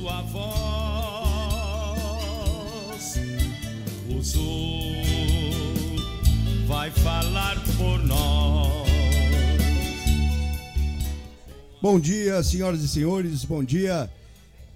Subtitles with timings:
[0.00, 0.40] sua voz.
[4.08, 4.96] O sul
[6.66, 8.88] vai falar por nós.
[11.82, 13.44] Bom dia, senhoras e senhores.
[13.44, 14.10] Bom dia.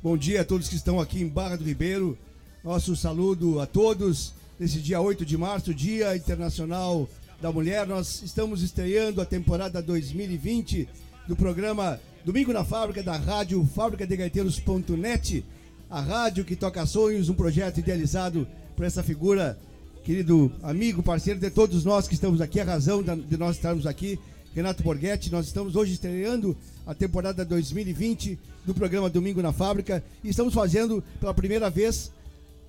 [0.03, 2.19] Bom dia a todos que estão aqui em Barra do Ribeiro.
[2.63, 7.09] Nosso saludo a todos nesse dia 8 de março, Dia Internacional
[7.41, 7.87] da Mulher.
[7.87, 10.87] Nós estamos estreando a temporada 2020
[11.27, 15.45] do programa Domingo na Fábrica da Rádio Fábrica de Gaiteiros.net,
[15.91, 19.59] a rádio que toca sonhos, um projeto idealizado por essa figura,
[20.03, 24.19] querido amigo, parceiro de todos nós que estamos aqui, a razão de nós estarmos aqui,
[24.55, 25.31] Renato Borghetti.
[25.31, 26.57] Nós estamos hoje estreando
[26.87, 32.11] a temporada 2020 do programa Domingo na Fábrica e estamos fazendo pela primeira vez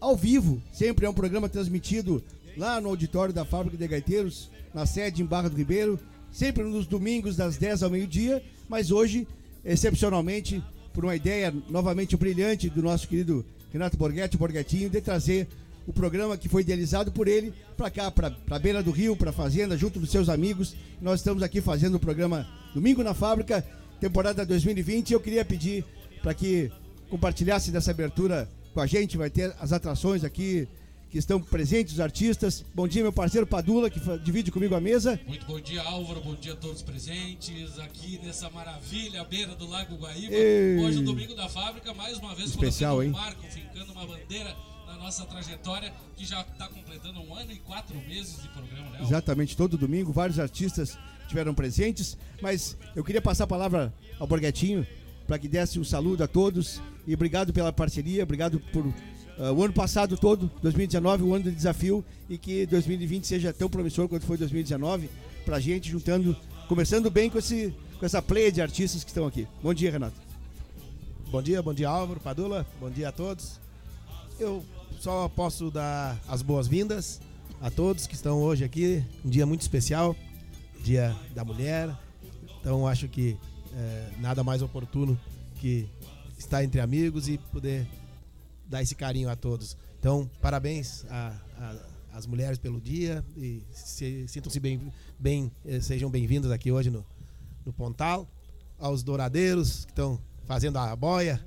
[0.01, 0.61] ao vivo.
[0.73, 2.21] Sempre é um programa transmitido
[2.57, 5.97] lá no auditório da Fábrica de Gaiteiros, na sede em Barra do Ribeiro,
[6.29, 9.25] sempre nos domingos das 10 ao meio-dia, mas hoje,
[9.65, 15.47] excepcionalmente, por uma ideia novamente brilhante do nosso querido Renato Borghetti, Borghettinho, de trazer
[15.87, 19.31] o programa que foi idealizado por ele para cá, para a beira do rio, para
[19.31, 20.75] a fazenda, junto dos seus amigos.
[21.01, 23.65] Nós estamos aqui fazendo o programa Domingo na Fábrica,
[23.99, 25.13] temporada 2020.
[25.13, 25.83] Eu queria pedir
[26.21, 26.71] para que
[27.09, 30.67] compartilhasse dessa abertura com a gente, vai ter as atrações aqui
[31.15, 32.65] que estão presentes, os artistas.
[32.73, 35.17] Bom dia, meu parceiro Padula, que divide comigo a mesa.
[35.25, 36.19] Muito bom dia, Álvaro.
[36.19, 40.33] Bom dia a todos presentes aqui nessa maravilha, à beira do Lago Guaíba.
[40.33, 40.77] Ei.
[40.77, 43.11] Hoje, o Domingo da Fábrica, mais uma vez Especial, hein?
[43.11, 44.53] marco, fincando uma bandeira
[44.87, 48.99] na nossa trajetória, que já está completando um ano e quatro meses de programa, né?
[49.01, 50.97] Exatamente, todo domingo, vários artistas
[51.29, 54.85] tiveram presentes, mas eu queria passar a palavra ao Borghetinho
[55.25, 58.93] para que desse um saludo a todos e obrigado pela parceria, obrigado por
[59.37, 63.69] ah, o ano passado todo, 2019, um ano de desafio e que 2020 seja tão
[63.69, 65.09] promissor quanto foi 2019
[65.43, 66.35] pra gente, juntando,
[66.67, 69.47] começando bem com, esse, com essa pleia de artistas que estão aqui.
[69.61, 70.15] Bom dia, Renato.
[71.29, 73.59] Bom dia, bom dia Álvaro, Padula, bom dia a todos.
[74.39, 74.63] Eu
[74.99, 77.19] só posso dar as boas-vindas
[77.61, 80.15] a todos que estão hoje aqui, um dia muito especial,
[80.83, 81.89] dia da mulher.
[82.61, 83.37] Então acho que
[83.73, 85.19] eh, nada mais oportuno
[85.59, 85.89] que
[86.37, 87.85] estar entre amigos e poder
[88.67, 89.77] dar esse carinho a todos.
[89.99, 91.05] Então parabéns
[92.11, 97.05] às mulheres pelo dia e se- sintam-se bem, bem eh, sejam bem-vindos aqui hoje no,
[97.65, 98.27] no Pontal,
[98.79, 101.45] aos douradeiros que estão fazendo a boia.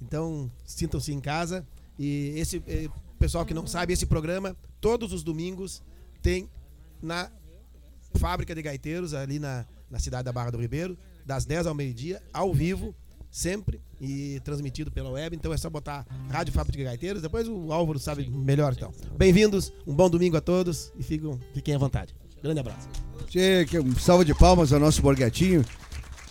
[0.00, 1.66] Então, sintam-se em casa.
[1.98, 5.82] E esse eh, pessoal que não sabe, esse programa, todos os domingos,
[6.22, 6.48] tem
[7.02, 7.30] na
[8.14, 10.96] fábrica de gaiteiros, ali na, na cidade da Barra do Ribeiro,
[11.26, 12.94] das 10 ao meio-dia, ao vivo,
[13.30, 15.36] sempre, e transmitido pela web.
[15.36, 17.22] Então é só botar Rádio Fábrica de Gaiteiros.
[17.22, 18.72] Depois o Álvaro sabe melhor.
[18.76, 22.14] Então, bem-vindos, um bom domingo a todos e fiquem, fiquem à vontade.
[22.42, 22.88] Grande abraço.
[23.84, 25.64] Um salve de palmas ao nosso Borghetinho.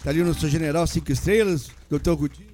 [0.03, 2.47] Tá ali o nosso general cinco estrelas, doutor Guti.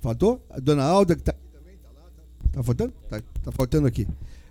[0.00, 0.44] Faltou?
[0.48, 2.08] A dona Alda, que tá aqui também, tá lá.
[2.10, 2.22] Tá,
[2.52, 2.92] tá faltando?
[3.08, 4.06] Tá, tá faltando aqui.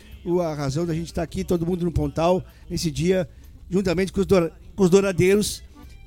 [0.43, 3.27] a razão da gente estar aqui, todo mundo no Pontal, nesse dia,
[3.69, 5.63] juntamente com os, doura- com os douradeiros,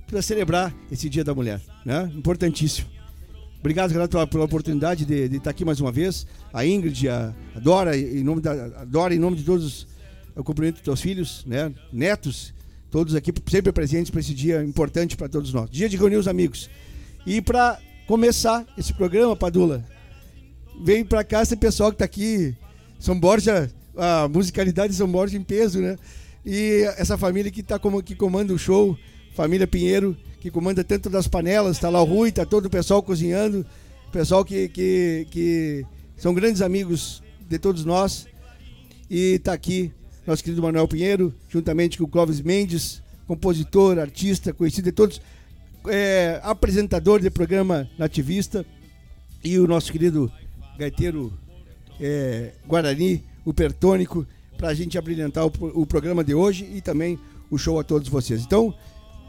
[0.07, 1.61] para celebrar esse Dia da Mulher.
[1.85, 2.11] Né?
[2.15, 3.00] Importantíssimo.
[3.61, 6.27] Obrigado, Renato, pela, pela oportunidade de, de estar aqui mais uma vez.
[6.51, 9.87] A Ingrid, a, Dora, em nome da a Dora, em nome de todos,
[10.35, 11.71] eu cumprimento teus filhos, né?
[11.93, 12.55] netos,
[12.91, 15.69] todos aqui sempre presentes para esse dia importante para todos nós.
[15.69, 16.71] Dia de reunir os amigos.
[17.27, 19.85] E para começar esse programa, Padula,
[20.83, 22.57] vem para cá esse pessoal que está aqui,
[22.99, 25.99] São Borja, a musicalidade de São Borja em peso, né?
[26.47, 28.97] E essa família que tá como que comanda o show,
[29.35, 33.03] família Pinheiro, que comanda tanto das panelas, tá lá o Rui, tá todo o pessoal
[33.03, 33.65] cozinhando.
[34.11, 38.27] pessoal que, que, que são grandes amigos de todos nós.
[39.09, 39.93] E está aqui
[40.27, 45.21] nosso querido Manuel Pinheiro, juntamente com o Clóvis Mendes, compositor, artista, conhecido de todos,
[45.89, 48.65] é, apresentador de programa nativista,
[49.43, 50.31] e o nosso querido
[50.79, 51.33] gaiteiro
[51.99, 54.27] é, Guarani, o Pertônico,
[54.57, 57.19] para a gente abrilhantar o, o programa de hoje e também
[57.51, 58.43] o show a todos vocês.
[58.43, 58.75] Então,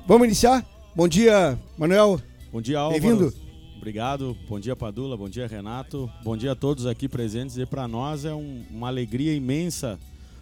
[0.05, 0.65] vamos iniciar?
[0.95, 2.21] Bom dia, Manuel.
[2.51, 3.01] Bom dia, Álvaro.
[3.01, 3.33] Bem-vindo.
[3.77, 4.37] Obrigado.
[4.47, 5.15] Bom dia, Padula.
[5.17, 6.09] Bom dia, Renato.
[6.23, 7.57] Bom dia a todos aqui presentes.
[7.57, 9.97] E para nós é um- uma alegria imensa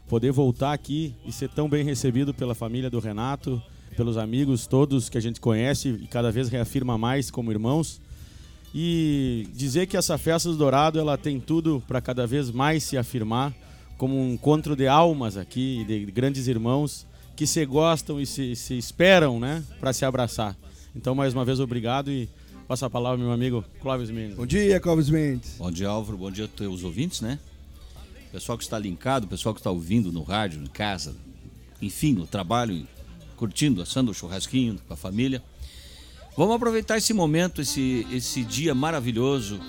[0.08, 3.62] poder voltar aqui e ser tão bem recebido pela família do Renato,
[3.96, 8.02] pelos amigos todos que a gente conhece e cada vez reafirma mais como irmãos.
[8.74, 12.98] E dizer que essa festa do Dourado ela tem tudo para cada vez mais se
[12.98, 13.54] afirmar
[13.98, 17.06] como um encontro de almas aqui, de grandes irmãos
[17.40, 20.58] que se gostam e se, se esperam, né, para se abraçar.
[20.94, 22.28] Então, mais uma vez, obrigado e
[22.68, 24.36] passo a palavra ao meu amigo Clóvis Mendes.
[24.36, 25.56] Bom dia, Clóvis Mendes.
[25.58, 26.18] Bom dia, Álvaro.
[26.18, 27.40] Bom dia a teus ouvintes, né?
[28.30, 31.16] Pessoal que está linkado, pessoal que está ouvindo no rádio, em casa,
[31.82, 32.86] enfim, no trabalho,
[33.38, 35.42] curtindo, assando o churrasquinho com a família.
[36.36, 39.62] Vamos aproveitar esse momento, esse, esse dia maravilhoso,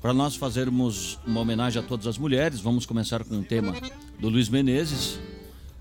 [0.00, 2.60] para nós fazermos uma homenagem a todas as mulheres.
[2.60, 3.74] Vamos começar com um tema
[4.20, 5.18] do Luiz Menezes,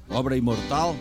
[0.09, 0.95] obra imortal,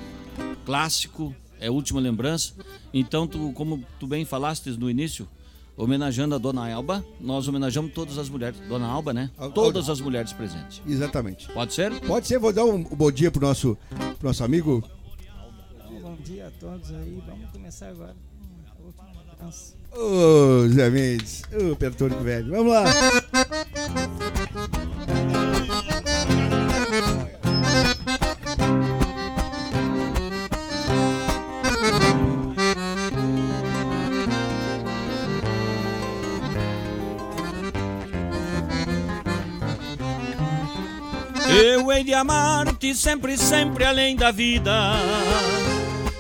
[0.64, 2.52] clássico, é a última lembrança.
[2.92, 5.28] Então, tu, como tu bem falaste no início,
[5.76, 8.58] homenageando a Dona Alba, nós homenageamos todas as mulheres.
[8.69, 9.31] Dona Alba, né?
[9.36, 10.81] Al- Todas as mulheres presentes.
[10.86, 11.48] Exatamente.
[11.52, 11.92] Pode ser?
[12.00, 13.76] Pode ser, vou dar um bom dia pro nosso,
[14.19, 14.82] pro nosso amigo.
[16.00, 17.22] Bom dia a todos aí.
[17.26, 18.14] Vamos começar agora
[19.40, 19.98] a.
[19.98, 21.42] Ô, Zé Mendes.
[21.70, 22.50] Ô, Pertônico velho.
[22.50, 22.84] Vamos lá.
[41.94, 44.94] Hei de amar-te sempre, sempre além da vida.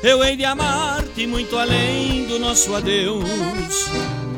[0.02, 3.24] Eu hei de amar-te muito além do nosso adeus.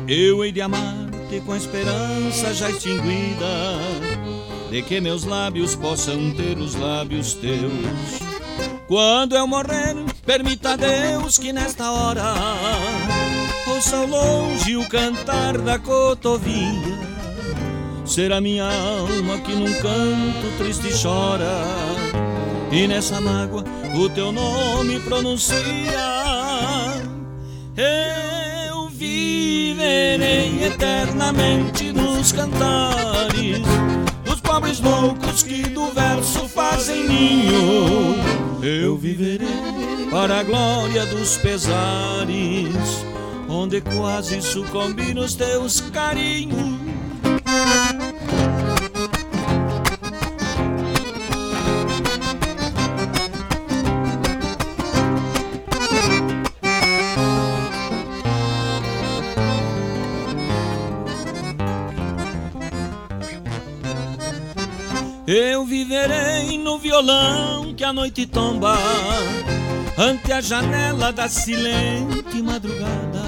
[0.07, 3.45] Eu hei de amar-te com a esperança já extinguida
[4.71, 8.19] de que meus lábios possam ter os lábios teus.
[8.87, 9.95] Quando eu morrer,
[10.25, 12.33] permita a Deus que nesta hora
[13.67, 17.16] ouça ao longe o cantar da cotovia.
[18.07, 21.61] Será minha alma que num canto triste chora.
[22.71, 23.65] E nessa mágoa
[23.95, 25.57] o teu nome pronuncia.
[27.75, 33.61] Eu viverei eternamente nos cantares.
[34.23, 38.15] Dos pobres loucos que do verso fazem ninho.
[38.63, 43.05] Eu viverei para a glória dos pesares
[43.47, 46.96] Onde quase sucumbi nos teus carinhos
[65.29, 68.77] Eu viverei no violão que a noite tomba
[69.97, 73.23] ante a janela da silente madrugada.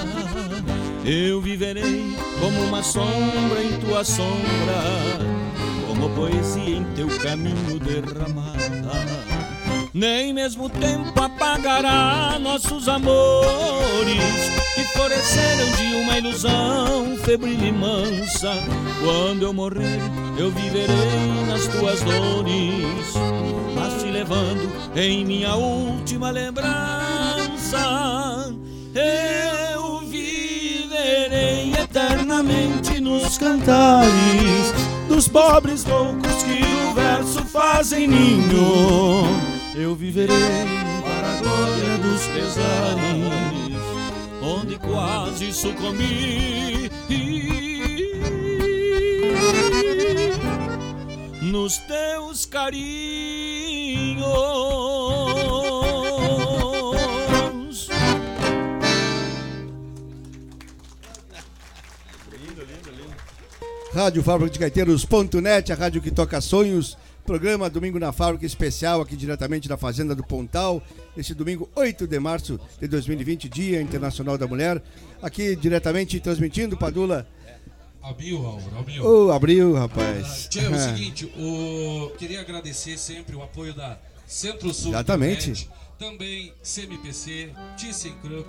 [1.04, 4.82] Eu viverei como uma sombra em tua sombra,
[5.86, 8.60] como poesia em teu caminho derramada.
[9.92, 14.22] Nem mesmo o tempo apagará nossos amores
[14.74, 18.54] que floresceram de uma ilusão febril e mansa.
[19.02, 20.00] Quando eu morrer,
[20.38, 23.14] eu viverei nas tuas dores,
[23.74, 27.78] mas te levando em minha última lembrança.
[28.94, 34.72] Eu viverei eternamente nos cantares
[35.08, 36.60] dos pobres loucos que
[36.90, 39.24] do verso fazem ninho.
[39.74, 40.36] Eu viverei
[41.02, 43.80] para a glória dos pesares,
[44.42, 46.90] onde quase sucumbi.
[51.42, 53.10] Nos teus carinhos.
[63.92, 66.96] Rádio Fábrica de Gaiteiros.net, a rádio que toca sonhos.
[67.26, 70.82] Programa Domingo na Fábrica especial aqui diretamente da Fazenda do Pontal.
[71.16, 74.82] Este domingo, 8 de março de 2020, Dia Internacional da Mulher.
[75.20, 77.26] Aqui diretamente transmitindo, Padula.
[78.02, 79.04] Abril, Álvaro, abril.
[79.04, 80.48] Ô, abriu, rapaz.
[80.48, 82.10] Tchê, é o Ah, seguinte, o...
[82.16, 85.50] queria agradecer sempre o apoio da Centro-Sul Exatamente.
[85.50, 88.48] Internet, também CMPC, ThyssenKrupp,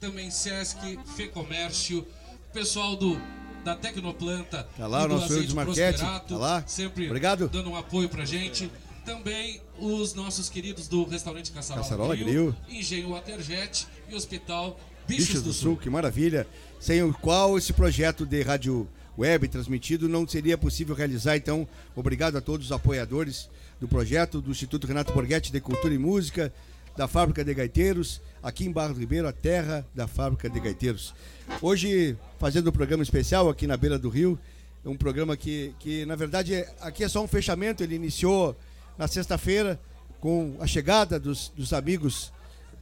[0.00, 2.04] também Sesc, Fecomércio,
[2.52, 3.16] pessoal do
[3.64, 4.66] da Tecnoplanta.
[4.76, 6.64] Tá lá o do nosso Azeite Marchetti, Prosperato, tá lá.
[6.66, 7.48] Sempre Obrigado.
[7.48, 8.70] dando um apoio pra gente.
[9.04, 12.54] Também os nossos queridos do restaurante Caçarola, Caçarola Grill.
[12.68, 14.78] Engenho Waterjet e Hospital
[15.08, 16.46] Bichos, Bichos, do Sul, que maravilha.
[16.78, 18.88] Sem o qual esse projeto de rádio
[19.18, 21.36] web transmitido não seria possível realizar.
[21.36, 21.66] Então,
[21.96, 23.48] obrigado a todos os apoiadores
[23.80, 26.52] do projeto, do Instituto Renato Borghetti de Cultura e Música,
[26.96, 31.14] da Fábrica de Gaiteiros, aqui em Barro do Ribeiro, a terra da Fábrica de Gaiteiros.
[31.60, 34.38] Hoje, fazendo um programa especial aqui na beira do rio,
[34.84, 37.82] um programa que, que na verdade, é- aqui é só um fechamento.
[37.82, 38.56] Ele iniciou
[38.98, 39.78] na sexta-feira
[40.20, 42.32] com a chegada dos, dos amigos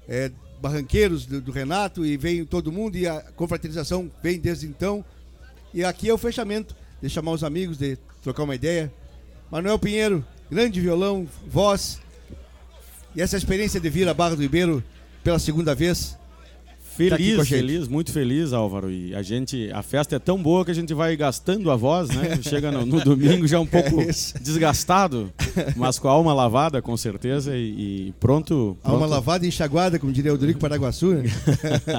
[0.08, 5.04] é, barranqueiros do, do Renato e vem todo mundo e a confraternização vem desde então.
[5.74, 8.92] E aqui é o fechamento, de chamar os amigos, de trocar uma ideia.
[9.50, 12.00] Manuel Pinheiro, grande violão, voz.
[13.14, 14.82] E essa experiência de vir a Barra do Ribeiro
[15.22, 16.18] pela segunda vez.
[17.08, 17.48] Tá Feliz, gente.
[17.48, 18.90] feliz, muito feliz, Álvaro.
[18.90, 22.10] E a gente, a festa é tão boa que a gente vai gastando a voz,
[22.10, 22.38] né?
[22.42, 24.06] Chega no, no domingo já um pouco É
[24.40, 25.32] desgastado,
[25.76, 28.76] mas com a alma lavada, com certeza, e, e pronto.
[28.82, 29.10] Alma pronto.
[29.10, 31.14] lavada e enxaguada, como diria o Dorico Paraguaçu.
[31.14, 31.22] Né?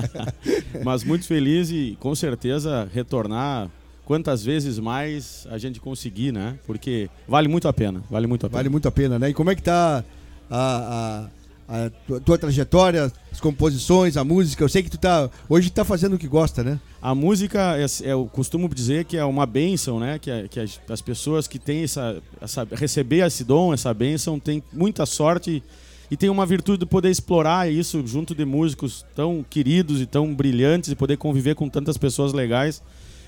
[0.85, 3.71] Mas muito feliz e com certeza retornar
[4.05, 6.59] quantas vezes mais a gente conseguir, né?
[6.67, 8.57] Porque vale muito a pena, vale muito a pena.
[8.57, 9.29] Vale muito a pena, né?
[9.29, 10.03] E como é que tá
[10.49, 11.25] a, a,
[11.71, 14.63] a tua, tua trajetória, as composições, a música?
[14.63, 15.29] Eu sei que tu tá.
[15.47, 16.79] Hoje tá fazendo o que gosta, né?
[17.01, 20.19] A música, é, é, eu costumo dizer que é uma bênção, né?
[20.19, 22.67] Que, a- que as, as pessoas que têm essa, essa.
[22.71, 25.63] receber esse dom, essa bênção, têm muita sorte
[26.09, 30.35] e tem uma virtude de poder explorar isso junto de músicos tão queridos e tão
[30.35, 32.83] brilhantes e poder conviver com tantas pessoas legais.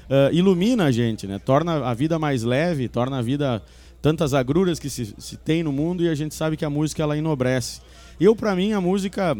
[0.10, 1.40] Ah, ilumina a gente, né?
[1.40, 3.64] Torna a vida mais leve, torna a vida
[4.02, 7.02] tantas agruras que se, se tem no mundo e a gente sabe que a música
[7.02, 7.80] ela enobrece.
[8.20, 9.36] Eu, para mim, a música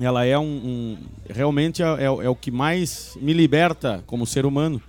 [0.00, 4.44] ela é um, um- realmente é, é- é o que mais me liberta como ser
[4.46, 4.80] humano.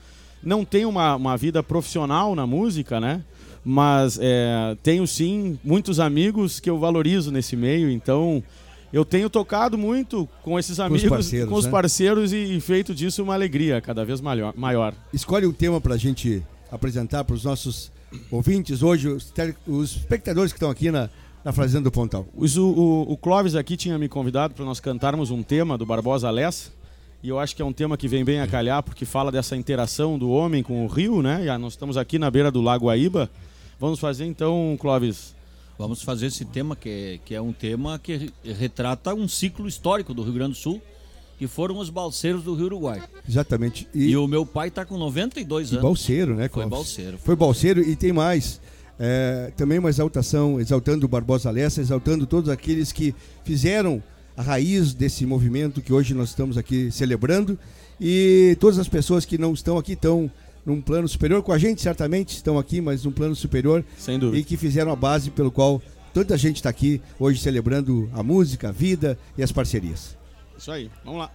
[0.42, 3.22] Não tenho uma, uma vida profissional na música, né?
[3.64, 7.90] Mas é, tenho sim muitos amigos que eu valorizo nesse meio.
[7.90, 8.44] Então
[8.92, 11.72] eu tenho tocado muito com esses amigos, parceiros, com os né?
[11.72, 14.54] parceiros e, e feito disso uma alegria cada vez maior.
[14.58, 14.94] maior.
[15.14, 17.92] Escolhe um tema pra gente apresentar para os nossos
[18.30, 19.32] ouvintes hoje, os,
[19.66, 21.10] os espectadores que estão aqui na,
[21.44, 22.26] na Fazenda do Pontal.
[22.36, 25.86] Os- o, o, o Clóvis aqui tinha me convidado para nós cantarmos um tema do
[25.86, 26.72] Barbosa Lessa.
[27.22, 29.56] E eu acho que é um tema que vem bem a calhar, porque fala dessa
[29.56, 31.46] interação do homem com o rio, né?
[31.46, 33.30] E nós estamos aqui na beira do Lago Aíba.
[33.80, 35.34] Vamos fazer então, Clóvis.
[35.80, 39.68] Vamos fazer esse tema, que é, que é um tema que re- retrata um ciclo
[39.68, 40.82] histórico do Rio Grande do Sul,
[41.40, 43.02] que foram os balseiros do Rio Uruguai.
[43.28, 43.88] Exatamente.
[43.94, 45.82] E, E, o meu pai está com 92 e anos.
[45.84, 46.50] Balseiro, né?
[46.50, 46.70] Foi Clóvis?
[46.78, 47.18] balseiro.
[47.18, 48.62] Foi Balseiro e tem mais.
[49.00, 54.02] É, também uma exaltação, exaltando o Barbosa Lessa, exaltando todos aqueles que fizeram
[54.36, 57.58] a raiz desse movimento que hoje nós estamos aqui celebrando.
[58.00, 60.30] E todas as pessoas que não estão aqui estão
[60.66, 64.40] num plano superior, com a gente certamente estão aqui, mas num plano superior Sem dúvida.
[64.40, 65.82] e que fizeram a base pelo qual
[66.14, 70.18] tanta gente está aqui hoje celebrando a música, a vida e as parcerias.
[70.58, 71.32] Isso aí, vamos lá.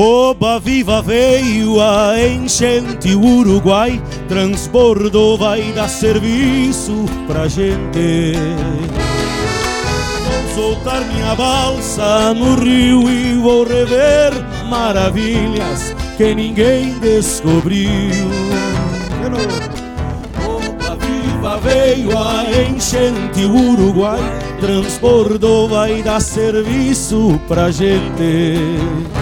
[0.00, 8.34] Oba viva veio a enchente o Uruguai Transbordou vai dar serviço pra gente.
[10.54, 14.34] Vou soltar minha balsa no rio e vou rever
[14.70, 17.90] maravilhas que ninguém descobriu.
[20.46, 24.20] Oba viva veio a enchente o Uruguai
[24.60, 29.17] Transbordou vai dar serviço pra gente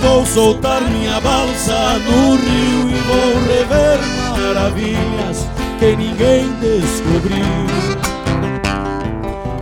[0.00, 3.98] Vou soltar minha balsa no rio e vou rever
[4.36, 5.46] maravilhas
[5.78, 7.90] que ninguém descobriu.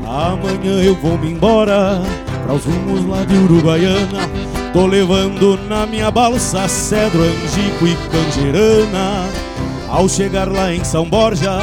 [0.06, 2.00] Amanhã eu vou me embora
[2.44, 4.28] para os rumos lá de Uruguaiana.
[4.72, 9.24] Tô levando na minha balsa cedro, angico e canjerana.
[9.88, 11.58] Ao chegar lá em São Borja,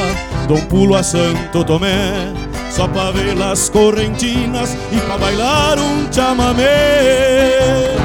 [0.48, 2.34] dou um pulo a Santo Tomé.
[2.70, 8.05] Só pra ver as correntinas e pra bailar um chamamé.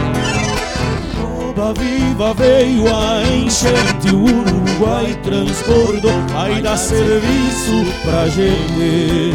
[1.61, 9.35] Oba viva veio a enchente, o Uruguai transbordou, vai dar serviço pra gente.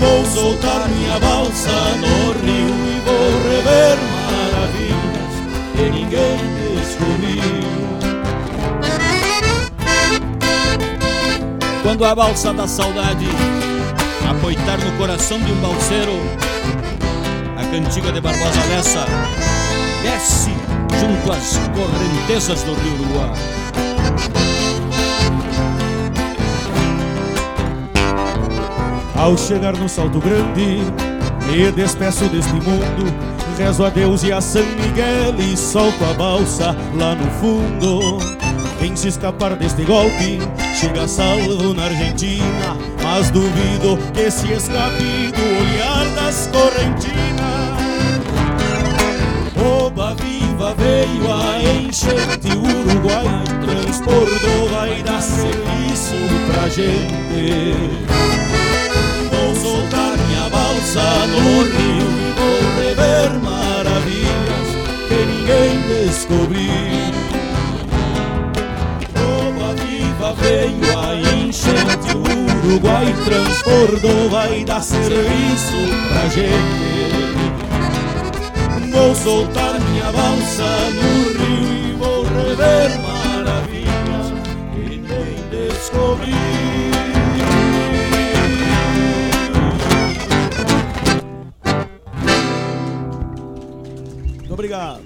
[0.00, 5.34] Vou soltar minha balsa no rio e vou rever maravilhas
[5.76, 6.38] que ninguém
[6.80, 7.52] descobriu.
[11.82, 13.28] Quando a balsa da saudade
[14.30, 16.18] apoitar no coração de um balseiro
[17.58, 19.06] a cantiga de Barbosa Lessa
[20.02, 20.61] desce
[21.00, 23.32] junto às correntezas do rio Uruguai.
[29.16, 30.82] Ao chegar no salto grande,
[31.46, 33.32] me despeço deste mundo.
[33.56, 38.18] Rezo a Deus e a São Miguel e solto a balsa lá no fundo.
[38.80, 40.40] Quem se escapar deste golpe
[40.74, 47.51] chega salvo na Argentina, mas duvido que se escape do olhar das correntinas.
[50.72, 56.14] Viva veio a enchente, o Uruguai transportou, vai dar serviço
[56.50, 57.74] pra gente.
[59.30, 64.68] Vou soltar minha balsa no rio e vou rever maravilhas
[65.08, 65.72] que ninguém
[66.06, 67.12] descobriu.
[69.48, 75.76] Oba viva veio a enchente, o Uruguai transbordou, vai dar serviço
[76.08, 77.41] pra gente.
[78.92, 84.32] Vou soltar minha balsa no rio e vou rever maravilhas
[84.74, 84.98] que
[85.50, 86.36] descobriu.
[94.38, 95.00] Muito obrigado.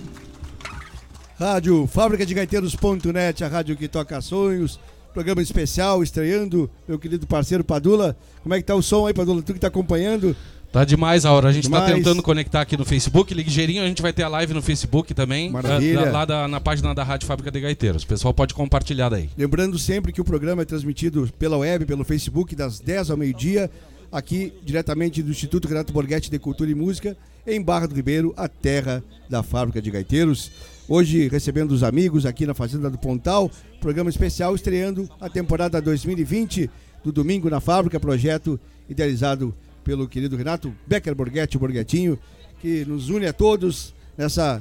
[1.38, 4.81] Rádio Fábrica de Gaiteiros.net, a rádio que toca sonhos.
[5.14, 8.16] Programa especial estreando, meu querido parceiro Padula.
[8.43, 9.40] Como é que tá o som aí, Padula?
[9.43, 10.37] Tu que tá acompanhando?
[10.76, 11.49] Tá demais a hora.
[11.49, 11.95] A gente tá Demais.
[11.95, 13.33] tentando conectar aqui no Facebook.
[13.33, 15.49] Ligeirinho, a gente vai ter a live no Facebook também.
[15.49, 16.04] Maravilha.
[16.04, 18.02] da- lá da- na página da Rádio Fábrica de Gaiteiros.
[18.02, 19.30] O pessoal pode compartilhar daí.
[19.38, 23.71] Lembrando sempre que o programa é transmitido pela web, pelo Facebook, das 10 ao meio-dia,
[24.12, 27.16] aqui diretamente do Instituto Renato Borghetti de Cultura e Música,
[27.47, 30.50] em Barra do Ribeiro, a terra da fábrica de gaiteiros.
[30.87, 36.68] Hoje recebendo os amigos aqui na Fazenda do Pontal, programa especial estreando a temporada 2020
[37.02, 39.54] do Domingo na Fábrica, projeto idealizado
[39.87, 42.19] pelo querido Renato Becker Borghetti, o Borghetinho,
[42.61, 44.61] que nos une a todos nessa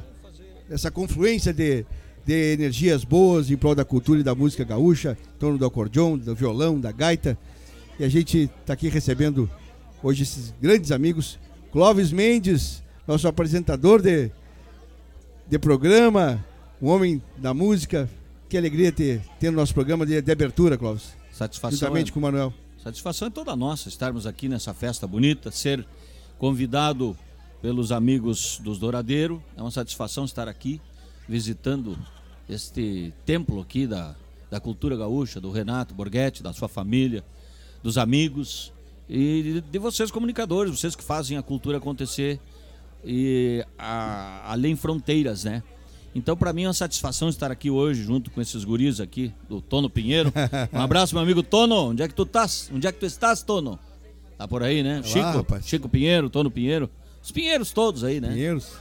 [0.70, 1.84] essa confluência de,
[2.24, 6.16] de energias boas em prol da cultura e da música gaúcha, em torno do acordeon,
[6.16, 7.36] do violão, da gaita.
[8.00, 9.50] E a gente está aqui recebendo
[10.04, 11.40] hoje esses grandes amigos.
[11.72, 14.32] Clóvis Mendes, nosso apresentador de,
[15.48, 16.44] de programa,
[16.80, 18.08] um homem da música.
[18.48, 21.16] Que alegria ter, ter no nosso programa de, de abertura, Clóvis.
[21.32, 22.54] Satisfação Juntamente é, com o Manuel.
[22.86, 25.86] Satisfação é toda nossa estarmos aqui nessa festa bonita, ser
[26.38, 27.18] convidado
[27.62, 29.44] pelos amigos dos Douradeiro.
[29.58, 30.80] É uma satisfação estar aqui
[31.28, 31.98] visitando
[32.48, 34.16] este templo aqui da,
[34.52, 37.24] da cultura gaúcha, do Renato Borghetti, da sua família,
[37.82, 38.72] dos amigos
[39.10, 42.40] e de, vocês comunicadores, vocês que fazem a cultura acontecer
[43.04, 45.64] e a- além fronteiras, né?
[46.16, 49.60] Então, para mim é uma satisfação estar aqui hoje junto com esses guris aqui do
[49.60, 50.32] Tono Pinheiro.
[50.72, 51.90] Um abraço, meu amigo Tono.
[51.90, 52.72] Onde é que tu estás?
[52.74, 53.78] Onde é que tu estás, Tono?
[54.38, 55.02] Tá por aí, né?
[55.04, 55.68] Chico, rapaz.
[55.68, 56.90] Chico Pinheiro, Tono Pinheiro.
[57.22, 58.30] Os pinheiros todos aí, né?
[58.30, 58.72] Pinheiros.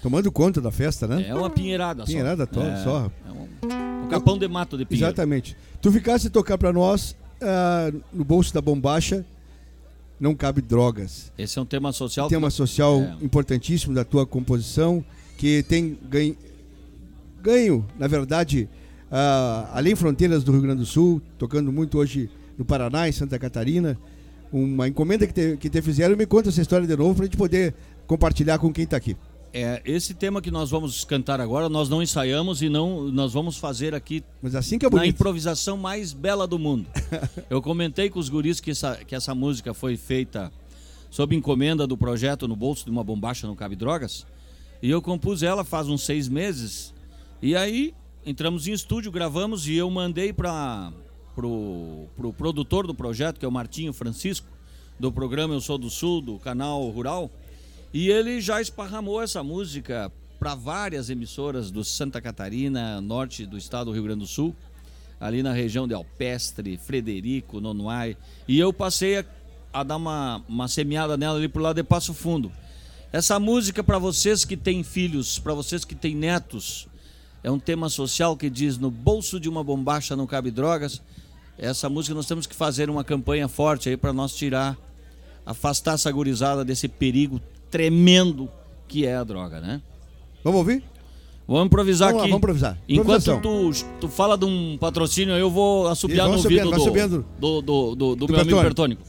[0.00, 1.26] Tomando conta da festa, né?
[1.28, 2.06] É uma pinheirada só.
[2.06, 3.10] Pinheirada toda, é, só.
[3.26, 5.06] É um, um capão de mato de pinheiro.
[5.08, 5.56] Exatamente.
[5.80, 9.24] Tu ficasse tocar pra nós ah, no bolso da bombacha,
[10.20, 11.32] não cabe drogas.
[11.36, 12.28] Esse é um tema social.
[12.28, 13.24] Tema social É.
[13.24, 15.04] importantíssimo da tua composição,
[15.36, 16.36] que tem ganho,
[17.42, 18.68] ganho na verdade,
[19.10, 23.38] ah, além fronteiras do Rio Grande do Sul, tocando muito hoje no Paraná, em Santa
[23.38, 23.98] Catarina.
[24.52, 26.16] Uma encomenda que te, que te fizeram.
[26.16, 27.74] Me conta essa história de novo pra gente poder
[28.06, 29.16] compartilhar com quem tá aqui.
[29.52, 33.56] É, esse tema que nós vamos cantar agora, nós não ensaiamos e não nós vamos
[33.56, 36.86] fazer aqui Mas assim que é na improvisação mais bela do mundo.
[37.48, 40.50] Eu comentei com os guris que essa, que essa música foi feita
[41.08, 44.26] sob encomenda do projeto No Bolso de uma Bombacha Não Cabe Drogas.
[44.84, 46.92] E eu compus ela faz uns seis meses.
[47.40, 47.94] E aí
[48.26, 50.92] entramos em estúdio, gravamos e eu mandei para
[51.34, 54.46] pro, pro produtor do projeto, que é o Martinho Francisco,
[55.00, 57.30] do programa Eu Sou do Sul, do canal Rural.
[57.94, 63.86] E ele já esparramou essa música para várias emissoras do Santa Catarina, norte do estado
[63.86, 64.54] do Rio Grande do Sul,
[65.18, 68.18] ali na região de Alpestre, Frederico, Nonuai.
[68.46, 69.24] E eu passei a,
[69.72, 72.52] a dar uma, uma semeada nela ali pro lado de Passo Fundo.
[73.14, 76.88] Essa música para vocês que têm filhos, para vocês que têm netos,
[77.44, 81.00] é um tema social que diz no bolso de uma bombacha não cabe drogas.
[81.56, 84.76] Essa música nós temos que fazer uma campanha forte aí para nós tirar,
[85.46, 88.50] afastar essa gurizada desse perigo tremendo
[88.88, 89.80] que é a droga, né?
[90.42, 90.82] Vamos ouvir?
[91.46, 92.30] Vamos improvisar Vamos lá, aqui.
[92.32, 92.78] vamos improvisar.
[92.88, 98.16] Enquanto tu, tu fala de um patrocínio, eu vou assobiar no ouvido do, do, do,
[98.16, 98.60] do, meu amigo.
[98.60, 99.02] Bertônico.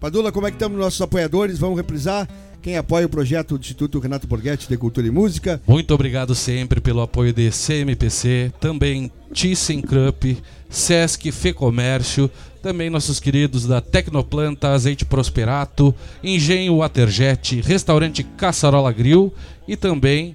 [0.00, 1.58] Padula, como é que estamos nossos apoiadores?
[1.58, 2.26] Vamos reprisar.
[2.66, 5.62] Quem apoia o projeto do Instituto Renato Borghetti de Cultura e Música.
[5.68, 10.36] Muito obrigado sempre pelo apoio de CMPC, também ThyssenKrupp,
[10.68, 12.28] Sesc Fecomércio,
[12.60, 19.32] também nossos queridos da Tecnoplanta, Azeite Prosperato, Engenho Waterjet, Restaurante Caçarola Grill
[19.68, 20.34] e também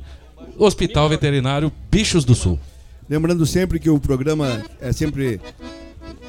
[0.57, 2.57] Hospital Veterinário Bichos do Sul.
[3.09, 5.41] Lembrando sempre que o programa é sempre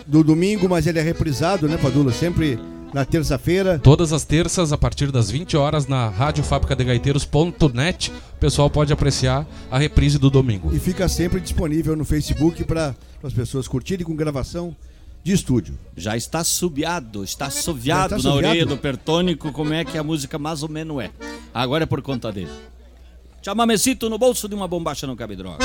[0.04, 2.12] do domingo, mas ele é reprisado, né, Padula?
[2.12, 2.58] Sempre
[2.92, 3.78] na terça-feira.
[3.78, 8.68] Todas as terças, a partir das 20 horas, na Rádio Fábrica de Gaiteiros.net, o pessoal
[8.68, 10.74] pode apreciar a reprise do domingo.
[10.74, 14.76] E fica sempre disponível no Facebook para as pessoas curtirem com gravação
[15.24, 15.78] de estúdio.
[15.96, 20.38] Já está subiado, está assoviado está na orelha do Pertônico como é que a música
[20.38, 21.10] mais ou menos é.
[21.54, 22.50] Agora é por conta dele.
[23.40, 25.64] Chamamecito no bolso de uma bombacha não cabe droga.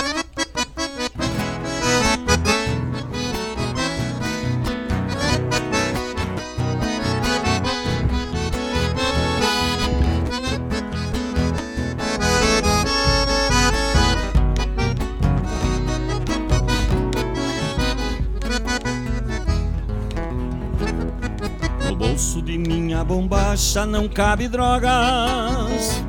[22.97, 26.03] Minha bombacha não cabe drogas.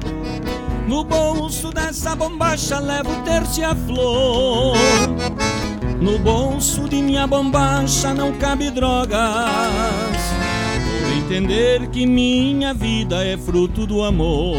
[0.88, 3.10] No bolso dessa bombacha levo
[3.58, 4.74] e a flor.
[6.00, 9.18] No bolso de minha bombacha não cabe drogas.
[11.02, 14.56] Por entender que minha vida é fruto do amor.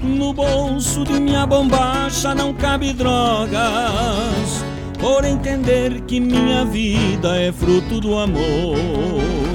[0.00, 4.64] No bolso de minha bombacha não cabe drogas.
[5.00, 9.51] Por entender que minha vida é fruto do amor.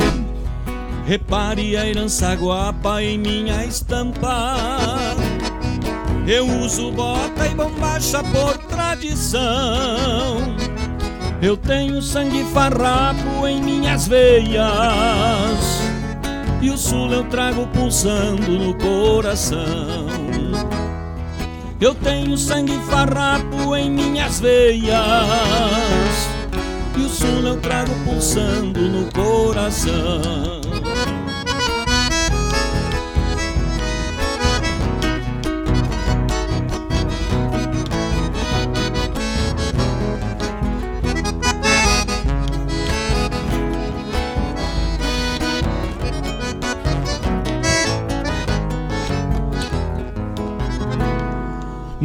[1.08, 4.58] Repare a herança guapa em minha estampa.
[6.28, 10.58] Eu uso bota e bombacha por tradição.
[11.42, 14.60] Eu tenho sangue farrapo em minhas veias.
[16.62, 20.10] E o sul eu trago pulsando no coração.
[21.80, 24.92] Eu tenho sangue farrapo em minhas veias.
[26.98, 30.67] E o sul eu trago pulsando no coração.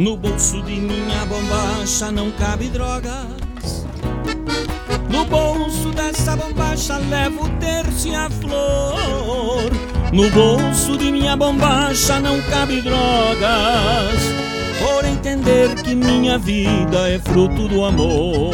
[0.03, 3.87] No bolso de minha bombacha não cabe drogas.
[5.09, 9.71] No bolso dessa bombacha levo terço e a flor.
[10.11, 14.19] No bolso de minha bombacha não cabe drogas.
[14.77, 18.53] Por entender que minha vida é fruto do amor.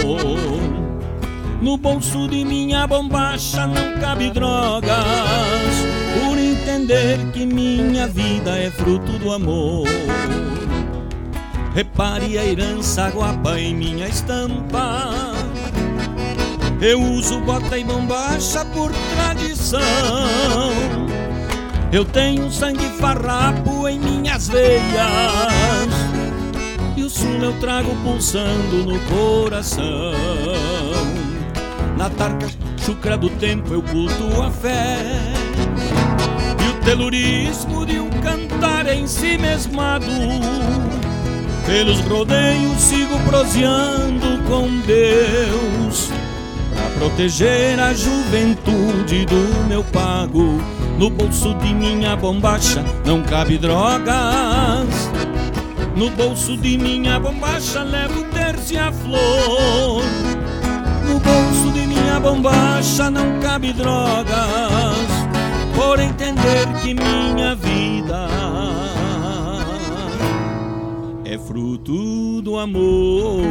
[1.63, 4.93] No bolso de minha bombacha não cabe drogas.
[6.13, 9.87] Por entender que minha vida é fruto do amor.
[11.79, 15.13] Repare a herança guapa em minha estampa.
[16.81, 19.79] Eu uso bota e bombacha por tradição.
[21.89, 24.83] Eu tenho sangue farrapo em minhas veias.
[26.97, 30.11] E o sul eu trago pulsando no coração.
[31.97, 34.97] Na tarca chucra do tempo eu culto a fé.
[36.61, 40.11] E o telurismo de um cantar em si mesmado.
[41.69, 46.09] Pelos rodeios sigo proseando com Deus
[46.73, 50.59] Pra proteger a juventude do meu pago.
[50.97, 55.11] No bolso de minha bombacha não cabe drogas.
[55.95, 60.03] No bolso de minha bombacha levo terço e a flor.
[61.07, 65.07] No bolso de minha bombacha não cabe drogas.
[65.75, 68.38] Por entender que minha vida
[71.33, 73.41] é fruto do amor.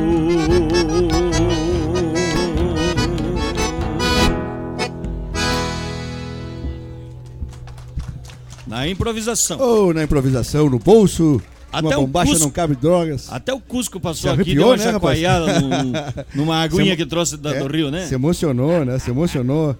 [8.66, 9.58] Na improvisação.
[9.58, 11.40] Ou na improvisação, no bolso,
[11.72, 13.30] Até uma bombacha Cusco- não cabe drogas.
[13.32, 15.92] Até o Cusco passou Se aqui arrepiou, deu uma né, chacoalhada num-
[16.34, 18.06] numa aguinha que trouxe da- É, do Rio, né?
[18.06, 18.98] Se emocionou, né?
[18.98, 19.76] Se emocionou.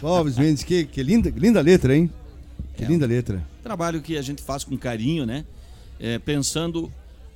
[0.00, 2.10] Clóvis Mendes, que, que linda, linda letra, hein?
[2.76, 2.86] Que É.
[2.88, 3.42] linda letra.
[3.62, 5.44] Trabalho que a gente faz com carinho, né?
[6.00, 6.90] É, pensando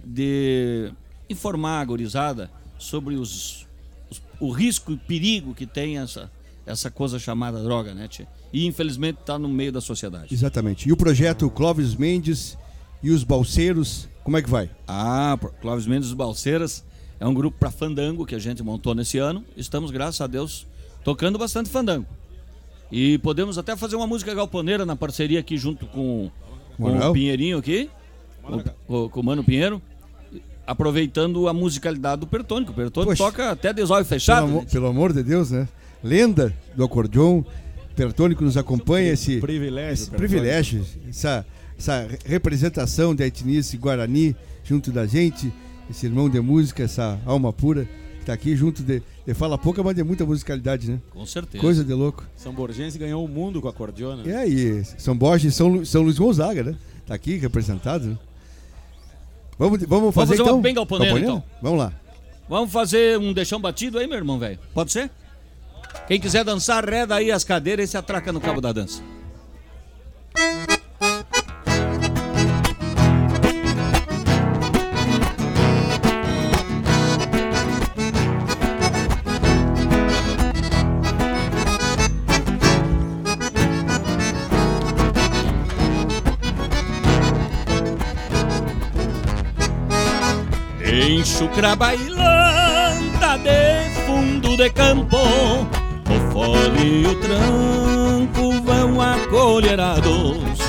[0.07, 0.91] de
[1.29, 3.67] informar a gurizada sobre os,
[4.11, 6.31] os- o risco e perigo que tem essa,
[6.65, 8.29] essa coisa chamada droga, né, tia?
[8.53, 10.33] E infelizmente está no meio da sociedade.
[10.33, 10.89] Exatamente.
[10.89, 12.57] E o projeto Clóvis Mendes
[13.03, 14.71] e os Balseiros, como é que vai?
[14.87, 16.85] Ah, Clóvis Mendes dos Balseiras
[17.19, 19.45] é um grupo para fandango que a gente montou nesse ano.
[19.57, 20.67] Estamos, graças a Deus,
[21.05, 22.07] tocando bastante fandango.
[22.93, 26.31] E podemos até fazer uma música galponeira na parceria aqui junto com
[26.77, 27.91] com o Pinheirinho aqui,
[28.87, 29.81] com, com o Mano Pinheiro,
[30.67, 32.73] aproveitando a musicalidade do Pertônico.
[32.73, 33.25] O Pertônico Poxa.
[33.25, 34.51] toca até de olhos Pelo fechados.
[34.51, 35.69] amor, pelo amor de Deus, né?
[36.03, 37.43] Lenda do acordeon,
[37.95, 39.93] Pertônico nos acompanha, esse, Privilégio.
[39.93, 41.47] esse privilégio, essa,
[41.79, 45.51] essa representação da etnice Guarani junto da gente,
[45.91, 47.85] esse irmão de música, essa alma pura,
[48.17, 51.01] que está aqui junto de, de fala pouca, mas de muita musicalidade, né?
[51.11, 51.63] Com certeza.
[51.63, 52.25] Coisa de louco.
[52.37, 54.23] São Borgense ganhou o mundo com a acordeona.
[54.27, 56.75] E aí, São Borges e São, Lu- São Luís Gonzaga, né?
[57.07, 58.19] Tá aqui representado, né?
[59.59, 60.61] Vamos, vamos fazer fazer uma então?
[60.61, 61.39] bem galponeira, Galponeira?
[61.39, 61.59] então.
[61.63, 61.93] Vamos lá.
[62.49, 64.59] Vamos fazer um deixão batido aí, meu irmão, velho.
[64.75, 65.11] Pode ser?
[66.07, 69.03] Quem quiser dançar, reda aí as cadeiras e se atraca no cabo da dança.
[91.27, 95.17] Em Chucrabailanta de fundo de campo.
[95.19, 100.61] O fole e o tranco vão acolherados.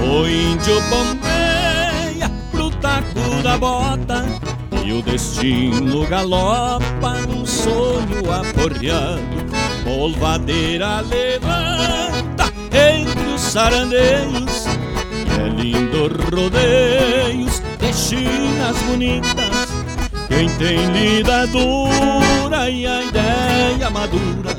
[0.00, 4.24] O índio bombeia pro taco da bota.
[4.84, 9.48] E o destino galopa num sonho aporreado.
[9.82, 14.66] Polvadeira levanta entre os sarandeios
[15.10, 19.67] e é lindo rodeios de chinas bonitas
[20.38, 24.54] Quem tem lida dura e a ideia madura.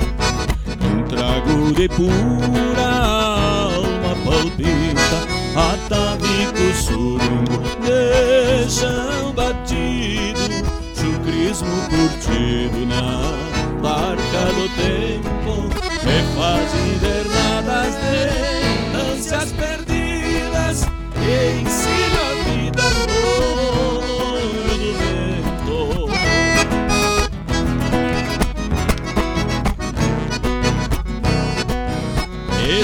[0.78, 5.26] Um trago de pura alma palpita.
[5.56, 10.50] Atavico surungo, deixam batido.
[10.94, 15.62] Chucrismo curtido na barca do tempo.
[16.04, 19.89] Me faz invernadas de ânsias perdidas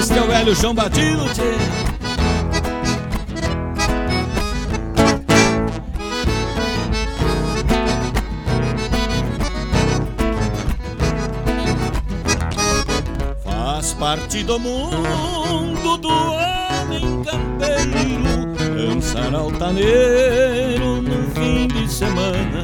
[0.07, 1.41] Este é o velho chão batido, tchê.
[13.43, 22.63] Faz parte do mundo do homem campeiro Dançar altaneiro no fim de semana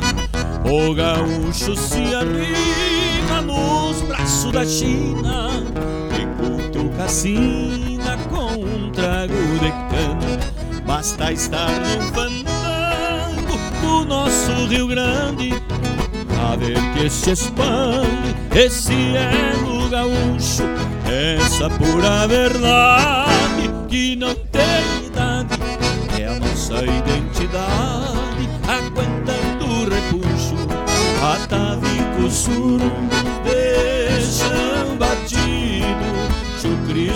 [0.64, 5.93] O gaúcho se arrima nos braços da China
[7.04, 10.40] E cutuca a sina com um trago de cana.
[10.86, 15.54] Basta estar no fandango do nosso Rio Grande
[16.52, 20.64] a ver que se expande esse elo gaúcho,
[21.08, 25.60] essa pura verdade que não tem idade,
[26.20, 30.56] é a nossa identidade, aguentando o repuxo,
[31.22, 33.10] atavico surungo,
[33.44, 34.83] deixam batido,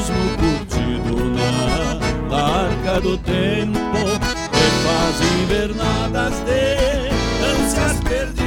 [0.07, 3.79] chucrismo curtido na barca do tempo,
[4.51, 6.63] que faz invernadas de
[7.45, 8.46] ânsias perdidas,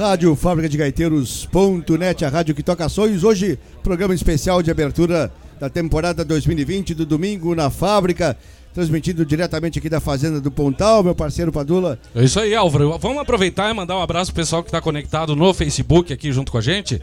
[0.00, 3.22] Rádio Fábrica de Gaiteiros.net, a rádio que toca sonhos.
[3.22, 8.34] Hoje, programa especial de abertura da temporada 2020 do domingo na fábrica,
[8.72, 11.98] transmitido diretamente aqui da Fazenda do Pontal, meu parceiro Padula.
[12.14, 12.96] É isso aí, Álvaro.
[12.98, 16.50] Vamos aproveitar e mandar um abraço pro pessoal que está conectado no Facebook aqui junto
[16.50, 16.98] com a gente.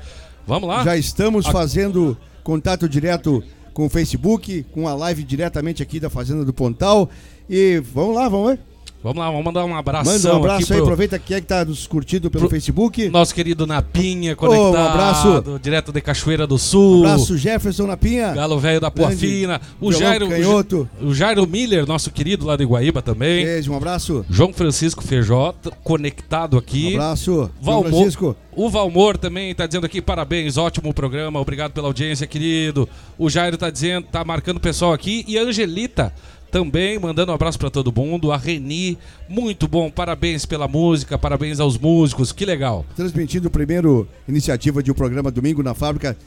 [0.48, 0.84] Vamos lá?
[0.84, 3.44] Já estamos A- fazendo contato direto
[3.76, 7.08] com o Facebook, com a live diretamente aqui da Fazenda do Pontal.
[7.48, 8.60] E vamos lá, vamos ver.
[9.04, 11.46] Vamos lá, vamos mandar um abração Manda um abraço aí, pro aproveita quem é que
[11.48, 13.08] tá nos curtindo pelo pro- Facebook.
[13.10, 15.60] nosso querido Napinha conectado, um abraço.
[15.62, 17.06] direto de Cachoeira do Sul.
[17.06, 18.34] Abraço Jefferson na pinha.
[18.34, 19.62] Galo Velho da Pua Fina.
[19.80, 20.90] O Jairo, canhoto.
[21.02, 23.46] o Jairo Miller, nosso querido lá de Guaíba também.
[23.46, 24.26] Beijo, um abraço.
[24.30, 26.94] João Francisco Feijó, conectado aqui.
[26.94, 27.32] Um abraço.
[27.32, 28.36] João Valmor, Francisco.
[28.56, 32.90] o Valmor também tá dizendo aqui parabéns, ótimo programa, obrigado pela audiência, querido.
[33.18, 36.12] O Jairo tá dizendo, tá marcando o pessoal aqui e a Angelita
[36.52, 38.32] também mandando um abraço pra todo mundo.
[38.32, 42.86] A Reni, muito bom, parabéns pela música, parabéns aos músicos, que legal.
[42.96, 46.18] Transmitindo o primeiro iniciativa de um programa Domingo na Fábrica,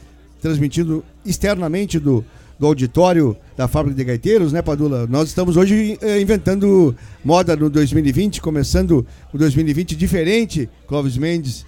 [0.41, 2.25] transmitindo externamente do,
[2.61, 5.07] do auditório da Fábrica de Gaiteiros, né, Padula?
[5.07, 6.95] Nós estamos hoje eh, inventando
[7.25, 11.65] moda no 2020, começando o 2020 diferente, Clóvis Mendes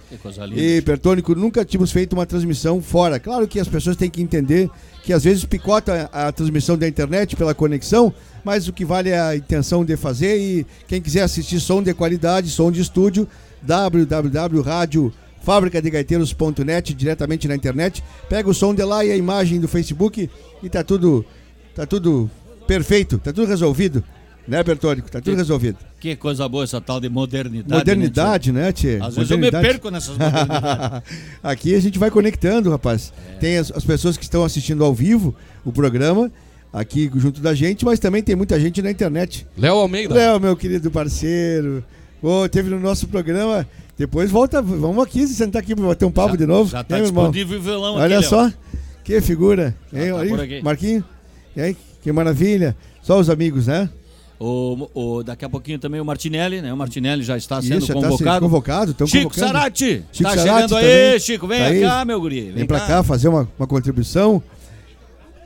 [0.56, 1.34] e Pertônico.
[1.34, 3.18] Nunca tínhamos feito uma transmissão fora.
[3.18, 4.70] Claro que as pessoas têm que entender
[5.02, 9.10] que às vezes picota a, a transmissão da internet pela conexão, mas o que vale
[9.10, 13.26] é a intenção de fazer e quem quiser assistir som de qualidade, som de estúdio,
[15.44, 18.02] www.radiofabricadegaiteiros.net diretamente na internet.
[18.28, 20.28] Pega o som de lá e a imagem do Facebook
[20.62, 21.24] e tá tudo
[21.74, 22.30] tá tudo
[22.66, 24.02] perfeito, tá tudo resolvido.
[24.46, 25.10] Né, Bertônico?
[25.10, 25.78] Tá tudo Que- resolvido.
[25.98, 27.72] Que coisa boa essa tal de modernidade.
[27.78, 28.98] Modernidade, né, Tchê?
[29.00, 29.66] Às vezes eu me Modernidade.
[29.66, 31.02] perco nessas modernidades.
[31.42, 33.10] Aqui a gente vai conectando, rapaz.
[33.40, 36.30] Tem as, as pessoas que estão assistindo ao vivo o programa,
[36.70, 39.46] aqui junto da gente, mas também tem muita gente na internet.
[39.56, 40.14] Léo Almeida.
[40.14, 41.82] Léo, meu querido parceiro.
[42.22, 43.66] Ô, teve no nosso programa.
[43.96, 46.70] Depois volta, vamos aqui sentar aqui para bater um papo de novo.
[46.70, 48.50] Já tá Hein, disponível o violão Olha aqui, só,
[49.04, 49.74] que figura.
[49.92, 50.62] Já Hein, tá aí.
[50.62, 51.04] Marquinho?
[51.56, 52.76] E aí, que maravilha.
[53.02, 53.88] Só os amigos, né?
[54.40, 56.72] O, o, daqui a pouquinho também o Martinelli, né?
[56.72, 58.40] O Martinelli já está sendo Isso, já tá sendo convocado.
[58.40, 59.46] convocado, Chico convocando.
[59.46, 61.20] Sarati, Chico tá Sarati chegando aí, também.
[61.20, 61.80] Chico, vem Tá aí.
[61.80, 62.50] cá, meu guri.
[62.50, 64.42] Vem pra cá fazer uma, uma contribuição.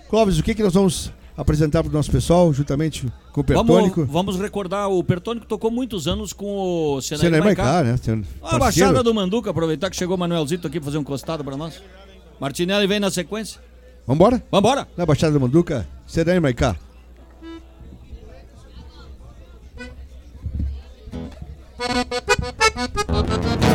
[0.09, 4.01] Clóvis, o que, que nós vamos apresentar pro nosso pessoal, juntamente com o Pertônico?
[4.01, 6.45] Vamos, vamos recordar, o Pertônico tocou muitos anos com
[6.97, 7.63] o Senaí Senaí Maicá.
[7.63, 7.97] Maicá, né?
[7.97, 8.59] Sen- A.
[8.59, 11.81] Baixada do Manduca, aproveitar que chegou o Manuelzito aqui fazer um costado pra nós.
[12.41, 13.61] Martinelli vem na sequência.
[14.07, 14.43] Vambora?
[14.51, 14.89] Vambora.
[14.97, 16.77] Na Baixada do Manduca, Senaí Maicá.
[23.09, 23.68] Lá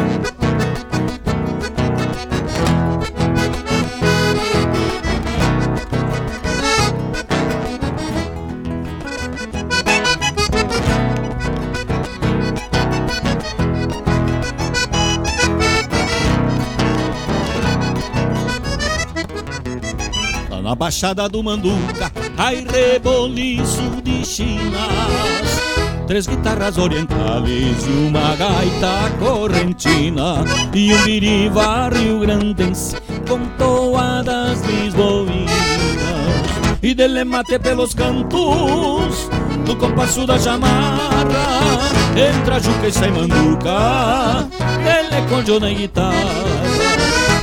[20.73, 25.61] na Baixada do Manduca, ai reboliço de chinas.
[26.07, 30.43] Três guitarras orientais e uma gaita correntina.
[30.73, 35.51] E um biriva rio-grandense com toadas lisboinas.
[36.81, 39.29] E dele mate pelos cantos
[39.65, 41.91] do compasso da chamarra.
[42.17, 46.13] Entra juca e sai manduca, ele conjou na guitarra.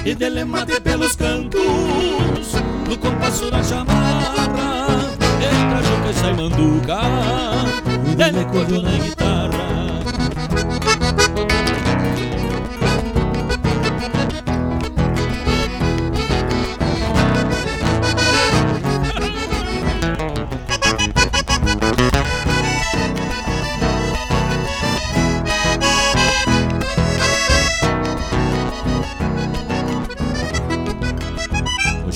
[0.04, 2.29] E dele mate pelos cantos
[2.90, 4.48] No compasso da chamarra
[5.38, 6.98] Entra juca e sai manduca.
[8.16, 9.29] Dele correu na guitarra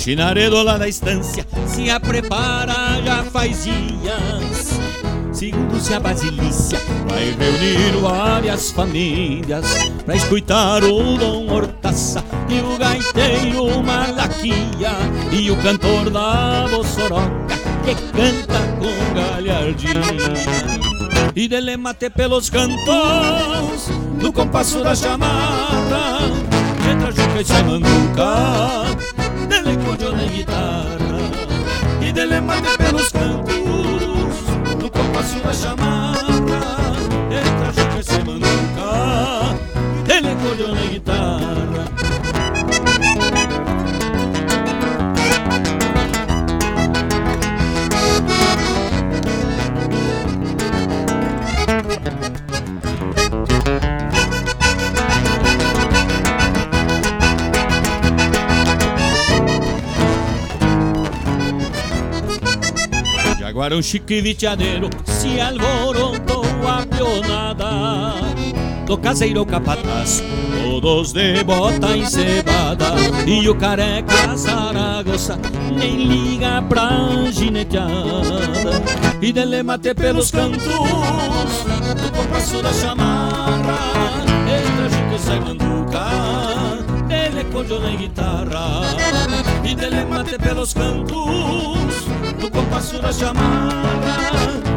[0.04, 4.78] chinaredo lá da estância se a prepara já faz dias.
[5.32, 9.64] Segundo-se a basilícia, vai reunir várias famílias
[10.04, 14.92] pra escutar o Dom Hortaça e o gaiteiro Malaquia
[15.32, 20.02] e o cantor da Bossoroca que canta com galhardinha.
[21.34, 23.88] E dele mate pelos cantos
[24.20, 26.20] no compasso da chamarra
[26.92, 29.13] entra juca e sai manduca
[29.64, 31.18] dele cordiona na guitarra
[32.00, 33.54] e dele mate pelos cantos.
[34.80, 36.16] No compasso da chamarra
[37.30, 38.24] entra juca e sai
[63.64, 68.12] Jaguarão chico e viteadeiro se alborotou a pionada
[68.84, 70.22] Do caseiro capataz,
[70.62, 72.92] todos de bota encebada
[73.26, 75.38] E o careca Zaragoza
[75.74, 76.90] nem liga pra
[77.30, 77.88] gineteada
[79.22, 83.78] E dele mate pelos cantos, do compasso da chamarra
[84.46, 86.04] Entra juca e sai manduca,
[87.08, 88.82] dele cordiona e guitarra.
[89.64, 92.13] E dele mate pelos cantos
[92.44, 93.72] no compasso da chamarra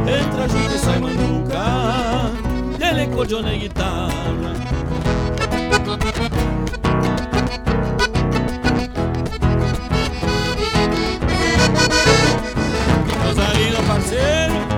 [0.07, 2.31] Entra junto e sai manduca
[2.77, 4.53] Dele cordiona e guitarra.
[13.23, 14.76] Coisa linda, parceiro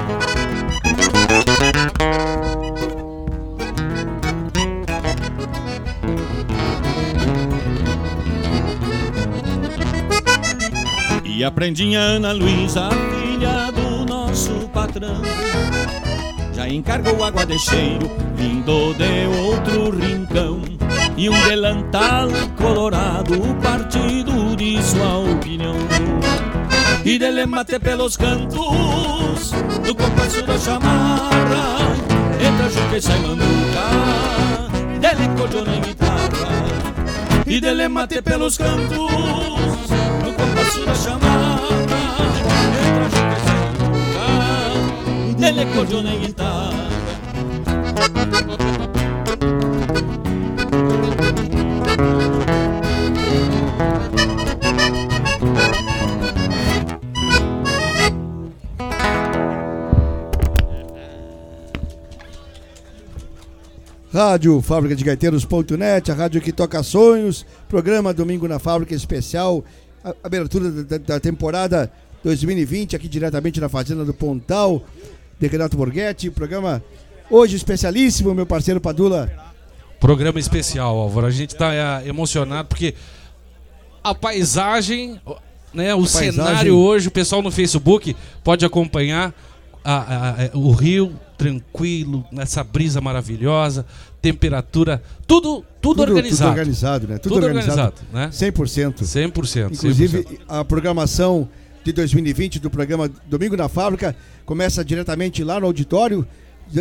[11.40, 15.22] E a prendinha Ana Luísa, filha do nosso patrão,
[16.54, 20.60] já encargou água de cheiro, vindo de outro rincão.
[21.16, 22.28] E um delantal
[22.58, 25.78] colorado, partido de sua opinião.
[27.06, 29.52] E dele mate pelos cantos,
[29.86, 31.96] do compasso da chamarra,
[32.46, 33.88] entra juca e sai manduca,
[35.00, 36.20] dele cordiona em guitarra.
[37.48, 41.29] E dele mate pelos cantos, do compasso da chamarra,
[45.40, 46.90] sai manduca, dele cordiona em guitarra.
[64.12, 69.64] Rádio Fábrica de Gaiteiros.net, a rádio que toca sonhos, programa Domingo na Fábrica especial,
[70.24, 71.92] abertura da temporada
[72.24, 74.84] 2020, aqui diretamente na Fazenda do Pontal,
[75.40, 76.84] de Renato Borghetti, programa
[77.30, 79.32] hoje especialíssimo, meu parceiro Padula.
[80.00, 81.28] Programa especial, Álvaro.
[81.28, 82.94] A gente tá é, emocionado porque
[84.04, 85.20] a paisagem,
[85.74, 86.32] né, o paisagem.
[86.34, 89.34] cenário hoje, o pessoal no Facebook pode acompanhar
[89.84, 93.86] a- a- a- o rio tranquilo, nessa brisa maravilhosa,
[94.22, 96.50] temperatura, tudo tudo, organizado.
[96.52, 97.18] Tudo organizado, né?
[97.18, 98.30] Tudo, Tudo organizado, organizado, né?
[98.32, 99.06] 100%.
[99.06, 99.72] 100%.
[99.74, 100.40] Inclusive, 100%.
[100.50, 101.48] a programação
[101.90, 104.16] de 2020 do programa Domingo na Fábrica
[104.46, 106.26] começa diretamente lá no auditório.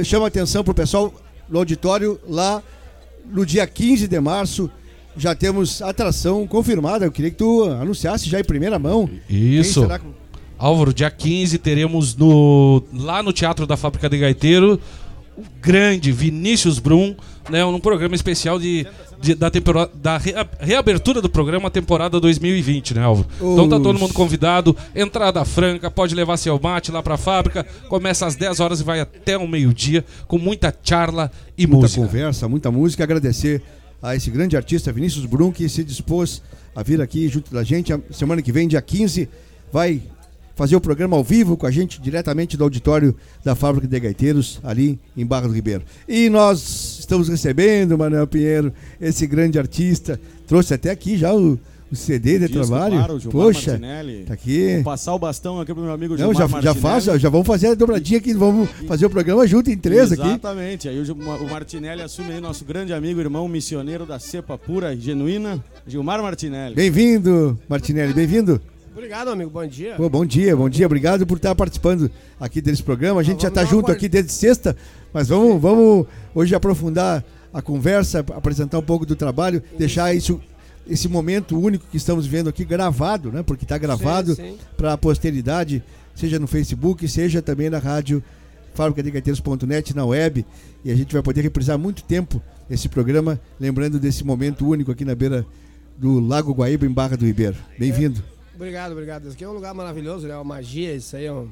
[0.04, 1.12] Chama atenção pro pessoal
[1.48, 2.62] no auditório lá
[3.24, 4.70] no dia 15 de março.
[5.16, 7.06] Já temos atração confirmada.
[7.06, 9.08] Eu queria que tu anunciasse já em primeira mão.
[9.28, 9.80] Isso.
[9.80, 10.00] Será
[10.58, 14.80] Álvaro, dia 15 teremos no, lá no Teatro da Fábrica de Gaiteiro
[15.36, 17.14] o grande Vinícius Brum,
[17.48, 18.84] né, um programa especial de,
[19.20, 23.28] de- da, temporada, da rea- reabertura do programa temporada 2020, né, Álvaro?
[23.40, 28.26] Então tá todo mundo convidado, entrada franca, pode levar seu mate lá pra fábrica, começa
[28.26, 32.00] às 10 horas e vai até o meio-dia com muita charla e muita música.
[32.02, 33.02] conversa, muita música.
[33.04, 33.62] Agradecer
[34.02, 36.40] a esse grande artista, Vinícius Brum, que se dispôs
[36.74, 37.92] a vir aqui junto da gente.
[37.92, 39.28] A semana que vem, dia 15,
[39.72, 40.00] vai
[40.58, 44.58] fazer o programa ao vivo com a gente, diretamente do auditório da Fábrica de Gaiteiros,
[44.64, 45.84] ali em Barra do Ribeiro.
[46.08, 50.20] E nós estamos recebendo, Manuel Pinheiro, esse grande artista.
[50.48, 51.56] Trouxe até aqui já o,
[51.92, 52.96] o CD de Disco, trabalho.
[52.96, 54.24] claro, o Gilmar Poxa, Martinelli.
[54.24, 54.74] tá aqui.
[54.74, 56.80] Vou passar o bastão aqui pro meu amigo Não, Gilmar já, já Martinelli.
[56.80, 60.22] faz, já vamos fazer a dobradinha aqui, vamos fazer o programa junto em três aqui.
[60.22, 60.88] Exatamente.
[60.88, 64.98] Aí o, o Martinelli assume aí nosso grande amigo, irmão missioneiro da cepa pura e
[65.00, 66.74] genuína, Gilmar Martinelli.
[66.74, 68.60] Bem-vindo, Martinelli, bem-vindo.
[68.98, 69.48] Obrigado, amigo.
[69.48, 69.94] Bom dia.
[69.94, 73.20] Pô, bom dia, bom dia, obrigado por estar participando aqui desse programa.
[73.20, 74.76] A gente já vamos está junto aqui desde sexta,
[75.12, 77.24] mas vamos, vamos hoje aprofundar
[77.54, 80.40] a conversa, apresentar um pouco do trabalho, deixar isso,
[80.84, 83.44] esse momento único que estamos vendo aqui gravado, né?
[83.44, 84.36] Porque está gravado
[84.76, 85.80] para a posteridade,
[86.12, 88.20] seja no Facebook, seja também na rádio
[88.74, 90.44] fabricadegaiteiros.net, na web.
[90.84, 95.04] E a gente vai poder reprisar muito tempo esse programa, lembrando desse momento único aqui
[95.04, 95.46] na beira
[95.96, 97.54] do Lago Guaíba, em Barra do Ribeiro.
[97.78, 98.37] Bem-vindo.
[98.58, 99.24] Obrigado, obrigado.
[99.26, 100.34] Esse aqui é um lugar maravilhoso, né?
[100.34, 101.46] Uma magia, isso aí é, um-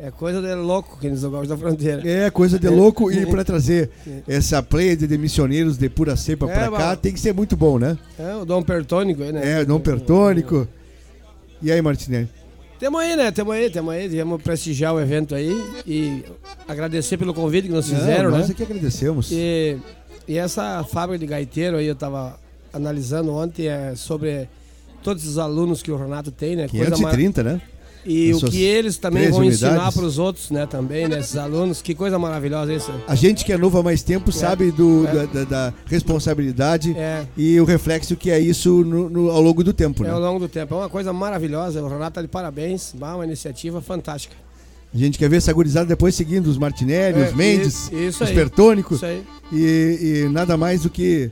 [0.00, 2.02] é coisa de louco que eles lugares da fronteira.
[2.08, 3.88] É coisa de louco e para trazer
[4.26, 7.78] essa pleia de missioneiros de pura cepa É, pra cá tem que ser muito bom,
[7.78, 7.96] né?
[8.18, 9.60] É o Dom Pertônico aí, né?
[9.60, 10.66] É, Dom Pertônico.
[11.62, 12.28] E aí, Martinelli?
[12.80, 13.30] Tamo aí, né?
[13.30, 14.08] Tamo aí, tamo aí.
[14.08, 15.52] Viemos prestigiar o evento aí
[15.86, 16.24] e
[16.66, 18.38] agradecer pelo convite que nos fizeram, Não, né?
[18.38, 19.30] Nós é que agradecemos.
[19.30, 19.76] E,
[20.26, 22.36] e essa fábrica de gaiteiro aí eu tava
[22.72, 24.48] analisando ontem é sobre
[25.04, 26.66] todos os alunos que o Renato tem, né?
[26.66, 27.60] Coisa mar- 530, né?
[28.06, 29.94] E o que eles também 13 vão ensinar unidades.
[29.94, 30.66] para os outros, né?
[30.66, 31.20] Também, né?
[31.20, 31.80] Esses alunos.
[31.80, 32.92] Que coisa maravilhosa isso.
[33.08, 35.12] A gente que é novo há mais tempo sabe do, É.
[35.12, 37.24] da, da- da responsabilidade É.
[37.36, 40.12] e o reflexo que é isso no- no- ao longo do tempo, É né?
[40.12, 40.74] ao longo do tempo.
[40.74, 41.82] É uma coisa maravilhosa.
[41.82, 42.92] O Renato tá de parabéns.
[42.94, 44.34] Uma iniciativa fantástica.
[44.94, 48.24] A gente quer ver essa gurizada depois seguindo os Martinelli, É, os Mendes, isso- isso
[48.24, 48.30] os.
[48.30, 48.96] Pertônicos.
[48.98, 49.22] Isso aí.
[49.52, 51.30] E, e nada mais do que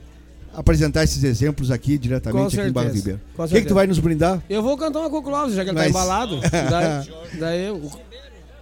[0.53, 2.89] apresentar esses exemplos aqui diretamente aqui em Barra.
[2.91, 3.19] Ribeiro.
[3.37, 4.41] O que, que tu vai nos brindar?
[4.49, 6.39] Eu vou cantar uma Coco já que ele Mas- tá embalado.
[6.69, 7.91] daí, daí eu-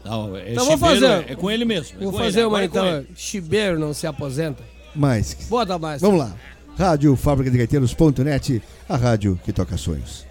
[0.03, 1.31] Não, é Então vou chiveiro, fazer.
[1.31, 1.97] É com ele mesmo.
[1.99, 2.87] é Vou com fazer ele, uma é com então.
[2.97, 3.07] ele.
[3.15, 4.63] Chibeiro não se aposenta.
[4.95, 5.35] Mais.
[5.49, 6.01] Bota mais.
[6.01, 6.33] Vamos lá.
[6.77, 10.25] Rádio Fábrica de Gaiteiros.net, a rádio que toca sonhos.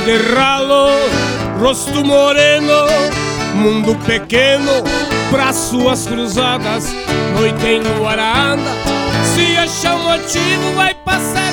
[0.00, 0.88] Bigode ralo,
[1.58, 2.86] rosto moreno,
[3.54, 4.82] mundo pequeno,
[5.30, 6.86] pra suas cruzadas,
[7.38, 8.70] noite em Guaranda.
[9.34, 11.49] Se achar motivo, vai passar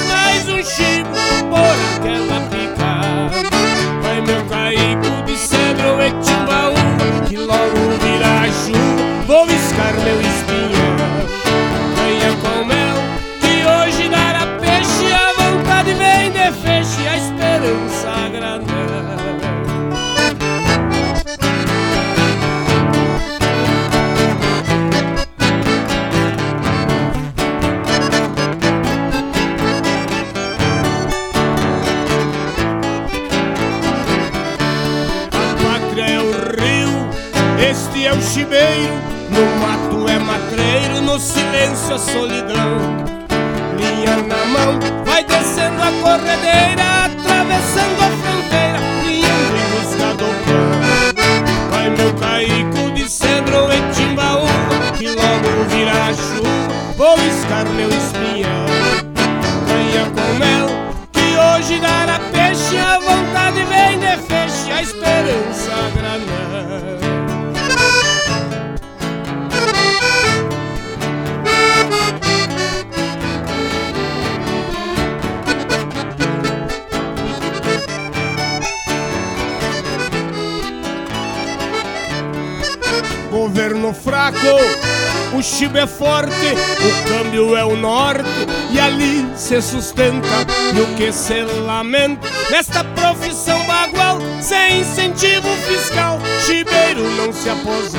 [89.47, 90.27] se sustenta.
[90.75, 97.97] E o que se lamenta nesta profissão bagual, sem incentivo fiscal, chibeiro não se aposenta.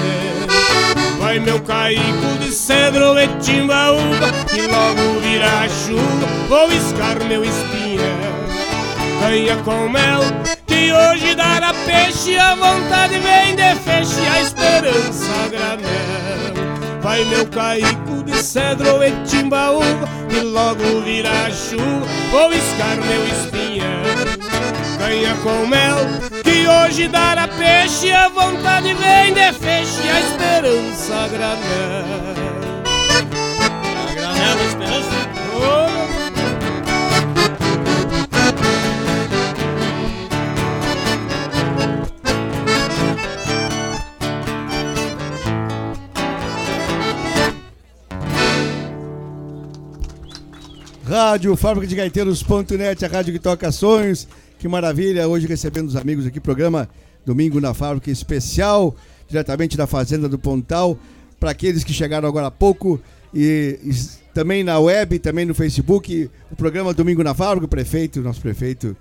[1.18, 7.88] Vai meu caico de cedro e timbaúba, que logo virá chuva, vou iscar meu espinhão
[9.20, 10.20] ganha com mel
[10.64, 18.22] Que hoje dará peixe, a vontade vem de feixe A esperança granel Vai meu caico
[18.24, 24.02] de cedro e timbaúba Que logo virá chuva, vou iscar meu espinhão
[24.98, 25.96] Ganha com mel,
[26.44, 31.58] que hoje dará peixe A vontade vem de feixe, a esperança granel
[33.60, 35.08] A granel da esperança.
[35.56, 35.87] Oh,
[51.38, 54.26] Rádio Fábrica de Gaiteiros.net, a rádio que toca sonhos.
[54.58, 56.88] Que maravilha, hoje recebendo os amigos aqui, programa
[57.24, 58.96] Domingo na Fábrica especial,
[59.28, 60.98] diretamente da Fazenda do Pontal,
[61.38, 63.00] para aqueles que chegaram agora há pouco
[63.32, 63.94] e, e
[64.34, 68.96] também na web, também no Facebook, o programa Domingo na Fábrica, o prefeito, nosso prefeito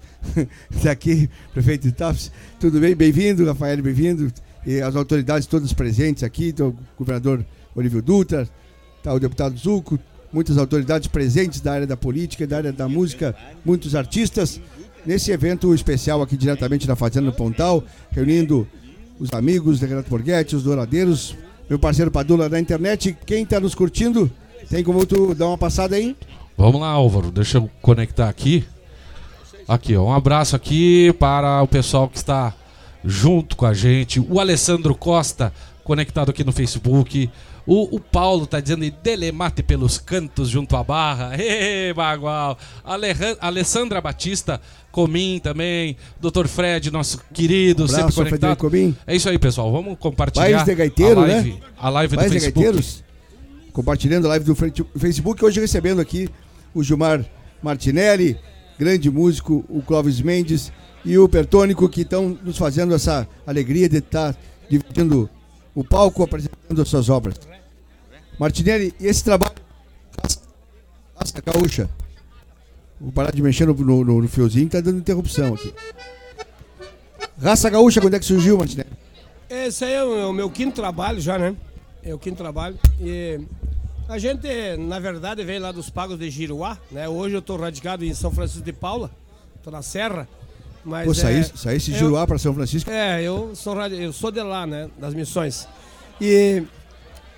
[0.70, 2.94] está aqui, prefeito Taps, tudo bem?
[2.94, 4.32] Bem-vindo, Rafael, bem-vindo.
[4.64, 7.44] E as autoridades todas presentes aqui, o governador
[7.76, 8.48] Olívio Dutra,
[9.02, 9.98] tá o deputado Zuco,
[10.32, 14.60] muitas autoridades presentes da área da política, da área da música, muitos artistas,
[15.06, 18.68] nesse evento especial aqui diretamente da Fazenda do Pontal, reunindo
[19.20, 21.36] os amigos da Renato Borghetti, os douradeiros,
[21.70, 23.18] meu parceiro Padula da internet.
[23.26, 24.30] Quem está nos curtindo,
[24.70, 26.16] tem como tu dar uma passada aí?
[26.58, 28.66] Vamos lá, Álvaro, deixa eu conectar aqui.
[29.68, 32.54] Aqui, ó, um abraço aqui para o pessoal que está
[33.04, 34.20] junto com a gente.
[34.20, 35.54] O Alessandro Costa,
[35.84, 37.30] conectado aqui no Facebook.
[37.68, 41.36] O, o Paulo tá dizendo Delemate pelos cantos junto à barra.
[41.38, 42.58] Ê, bagual.
[43.42, 44.62] Alessandra Batista,
[44.98, 45.96] Comim também.
[46.20, 46.48] Dr.
[46.48, 48.58] Fred, nosso querido, Um sempre conectado.
[48.58, 48.96] Comim.
[49.06, 49.72] É isso aí, pessoal.
[49.72, 51.60] Vamos compartilhar Pais de Gaiteiro, a live, né?
[51.78, 52.64] a live do Pais de Facebook.
[52.64, 53.04] Gaiteiros.
[53.74, 55.46] Compartilhando a live do Facebook.
[55.46, 56.30] Hoje recebendo aqui
[56.74, 57.24] o Gilmar
[57.62, 58.40] Martinelli,
[58.80, 60.72] grande músico, o Clóvis Mendes
[61.06, 64.36] e o Pertônico, que estão nos fazendo essa alegria de estar
[64.70, 65.30] dividindo
[65.76, 67.36] o palco, apresentando as suas obras.
[68.40, 69.56] Martinelli, esse trabalho.
[71.18, 71.90] Casca Gaúcha.
[73.00, 75.74] Vou parar de mexer no, no, no- fiozinho, tá dando interrupção aqui.
[77.42, 78.90] Raça Gaúcha, quando é que surgiu, Martinelli?
[79.50, 81.56] Esse aí é o, é o meu quinto trabalho já, né?
[82.04, 82.78] É o quinto trabalho.
[83.00, 83.40] E
[84.10, 87.08] a gente, na verdade, veio lá dos Pagos de Giruá, né?
[87.08, 89.12] Hoje eu tô radicado em São Francisco de Paula,
[89.64, 90.28] tô na Serra.
[90.84, 92.90] Mas Pô, é, saí, saísse de Juruá para São Francisco.
[92.90, 94.90] É, eu sou, eu sou de lá, né?
[94.98, 95.68] Das missões.
[96.20, 96.64] E.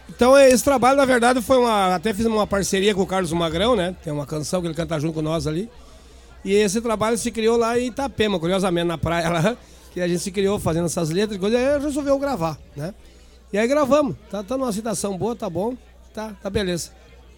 [0.10, 1.96] Então, esse trabalho, na verdade, foi uma.
[1.96, 3.96] Até fiz uma parceria com o Carlos Magrão, né?
[4.04, 5.70] Tem uma canção que ele canta junto com nós ali.
[6.44, 9.58] E esse trabalho se criou lá em Itapema, curiosamente, na praia lá.
[9.92, 12.94] Que a gente se criou fazendo essas letras e coisa, e aí resolveu gravar, né?
[13.52, 14.16] E aí gravamos.
[14.30, 15.76] Tá, tá numa citação boa, tá bom.
[16.14, 16.92] Tá, tá beleza.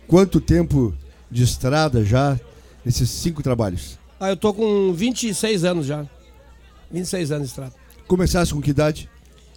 [0.05, 0.93] Quanto tempo
[1.31, 2.37] de estrada já
[2.83, 3.97] nesses cinco trabalhos?
[4.19, 6.05] Ah, eu tô com 26 anos já.
[6.91, 7.73] 26 anos de estrada.
[8.05, 9.09] Começasse com que idade?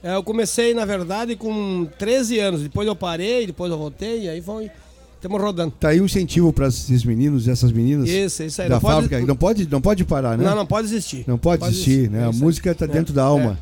[0.05, 2.61] É, eu comecei, na verdade, com 13 anos.
[2.63, 4.71] Depois eu parei, depois eu voltei, e aí foi.
[5.17, 5.73] Estamos rodando.
[5.81, 8.69] Tá aí um incentivo para esses meninos e essas meninas Isso, isso aí.
[8.69, 9.27] da Não pode- fábrica.
[9.27, 10.45] Não pode, não pode parar, né?
[10.45, 11.25] Não, não pode existir.
[11.27, 12.27] Não pode, existir, né?
[12.27, 13.59] A música está dentro É, da alma.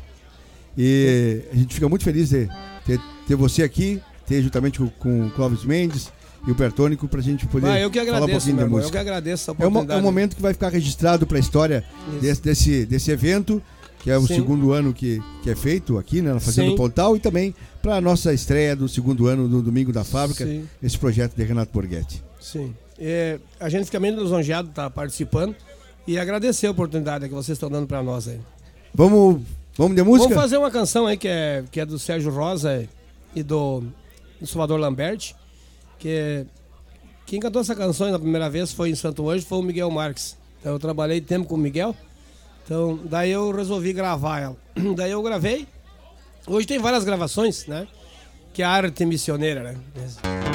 [0.77, 2.49] E a gente fica muito feliz de
[2.85, 6.11] ter, ter você aqui, ter juntamente com, com o Clóvis Mendes
[6.45, 8.79] e o Bertônico pra gente poder Ah, que falar um agradeço, pouquinho da irmão.
[8.79, 8.91] Eu música.
[8.91, 9.99] que agradeço essa É, uma- é oportunidade.
[10.01, 11.85] um momento que vai ficar registrado para a história
[12.19, 13.61] desse, desse, desse evento,
[14.03, 14.35] que é o Sim.
[14.35, 16.75] segundo ano que, que é feito aqui, né, na Fazenda Sim.
[16.75, 20.67] Pontal, e também para a nossa estreia do segundo ano do Domingo da Fábrica, Sim.
[20.81, 22.21] esse projeto de Renato Borghetti.
[22.39, 22.75] Sim.
[22.99, 25.55] É, a gente fica meio lisonjeado de estar participando
[26.05, 28.39] e agradecer a oportunidade que vocês estão dando para nós aí.
[28.93, 29.41] Vamos,
[29.77, 30.27] vamos de música?
[30.29, 32.87] Vamos fazer uma canção aí que é, que é do Sérgio Rosa
[33.33, 33.81] e do,
[34.39, 35.33] do Salvador Lambert,
[35.97, 36.45] que é-
[37.25, 40.35] quem cantou essa canção na primeira vez foi em Santo Anjo, foi o Miguel Marques.
[40.59, 41.95] Então eu trabalhei tempo com o Miguel,
[42.63, 44.57] então daí eu resolvi gravar ela.
[44.95, 45.67] Daí eu gravei.
[46.47, 47.87] Hoje tem várias gravações, né?
[48.53, 50.52] Que a arte missioneira, né?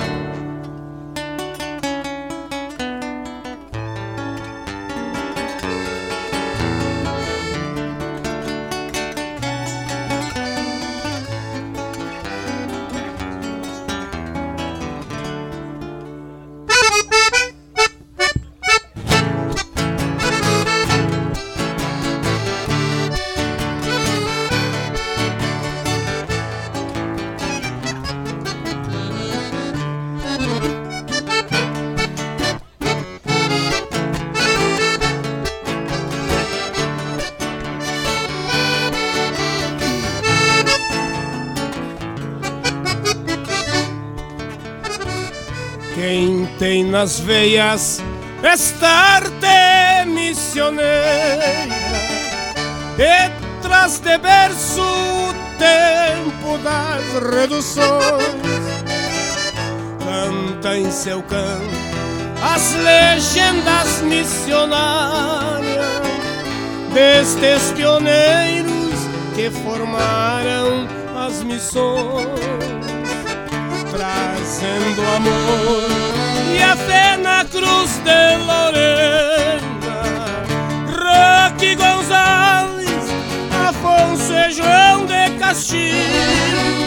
[46.98, 48.02] Nas veias
[48.42, 51.38] esta arte missioneira
[52.96, 57.94] Detrás de berço o tempo das reduções.
[60.04, 61.78] Canta em seu canto
[62.42, 65.86] as legendas missionárias
[66.92, 68.98] Destes pioneiros
[69.36, 72.26] que formaram as missões
[73.92, 76.17] trazendo amor
[76.62, 79.60] a fé na cruz de Lorena.
[80.86, 83.08] Roque Gonzalez,
[83.68, 86.77] Afonso e João de Castilho.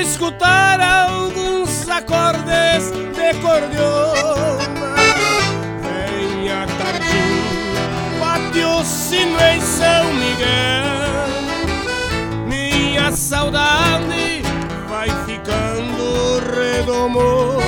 [0.00, 4.94] Escutar alguns acordes de cordiona
[5.82, 11.28] Venha tardinho, bate o sino em São Miguel.
[12.46, 14.42] Minha saudade
[14.88, 17.60] vai ficando redomor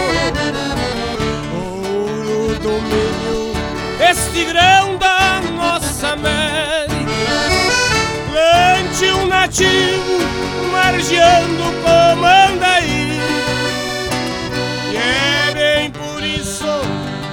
[1.53, 3.53] Ouro do milho
[4.09, 6.95] este grão da nossa América.
[8.31, 10.10] Plante um nativo
[10.83, 13.21] margeando como Andaí.
[14.93, 16.73] E é bem por isso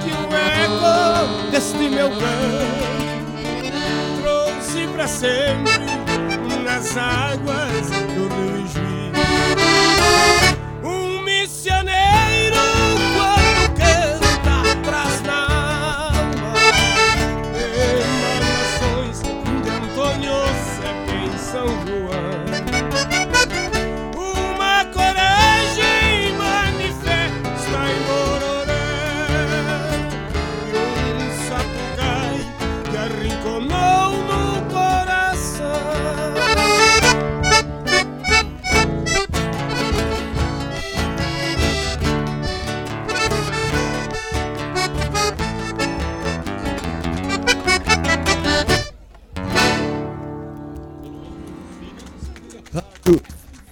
[0.02, 2.88] que o eco deste meu canto
[4.20, 5.86] trouxe pra sempre
[6.62, 7.77] nas águas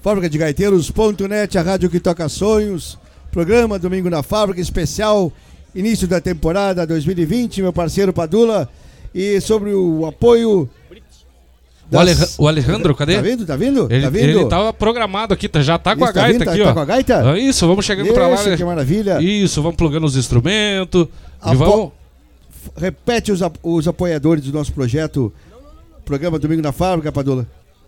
[0.07, 2.97] Fábrica de Gaiteiros.net, a rádio que toca sonhos.
[3.33, 5.33] Programa Domingo na Fábrica, especial,
[5.75, 8.69] início da temporada 2020, meu parceiro Padula.
[9.13, 10.71] E sobre o apoio
[11.91, 13.17] O, Aleja- o Alejandro, cadê?
[13.17, 13.45] Tá vindo?
[13.45, 13.89] Tá vindo?
[13.91, 14.23] Ele, tá vindo?
[14.29, 16.45] ele tava programado aqui, tá- já tá com Isso, a tá gaita vindo?
[16.45, 16.75] Tá- aqui, tá ó.
[16.75, 17.33] com a gaita?
[17.33, 18.35] Ah, Isso, vamos chegando pra lá.
[18.37, 18.57] Isso, né?
[18.57, 19.21] que maravilha.
[19.21, 21.09] Isso, vamos plugando os instrumentos.
[21.45, 21.93] E Apo- vamos.
[22.77, 25.33] Repete os, os apoiadores do nosso projeto,
[26.05, 27.45] programa Domingo na Fábrica, Padula.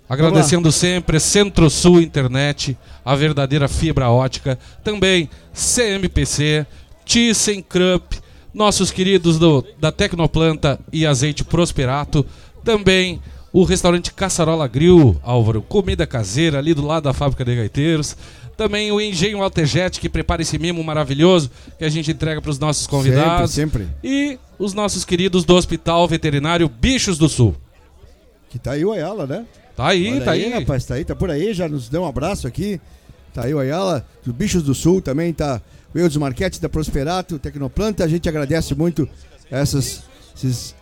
[0.08, 4.58] Agradecendo sempre Centro-Sul Internet, a verdadeira fibra ótica.
[4.82, 6.66] Também CMPC,
[7.04, 8.18] ThyssenKrupp,
[8.54, 12.24] nossos queridos do, da Tecnoplanta e Azeite Prosperato.
[12.64, 13.20] Também
[13.52, 18.16] o restaurante Caçarola Grill, Álvaro, comida caseira ali do lado da fábrica de gaiteiros.
[18.56, 22.58] Também o Engenho Altejet, que prepara esse mimo maravilhoso que a gente entrega para os
[22.58, 23.50] nossos convidados.
[23.52, 23.96] Sempre, sempre.
[24.02, 27.54] E os nossos queridos do Hospital Veterinário Bichos do Sul.
[28.50, 29.44] Que tá aí o Ayala, né?
[29.78, 30.50] Tá aí, Olha tá aí.
[30.50, 32.80] rapaz, tá aí, tá por aí, já nos deu um abraço aqui.
[33.32, 35.60] Tá aí o Ayala, dos Bichos do Sul também, tá
[35.94, 38.02] o Eudes Marquete da Prosperato, Tecnoplanta.
[38.02, 39.08] A gente agradece muito
[39.48, 40.02] essas,
[40.36, 40.74] esses-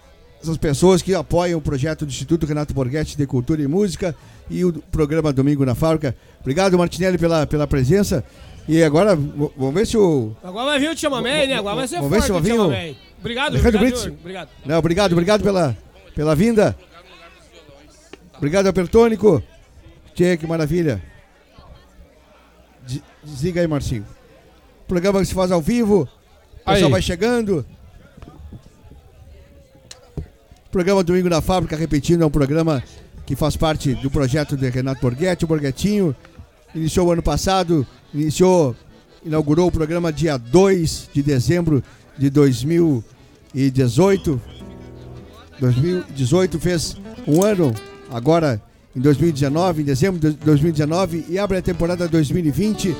[0.42, 4.16] essas pessoas que apoiam o projeto do Instituto Renato Borghetti de Cultura e Música
[4.48, 6.16] e o programa Domingo na Fábrica.
[6.40, 8.24] Obrigado, Martinelli, pela, pela presença.
[8.66, 10.34] E agora, vamos ver se o.
[10.42, 11.54] Agora vai vir o Chamamé, né?
[11.54, 12.94] Agora vai ser Vamos ver se forte o Chamamé.
[13.20, 14.18] Obrigado, Alejandro obrigado, Brits.
[14.20, 14.48] Obrigado.
[14.64, 15.76] Não, obrigado, obrigado pela,
[16.14, 16.74] pela vinda.
[18.36, 19.42] Obrigado, Apertônico.
[20.14, 21.02] Tchê, que maravilha.
[22.86, 24.06] De- Desliga aí, Marcinho.
[24.86, 26.02] Programa que se faz ao vivo.
[26.02, 26.08] O
[26.70, 26.90] pessoal Aí.
[26.92, 27.64] vai chegando.
[30.70, 32.82] Programa Domingo na Fábrica, repetindo, é um programa
[33.24, 36.14] que faz parte do projeto de Renato Borghetti, o Borghetinho.
[36.74, 38.76] Iniciou o ano passado, iniciou,
[39.24, 41.82] inaugurou o programa dia 2 de dezembro
[42.18, 44.40] de 2018.
[45.58, 47.74] 2018 fez um ano,
[48.10, 48.60] agora
[48.94, 52.96] em 2019, em dezembro de 2019, e abre a temporada 2020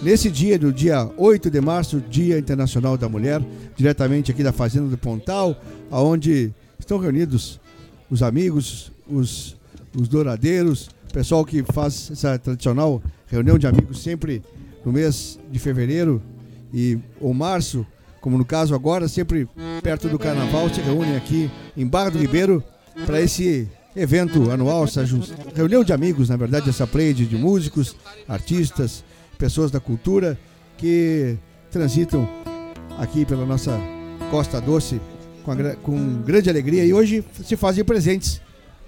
[0.00, 3.42] nesse dia, no dia 8 de março, Dia Internacional da Mulher,
[3.76, 7.60] diretamente aqui da Fazenda do Pontal, aonde estão reunidos
[8.08, 9.56] os amigos, os,
[9.96, 14.42] os douradeiros, o pessoal que faz essa tradicional reunião de amigos sempre
[14.84, 16.22] no mês de fevereiro
[16.72, 17.84] e ou março,
[18.20, 19.48] como no caso agora, sempre
[19.82, 22.62] perto do carnaval, se reúnem aqui em Barra do Ribeiro
[23.06, 25.04] para esse evento anual, essa
[25.54, 27.96] reunião de amigos, na verdade, essa play de, músicos,
[28.28, 29.04] artistas,
[29.38, 30.38] pessoas da cultura
[30.76, 31.36] que
[31.70, 32.28] transitam
[32.98, 33.78] aqui pela nossa
[34.30, 35.00] Costa Doce
[35.44, 38.40] com, a com grande alegria e hoje se fazem presentes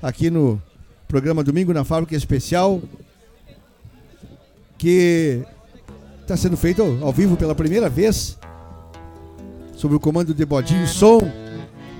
[0.03, 0.61] aqui no
[1.09, 2.81] programa Domingo na Fábrica Especial
[4.79, 5.43] que
[6.21, 8.39] está sendo feito ao vivo pela primeira vez
[9.77, 11.21] sob o comando de Bodinho Som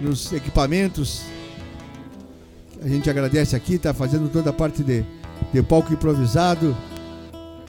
[0.01, 1.23] nos equipamentos.
[2.85, 5.05] A gente agradece aqui, está fazendo toda a parte de,
[5.53, 6.77] de palco improvisado.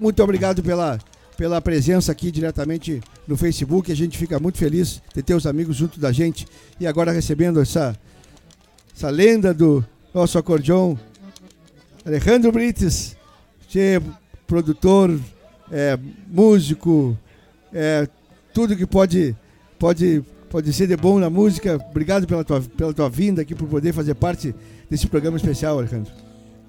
[0.01, 0.99] muito obrigado pela,
[1.37, 3.93] pela presença aqui diretamente no Facebook.
[3.93, 6.47] A gente fica muito feliz de ter os amigos junto da gente
[6.81, 7.95] e agora recebendo essa,
[8.97, 10.99] essa lenda do nosso acordeão,
[12.07, 13.15] Alejandro Brites,
[13.69, 14.03] que é
[14.47, 15.21] produtor,
[15.71, 17.19] é, músico,
[17.71, 18.09] é,
[18.55, 19.37] tudo que pode,
[19.83, 21.77] pode, pode ser de bom na música.
[21.91, 24.55] Obrigado pela tua, pela tua vinda aqui, por poder fazer parte
[24.89, 26.13] desse programa especial, Alejandro.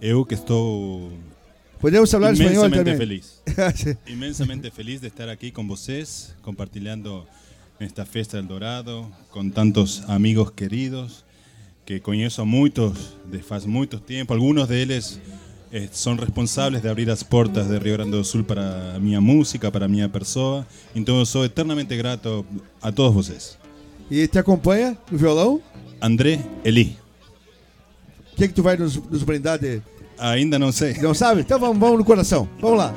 [0.01, 1.11] Eu que estou
[1.79, 2.97] Podemos falar espanhol também.
[2.97, 3.43] feliz.
[4.07, 7.27] inmensamente feliz de estar aquí con vocês, compartilhando
[7.79, 11.23] esta festa del Dorado, con tantos amigos queridos
[11.85, 14.33] que conheço muitos de faz muito tempo.
[14.33, 15.19] Algunos de eles
[15.73, 19.19] eh, são responsáveis de abrir as portas de Rio Grande do Sul para a minha
[19.19, 20.65] música, para a minha pessoa.
[20.95, 22.45] Então eu sou eternamente grato
[22.79, 23.57] a todos vocês.
[24.11, 25.59] E te acompanha no violão?
[25.99, 26.95] André Eli.
[28.33, 29.81] O que, que tu vai nos, nos brindar de.
[30.19, 30.93] Ainda não sei.
[31.01, 31.41] Não sabe?
[31.41, 32.47] Então vamos, vamos no coração.
[32.61, 32.93] Vamos lá.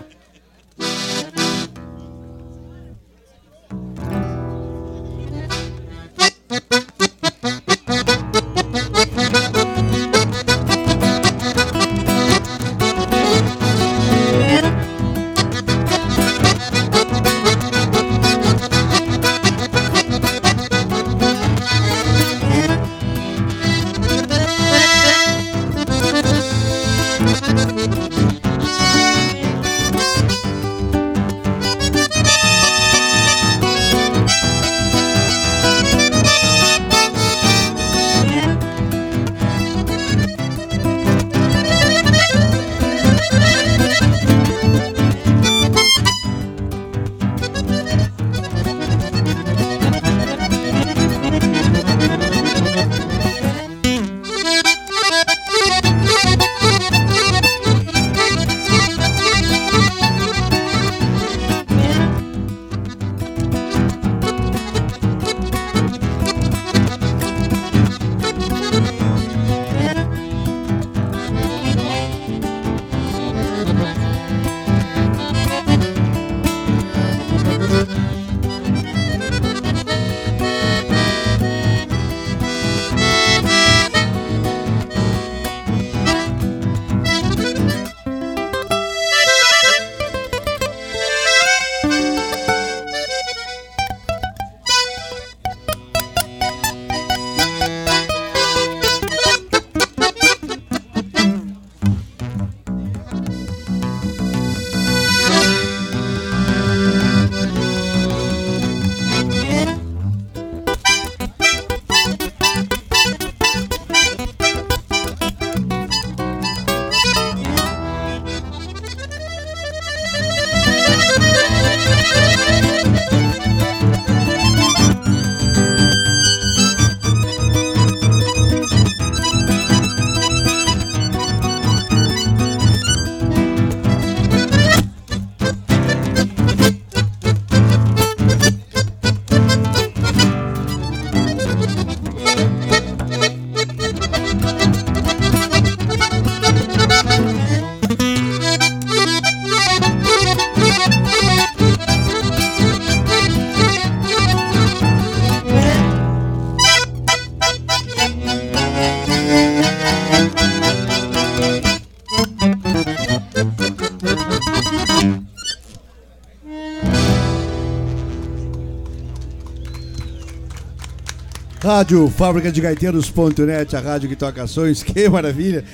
[171.70, 175.64] Rádio Fábrica de Gaiteiros.net, a rádio que toca sonhos, que maravilha.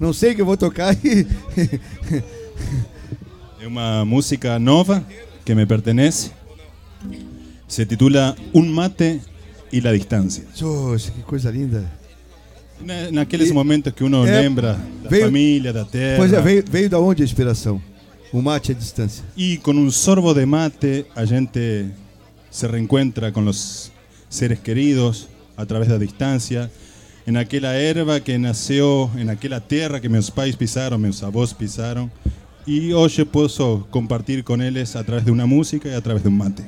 [0.00, 1.24] Não sei o que eu vou tocar e.
[3.60, 5.04] É uma música nova
[5.44, 6.32] que me pertenece.
[7.68, 9.20] Se titula Un mate
[9.72, 10.42] y la distancia.
[10.58, 11.84] Poxa, que coisa linda.
[12.84, 14.72] Na- Naqueles momentos que uno É, lembra
[15.04, 16.16] da veio- família, da terra.
[16.16, 17.80] Pois é, veio, veio da onde a inspiração?
[18.32, 19.22] O mate à distância.
[19.36, 21.86] Y con un sorbo de mate, a gente
[22.50, 23.92] se reencuentra con los
[24.28, 26.70] seres queridos a través da distancia.
[27.26, 32.08] En aquela erva que nasceu, en aquela terra que meus pais pisaram, meus avós pisaram.
[32.66, 36.28] E hoje posso compartir com eles a través de uma música e a través de
[36.28, 36.62] um mate.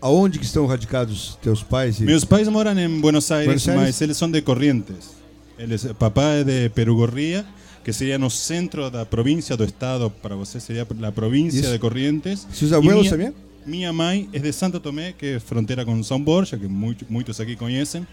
[0.00, 2.00] Aonde que estão radicados teus pais?
[2.00, 2.04] E...
[2.04, 3.82] Meus pais moram em Buenos Aires, Buenos Aires?
[3.84, 5.10] mas eles são de Corrientes.
[5.58, 7.44] Eles, papá é de Perugorría,
[7.84, 11.70] que seria no centro da província do estado, para você seria a província Isso.
[11.72, 12.46] de Corrientes.
[12.52, 13.34] Seus E abuelos minha- também?
[13.66, 17.40] Minha mãe é de Santo Tomé, que é fronteira com São Borja, que muito- muitos
[17.40, 18.06] aqui conhecem.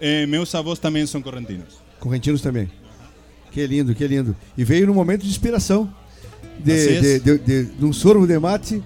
[0.00, 1.80] Eh, meus avós também são correntinos.
[1.98, 2.70] Correntinos também.
[3.50, 4.36] Que lindo, que lindo.
[4.56, 5.92] E veio num momento de inspiração.
[6.60, 7.00] De, Assim é.
[7.00, 8.82] de, de, de, de um sorvo de mate.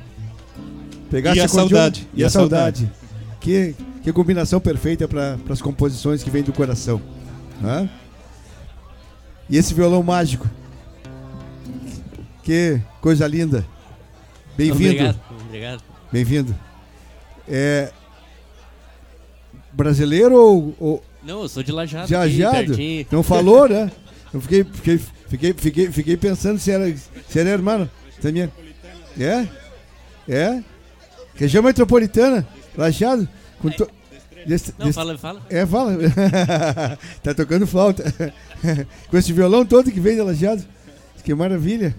[1.11, 2.91] Pegasse E a saudade, E a saudade.
[3.41, 7.03] Que, que combinação perfeita para as composições que vêm do coração.
[7.63, 7.89] Hã?
[9.51, 10.49] E esse violão mágico.
[12.43, 13.67] Que coisa linda.
[14.57, 15.15] Bem-vindo.
[15.53, 15.83] Obrigado.
[16.11, 16.55] Bem-vindo.
[17.47, 17.93] É.
[19.71, 22.09] Brasileiro ou- ou, Não, eu sou de Lajado.
[22.09, 22.57] Jajado?
[22.69, 23.07] pertinho.
[23.11, 23.93] Não falou, né?
[24.33, 24.99] Eu fiquei, fiquei,
[25.29, 26.91] fiquei, fiquei, fiquei pensando se era,
[27.29, 27.89] se era irmão.
[28.23, 28.51] Também.
[29.21, 29.47] É?
[30.27, 30.63] É?
[31.35, 33.29] Região metropolitana, Lajado.
[33.61, 33.91] Com to-
[34.47, 35.43] desse- Não, desse- fala, fala.
[35.51, 35.99] É, fala.
[37.23, 38.05] tá tocando flauta.
[39.11, 40.65] Com esse violão todo que vem de Lajado.
[41.23, 41.95] Que maravilha.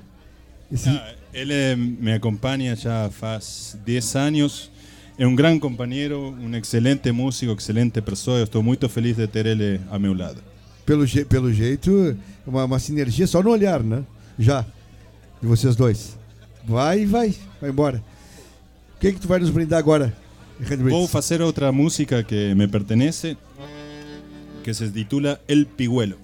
[0.71, 0.89] Esse-
[1.33, 4.71] Ele me acompanha já faz 10 anos.
[5.17, 8.41] É um grande companheiro, um excelente músico, excelente pessoa.
[8.43, 10.41] Estou muito feliz de ter ele ao meu lado.
[10.85, 14.03] pelo, je- pelo jeito, uma, uma sinergia só no olhar, né?
[14.37, 14.61] Já.
[15.41, 16.17] De vocês dois.
[16.65, 17.33] Vai vai.
[17.61, 18.03] Vai embora.
[18.95, 20.13] O que, que tu vai nos brindar agora?
[20.91, 23.37] Vou fazer outra música que me pertenece,
[24.63, 26.17] que se titula El Pigüelo.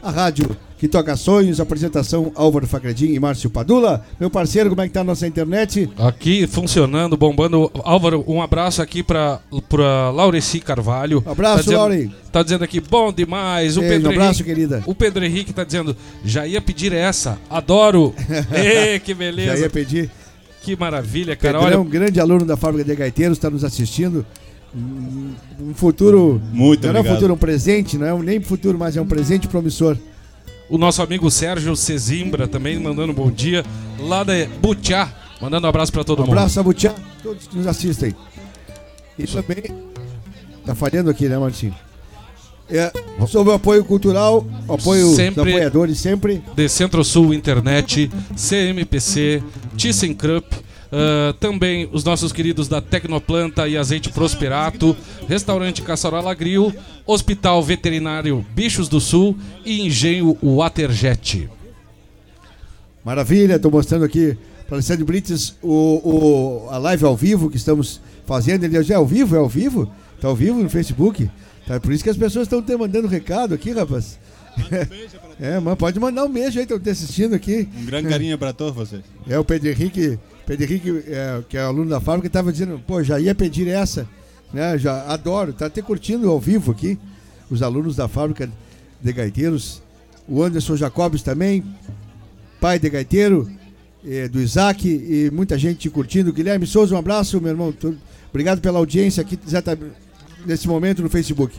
[0.04, 4.06] a rádio que toca sonhos, apresentação Álvaro Facredin e Márcio Padula.
[4.20, 5.90] Meu parceiro, como é que tá a nossa internet?
[5.98, 7.72] Aqui funcionando, bombando.
[7.86, 9.40] Álvaro, um abraço aqui pra,
[9.70, 11.24] pra Laureci Carvalho.
[11.26, 12.12] abraço, tá dizendo, Laure.
[12.34, 13.78] Tá dizendo aqui, bom demais.
[13.78, 14.84] O Ei, Pedro um abraço, Henrique, querida.
[14.86, 15.96] O Pedro Henrique tá dizendo,
[16.26, 17.40] já ia pedir essa.
[17.50, 18.14] Adoro.
[18.54, 19.56] Ê, que beleza.
[19.56, 20.12] Já ia pedir.
[20.64, 21.60] Que maravilha, cara.
[21.60, 24.26] Pedrão, Olha, um grande aluno da Fábrica de Gaiteiros, está nos assistindo.
[24.76, 26.42] Um futuro.
[26.52, 29.06] Muito não é um futuro, um presente, não é um nem futuro, mas é um
[29.06, 29.98] presente promissor.
[30.70, 33.64] o nosso amigo Sérgio Cezimbra também mandando um bom dia.
[34.00, 36.34] Lá da Butiá, mandando um abraço pra todo Um mundo.
[36.38, 38.16] abraço a Butiá, todos que nos assistem.
[39.20, 39.64] E também.
[40.66, 41.76] Tá falhando aqui, né, Martinho?
[42.70, 42.92] É,
[43.28, 46.42] sobre o apoio cultural, apoio dos Sempre- apoiadores sempre.
[46.56, 49.44] de Centro-Sul Internet, CMPC,
[49.78, 50.56] ThyssenKrupp,
[50.96, 54.96] ah, também os nossos queridos da Tecnoplanta e Azeite Prosperato,
[55.28, 56.72] Restaurante Caçarola Grill,
[57.04, 59.36] Hospital Veterinário Bichos do Sul
[59.66, 61.50] e Engenho Waterjet.
[63.04, 64.38] Maravilha, estou mostrando aqui
[64.68, 68.64] para Alessandro Brites o, o, a live ao vivo que estamos fazendo.
[68.64, 69.36] Ele já é ao vivo?
[69.36, 69.92] É ao vivo?
[70.22, 71.28] Tá ao vivo no Facebook?
[71.66, 74.20] Tá, por isso que as pessoas estão te mandando recado aqui, rapaz.
[75.40, 77.68] É, mas pode mandar um beijo aí, estão te assistindo aqui.
[77.76, 79.02] Um grande carinho para todos vocês.
[79.28, 83.02] É o Pedro Henrique, Pedro Henrique é, que é aluno da fábrica, estava dizendo, pô,
[83.04, 84.08] já ia pedir essa,
[84.54, 84.78] né?
[84.78, 86.98] Já adoro, tá até curtindo ao vivo aqui,
[87.50, 88.50] os alunos da fábrica
[89.02, 89.82] de gaiteiros.
[90.28, 91.64] O Anderson Jacobs também,
[92.60, 93.50] pai de gaiteiro,
[94.06, 96.32] eh, do Isaac, e muita gente curtindo.
[96.34, 97.74] Guilherme Souza, um abraço, meu irmão.
[98.30, 99.92] Obrigado pela audiência aqui exatamente
[100.46, 101.58] nesse momento no Facebook.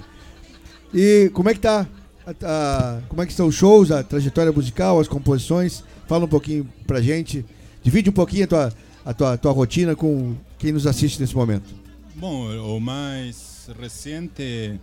[0.93, 1.87] E como é que tá?
[2.26, 5.85] a- a- como é que estão os shows, a trajetória musical, as composições?
[6.07, 7.45] Fala um pouquinho pra gente.
[7.85, 8.72] Divide um pouquinho a tua,
[9.05, 11.72] a tua, a tua rotina com quem nos assiste nesse momento.
[12.16, 14.80] Bom, o mais recente.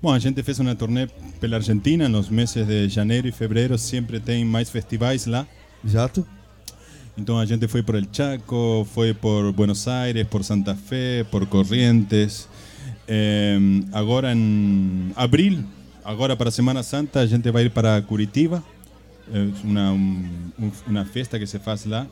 [0.00, 1.08] Bom, a gente fez uma turnê
[1.40, 5.46] pela Argentina nos meses de janeiro e fevereiro, sempre tem mais festivais lá.
[5.84, 6.24] Exato.
[7.18, 11.46] Então a gente foi por El Chaco, foi por Buenos Aires, por Santa Fe, por
[11.46, 12.46] Corrientes.
[13.08, 13.58] Eh,
[13.92, 15.64] agora em abril,
[16.04, 18.62] agora para Semana Santa, a gente vai ir para Curitiba,
[19.32, 20.24] é uma, um,
[20.58, 22.06] um- uma festa que se faz lá.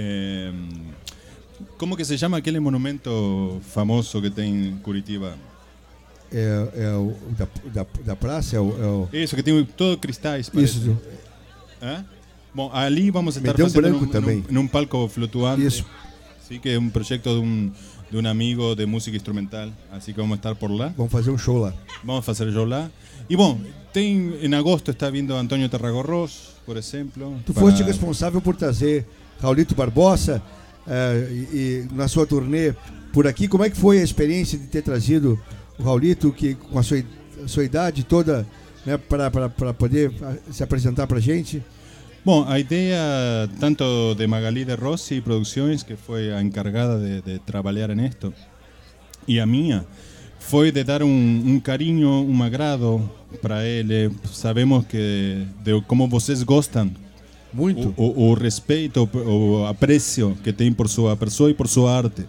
[0.00, 0.52] Eh,
[1.76, 5.34] como que se chama aquele monumento famoso que tem em Curitiba?
[6.32, 8.56] É, é o da, da, da praça?
[8.56, 10.48] É o, é o- Isso, que tem todo cristais.
[10.48, 10.78] parece.
[10.78, 10.96] Isso.
[11.82, 12.04] Hã?
[12.54, 14.44] Bom, ali vamos estar um fazendo branco num, também.
[14.48, 15.66] num, num palco flutuante.
[15.66, 15.84] Isso.
[16.48, 17.70] Sí, que é um projeto de um,
[18.10, 19.68] de um amigo de música instrumental.
[19.92, 20.92] Assim que vamos estar por lá.
[20.96, 21.74] Vamos fazer um show lá.
[22.04, 22.90] Vamos fazer show lá.
[23.28, 23.60] E bom,
[23.92, 27.38] tem, em agosto está vindo Antônio Tarragorros, por exemplo.
[27.46, 29.06] Tu para- foste responsável por trazer
[29.40, 30.42] Raulito Barbosa
[30.86, 32.74] eh, e, e na sua turnê
[33.12, 33.48] por aqui.
[33.48, 35.38] Como é que foi a experiência de ter trazido
[35.78, 37.02] o Raulito, que com a sua,
[37.44, 38.46] a sua idade toda,
[38.84, 41.62] né, para poder ah, se apresentar para gente?
[42.24, 42.98] Bom, a ideia
[43.58, 48.32] tanto de Magali de Rossi Producções, que foi a encargada de, de trabalhar nisto,
[49.26, 49.86] e a minha,
[50.38, 51.08] foi de dar um,
[51.46, 53.08] um carinho, um agrado
[53.40, 54.10] para ele.
[54.32, 56.90] Sabemos que de como vocês gostam,
[57.52, 61.96] muito, o, o, o respeito, o apreço que tem por sua pessoa e por sua
[61.96, 62.24] arte.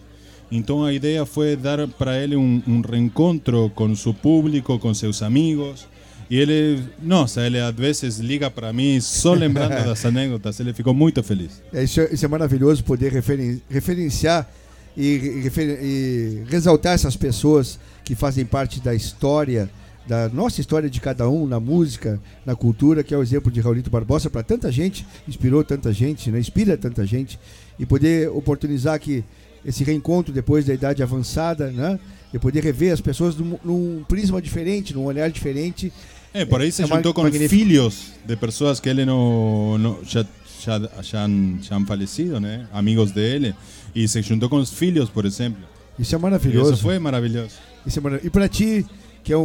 [0.52, 5.22] Então a ideia foi dar para ele um, um reencontro com seu público, com seus
[5.22, 5.88] amigos.
[6.30, 10.60] E ele, nossa, ele às vezes liga para mim só lembrando das anedotas.
[10.60, 11.62] Ele ficou muito feliz.
[11.74, 14.50] É, isso, é, isso é maravilhoso poder referen- referenciar
[14.96, 19.70] e refer- e ressaltar essas pessoas que fazem parte da história,
[20.12, 23.62] da nossa história de cada um, na música, na cultura, que é o exemplo de
[23.62, 26.38] Raulito Barbosa para tanta gente, inspirou tanta gente, né?
[26.38, 27.40] inspira tanta gente,
[27.80, 29.24] e poder oportunizar que
[29.66, 31.98] esse reencontro depois da idade avançada, né?
[32.34, 35.94] e poder rever as pessoas num, num prisma diferente, num olhar diferente.
[36.34, 37.50] É, por aí se É juntou com magnífico.
[37.50, 40.26] filhos de pessoas que ele não, não já,
[40.62, 42.68] já, já, han, já han falecido, né?
[42.74, 43.56] Amigos dele.
[43.96, 45.64] E se juntou com os filhos, por exemplo.
[45.98, 46.74] Isso é maravilhoso.
[46.74, 47.56] Isso foi maravilhoso.
[47.86, 48.28] Isso é maravilhoso.
[48.28, 48.86] E para ti,
[49.24, 49.44] que é um,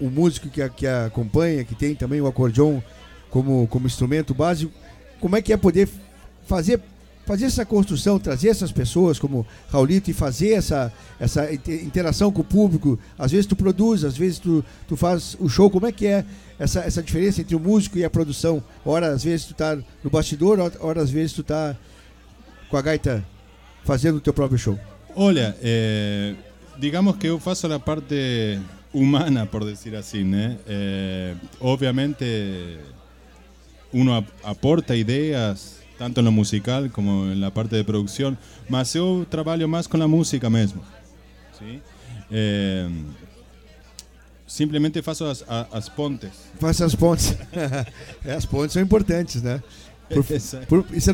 [0.00, 2.80] um- um músico que, que acompanha, que tem também o acordeon
[3.30, 4.72] como, como instrumento básico,
[5.20, 5.88] como é que é poder
[6.46, 6.80] fazer
[7.26, 12.44] fazer essa construção, trazer essas pessoas como Raulito e fazer essa, essa interação com o
[12.44, 12.98] público.
[13.18, 15.70] Às vezes tu produz, às vezes tu, tu faz o show.
[15.70, 16.22] Como é que é
[16.58, 18.62] essa, essa diferença entre o músico e a produção?
[18.84, 21.74] Ora, às vezes tu tá no bastidor, ora, às vezes tu tá
[22.68, 23.24] com a gaita
[23.84, 24.78] fazendo o teu próprio show.
[25.16, 26.34] Olha, eh,
[26.78, 28.60] digamos que eu faço a parte
[28.94, 29.92] humana, por decir
[30.24, 30.56] né?
[30.66, 32.78] Eh, obviamente,
[33.92, 38.38] uno aporta ideias tanto en lo musical como en la parte de producción,
[38.68, 40.82] mas yo trabajo más con la música mesmo.
[41.58, 41.80] ¿sí?
[42.30, 42.88] Eh,
[44.46, 46.30] simplesmente faço as, as pontes.
[46.58, 47.36] Faço as pontes.
[48.36, 49.62] as pontes são importantes, né?
[50.14, 50.24] Por,
[50.84, 51.10] por, isso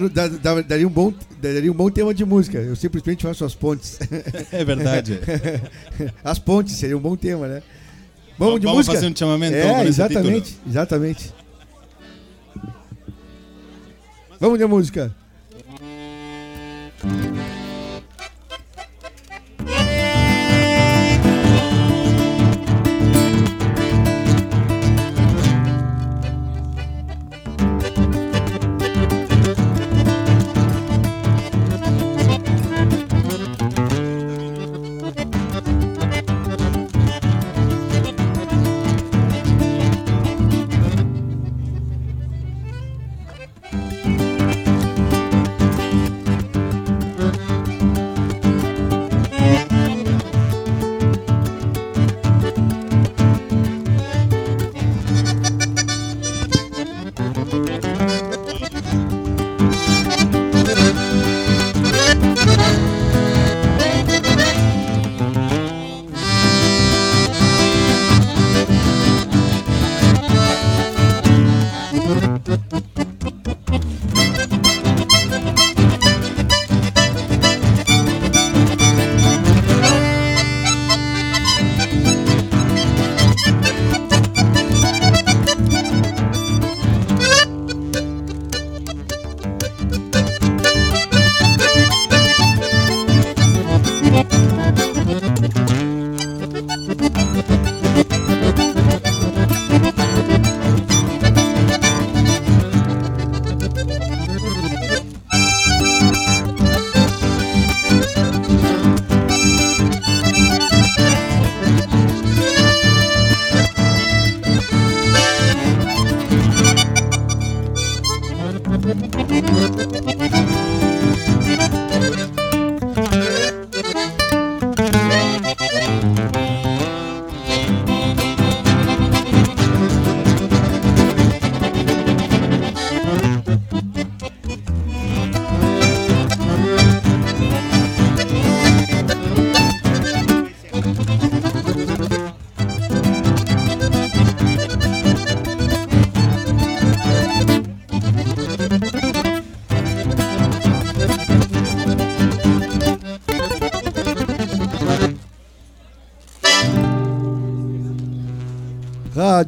[0.67, 2.59] daria um, bom, daria um bom tema de música.
[2.59, 3.99] Eu simplesmente faço as pontes.
[4.53, 5.21] É verdade.
[6.25, 7.63] as pontes seria um bom tema, né?
[8.39, 8.95] Vamos, de vamos música?
[8.95, 9.57] fazer um chamamento.
[9.57, 11.33] É, exatamente, exatamente.
[14.41, 15.15] Vamos de música.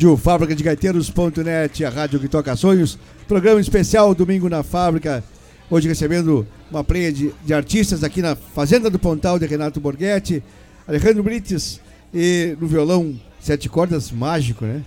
[0.02, 2.98] Rádio Fábrica de Gaiteiros.net, a rádio que toca sonhos.
[3.28, 5.22] Programa especial Domingo na Fábrica.
[5.70, 10.42] Hoje recebendo uma pleia de, de artistas aqui na Fazenda do Pontal de Renato Borghetti,
[10.88, 11.80] Alejandro Brites
[12.12, 14.82] e no violão sete cordas mágico, né?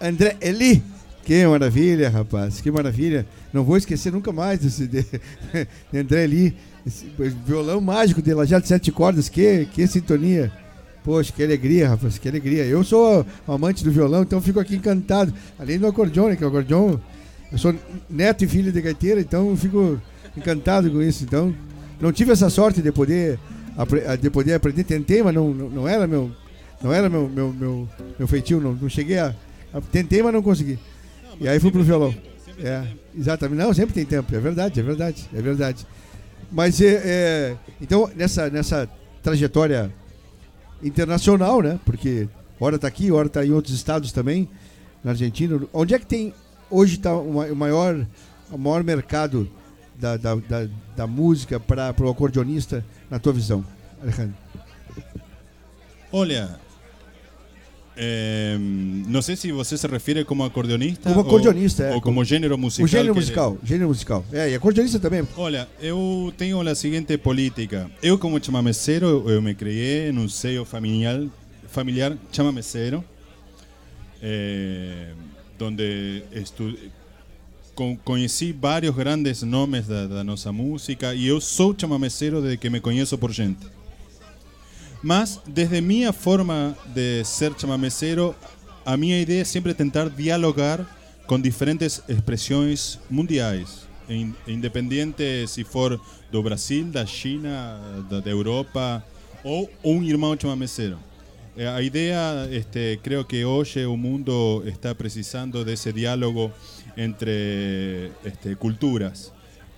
[0.00, 0.82] André Eli.
[1.22, 3.24] Que maravilha, rapaz, que maravilha.
[3.52, 5.06] Não vou esquecer nunca mais desse de,
[5.92, 6.56] de André Eli.
[7.46, 10.50] Violão mágico de Lajado de Sete Cordas, que, que sintonia.
[11.04, 12.64] Poxa, que alegria, rapaz, que alegria.
[12.64, 15.34] Eu sou amante do violão, então fico aqui encantado.
[15.58, 16.98] Além do acordeon, que o acordeon.
[17.50, 17.74] Eu sou
[18.08, 20.00] neto e filho de gaiteira, então fico
[20.36, 21.24] encantado com isso.
[21.24, 21.54] Então,
[22.00, 23.38] não tive essa sorte de poder,
[24.20, 24.84] de poder aprender.
[24.84, 26.30] Tentei, mas não, não era meu,
[26.82, 27.88] não era meu, meu, meu,
[28.18, 28.60] meu feitio.
[28.60, 29.34] Não, não cheguei a,
[29.74, 30.78] a, Tentei, mas não consegui.
[31.40, 32.14] E aí fui pro violão.
[32.58, 32.84] É,
[33.18, 33.58] exatamente.
[33.58, 34.34] Não, sempre tem tempo.
[34.34, 35.86] É verdade, é verdade, é verdade.
[36.50, 38.88] Mas é, é então nessa nessa
[39.22, 39.92] trajetória
[40.82, 41.78] internacional, né?
[41.84, 42.28] Porque
[42.58, 44.48] hora está aqui, hora está em outros estados também,
[45.02, 45.60] na Argentina.
[45.72, 46.34] Onde é que tem
[46.72, 48.06] hoje está o maior,
[48.50, 49.48] o maior mercado
[49.98, 53.64] da, da, da, da música para o acordeonista, na tua visão,
[54.00, 54.34] Alejandro?
[56.10, 56.58] Olha,
[57.96, 58.56] é,
[59.06, 61.10] não sei se você se refere como acordeonista.
[61.10, 61.94] Como acordeonista, ou, é.
[61.94, 62.84] Ou como gênero musical.
[62.84, 63.68] O gênero musical, ele...
[63.68, 64.24] gênero musical.
[64.32, 65.26] É, e acordeonista também.
[65.36, 67.90] Olha, eu tenho a seguinte política.
[68.02, 71.20] Eu, como chamameceiro, eu me criei num seio familiar,
[71.68, 73.04] familiar chamameceiro,
[74.22, 75.08] é,
[75.60, 76.76] onde estu...
[77.74, 82.68] con- conheci vários grandes nomes da, da nossa música e eu sou chamameceiro desde que
[82.68, 83.60] me conheço por gente.
[85.02, 88.34] Mas, desde minha forma de ser chamameceiro,
[88.84, 90.86] a minha ideia é sempre tentar dialogar
[91.26, 96.00] com diferentes expressões mundiais, in- independente se for
[96.30, 99.04] do Brasil, da China, da, Europa
[99.42, 100.98] ou um irmão chamameceiro.
[101.56, 106.50] Eh, A ideia, este, creo que hoje o mundo está precisando desse diálogo
[106.96, 109.32] entre este, culturas.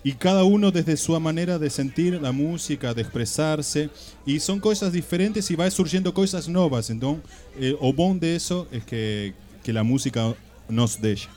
[0.05, 3.89] Y cada uno desde su manera de sentir la música, de expresarse,
[4.23, 6.91] y son cosas diferentes y va surgiendo cosas nuevas.
[6.91, 7.23] Entonces,
[7.59, 9.33] eh, o bom de eso es que,
[9.63, 10.35] que la música
[10.69, 11.27] nos deixa.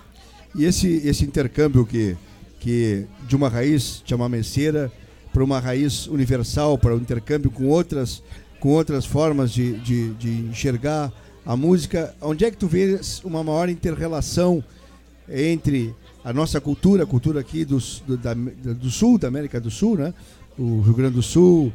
[0.54, 2.14] E esse, esse intercâmbio que,
[2.60, 4.92] que de uma raiz chamameceira
[5.32, 8.22] para uma raiz universal, para o intercâmbio com outras,
[8.60, 11.10] com outras formas de, de, de enxergar
[11.46, 14.62] a música, onde é que tu vês uma maior interrelação
[15.26, 15.94] entre
[16.28, 19.96] a nossa cultura, a cultura aqui dos, do, da, do sul, da América do Sul,
[19.96, 20.12] né?
[20.58, 21.72] o Rio Grande do Sul,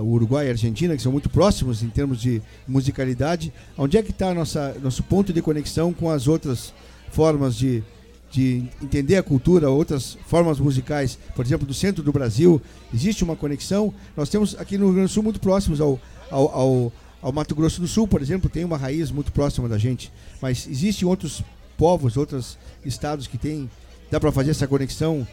[0.00, 4.02] o Uruguai e a Argentina, que são muito próximos em termos de musicalidade, onde é
[4.02, 6.72] que está nosso ponto de conexão com as outras
[7.10, 7.82] formas de,
[8.30, 12.62] de entender a cultura, outras formas musicais, por exemplo, do centro do Brasil,
[12.94, 13.92] existe uma conexão.
[14.16, 16.00] Nós temos aqui no Rio Grande do Sul muito próximos ao,
[16.30, 19.76] ao, ao, ao Mato Grosso do Sul, por exemplo, tem uma raiz muito próxima da
[19.76, 21.42] gente, mas existem outros
[21.82, 23.68] povos, outros estados que têm,
[24.08, 25.26] dá para fazer essa conexão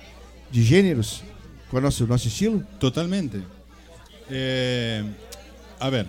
[0.49, 1.21] de gêneros
[1.69, 2.65] com o nosso, nosso estilo?
[2.79, 3.43] Totalmente.
[4.31, 5.05] Eh,
[5.79, 6.07] a ver,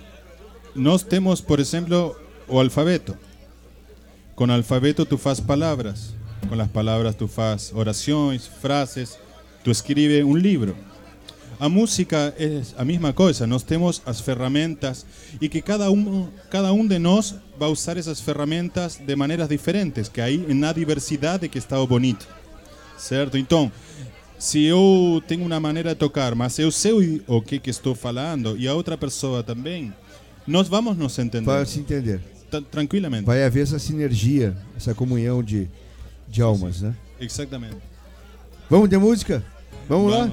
[0.75, 2.17] nós temos, por exemplo,
[2.49, 3.19] o alfabeto.
[4.35, 6.15] Com o alfabeto tu faz palavras,
[6.49, 9.19] com as palavras tu faz orações, frases,
[9.62, 10.75] tu escreve um livro.
[11.61, 15.05] A música é a mesma coisa, nós temos as ferramentas
[15.41, 20.09] e que cada um, cada um de nós vai usar essas ferramentas de maneiras diferentes,
[20.09, 22.27] que aí na diversidade que está o bonito,
[22.97, 23.37] certo?
[23.37, 23.70] Então,
[24.39, 28.57] se eu tenho uma maneira de tocar, mas eu sei o que, que estou falando
[28.57, 29.93] e a outra pessoa também,
[30.47, 31.45] nós vamos nos entender.
[31.45, 32.20] Para se entender.
[32.51, 33.27] Tra- Tranquilamente.
[33.27, 35.69] Vai haver essa sinergia, essa comunhão de,
[36.27, 36.95] de almas, né?
[37.20, 37.77] Exatamente.
[38.70, 39.45] Vamos de música?
[39.87, 40.31] Vamos, lá?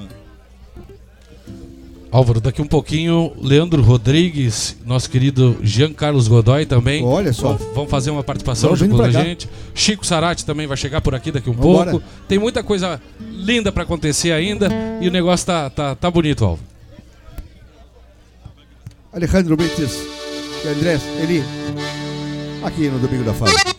[2.10, 7.04] Álvaro, daqui um pouquinho, Leandro Rodrigues, nosso querido Jean Carlos Godoy também.
[7.04, 7.52] Olha só.
[7.74, 9.48] Vão, fazer uma participação junto com a gente.
[9.74, 11.90] Chico Sarati também vai chegar por aqui daqui um Vambora.
[11.90, 12.06] pouco.
[12.26, 14.68] Tem muita coisa linda para acontecer ainda
[15.02, 16.66] e o negócio tá, tá, tá bonito, Álvaro.
[19.12, 19.98] Alejandro Bentes
[20.64, 21.42] e Andrés Eli,
[22.62, 23.77] aqui no Domingo da Fala.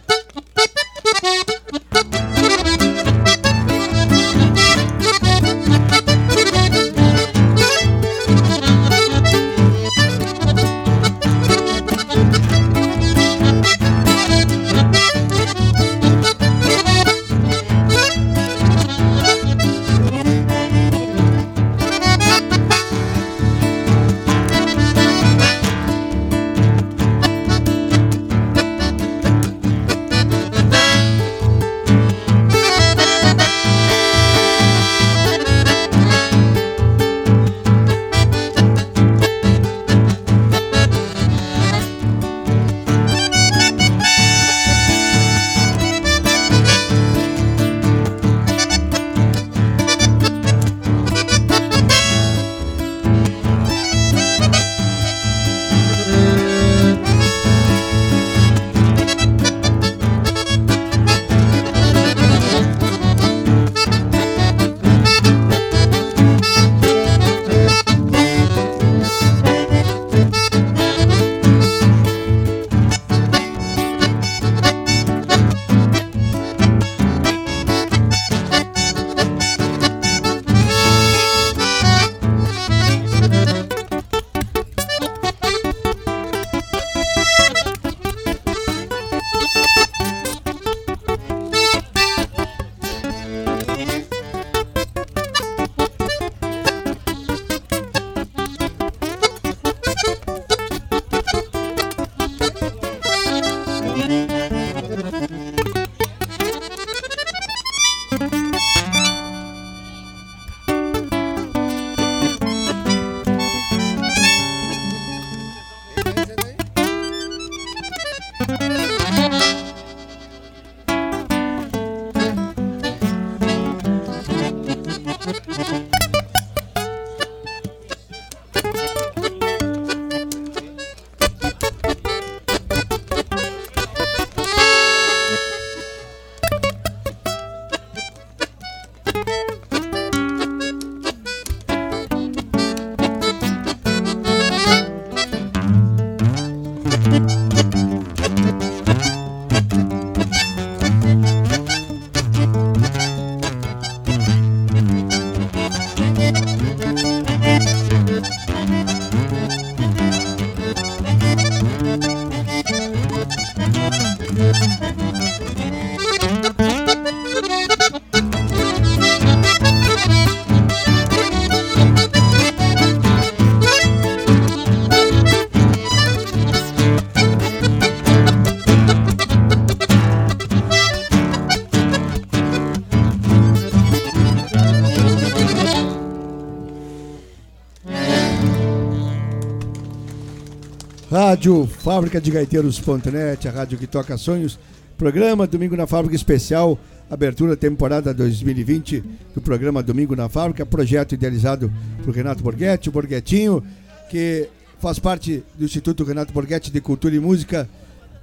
[191.22, 194.58] Rádio Fábrica de Gaiteiros.net, a rádio que toca sonhos.
[194.98, 196.80] Programa Domingo na Fábrica Especial,
[197.12, 199.04] abertura temporada 2020
[199.36, 201.70] do programa Domingo na Fábrica, projeto idealizado
[202.06, 203.62] por Renato Borghetti, o Borghetinho,
[204.10, 204.48] que
[204.80, 207.68] faz parte do Instituto Renato Borghetti de Cultura e Música,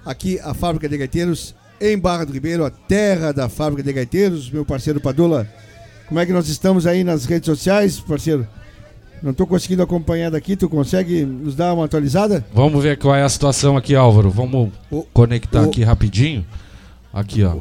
[0.02, 4.50] aqui a Fábrica de Gaiteiros, em Barra do Ribeiro, a terra da Fábrica de Gaiteiros,
[4.50, 5.46] meu parceiro Padula.
[6.08, 8.48] Como é que nós estamos aí nas redes sociais, parceiro?
[9.22, 12.44] Não estou conseguindo acompanhar daqui, tu consegue nos dar uma atualizada?
[12.52, 14.30] Vamos ver qual é a situação aqui, Álvaro.
[14.30, 16.44] Vamos O- conectar o- aqui rapidinho.
[17.12, 17.56] Aqui, ó.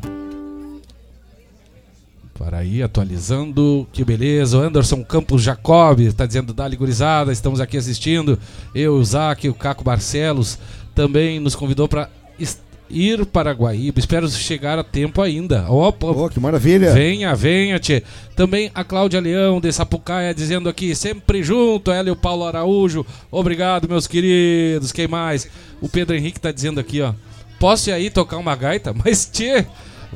[2.38, 3.88] Para aí, atualizando.
[3.94, 4.58] Que beleza.
[4.58, 8.38] O Anderson Campos Jacob está dizendo: Dali Gurizada, estamos aqui assistindo.
[8.74, 10.60] Eu, o Zac, o Caco Barcelos
[10.94, 12.10] também nos convidou para
[12.90, 14.00] ir para Guaíba.
[14.00, 15.70] Espero chegar a tempo ainda.
[15.70, 16.94] Opa, Oh, que maravilha!
[16.94, 18.04] Venha, venha, tchê.
[18.36, 23.06] Também a Cláudia Leão, de Sapucaia, dizendo aqui, sempre junto, ela e o Paulo Araújo.
[23.32, 24.92] Obrigado, meus queridos.
[24.92, 25.48] Quem mais?
[25.82, 27.14] O Pedro Henrique tá dizendo aqui, ó.
[27.60, 28.94] Posso ir aí tocar uma gaita?
[29.04, 29.66] Mas, tchê,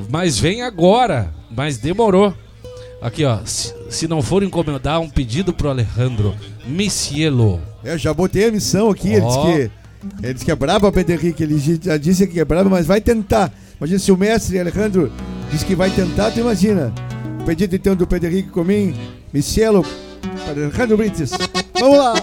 [0.09, 1.33] mas vem agora.
[1.49, 2.33] Mas demorou.
[3.01, 3.39] Aqui, ó.
[3.45, 6.35] Se, se não for encomendar um pedido pro Alejandro,
[6.65, 7.61] me cielo.
[7.83, 9.27] Eu já botei a missão aqui, ele Ó.
[9.29, 9.78] disse que.
[10.21, 11.43] Ele disse que é brabo, Pedro Henrique.
[11.43, 13.51] Ele já disse que é brabo, mas vai tentar.
[13.79, 15.11] Imagina se o mestre Alejandro
[15.51, 16.93] disse que vai tentar, tu imagina.
[17.41, 18.95] O pedido então do Pedro Henrique Comim,
[19.33, 19.85] Micielo,
[20.45, 21.31] para Alejandro Brites.
[21.79, 22.15] Vamos lá!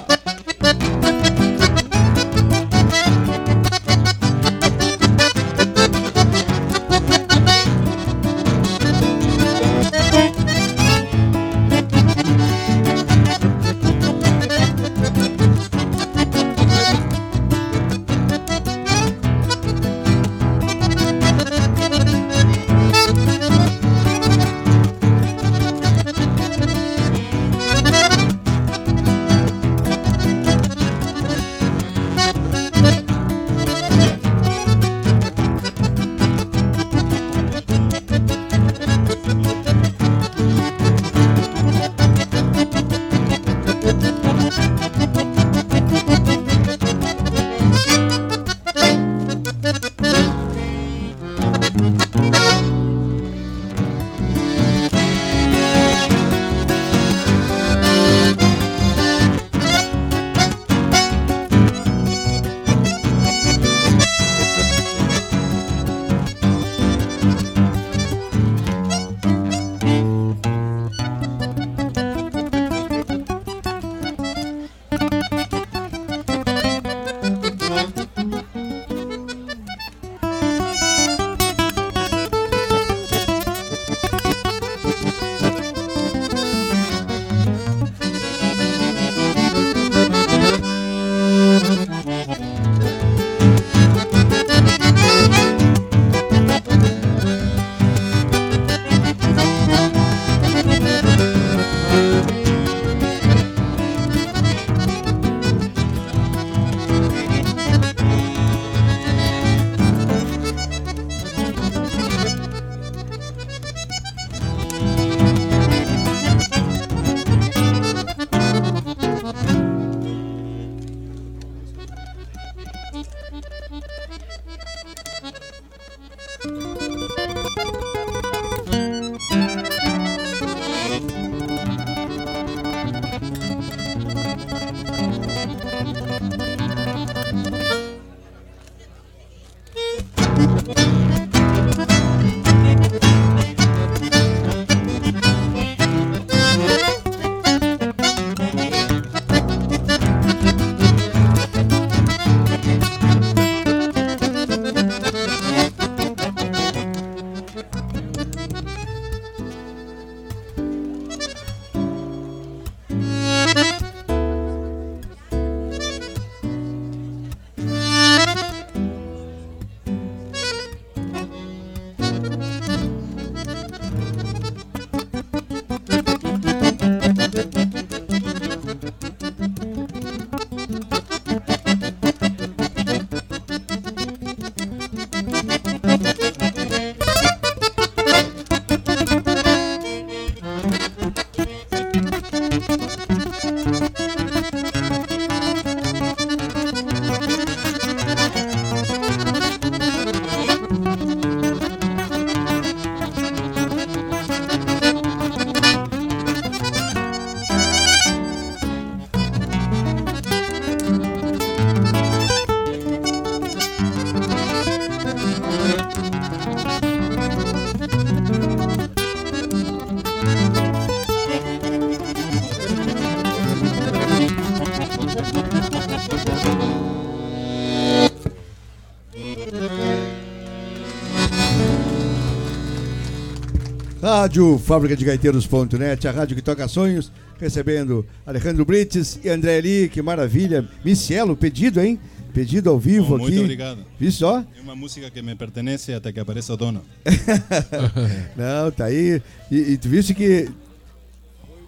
[234.27, 239.89] Rádio Fábrica de Gaiteiros.net, a rádio que toca sonhos, recebendo Alejandro Brites e André Eli,
[239.89, 240.69] que maravilha.
[240.85, 241.97] Micielo, pedido, hein?
[242.35, 243.23] Pedido ao vivo Oh, aqui.
[243.27, 243.85] muito obrigado.
[244.01, 244.41] Viu só?
[244.59, 246.83] É uma música que me pertence até que apareça o dono.
[248.37, 249.23] Não, tá aí.
[249.49, 250.49] E, e tu viste que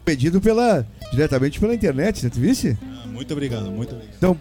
[0.04, 2.28] pedido pela diretamente pela internet, né?
[2.28, 2.76] Tu viste?
[2.82, 4.16] Ah, muito obrigado, muito obrigado.
[4.16, 4.36] Então,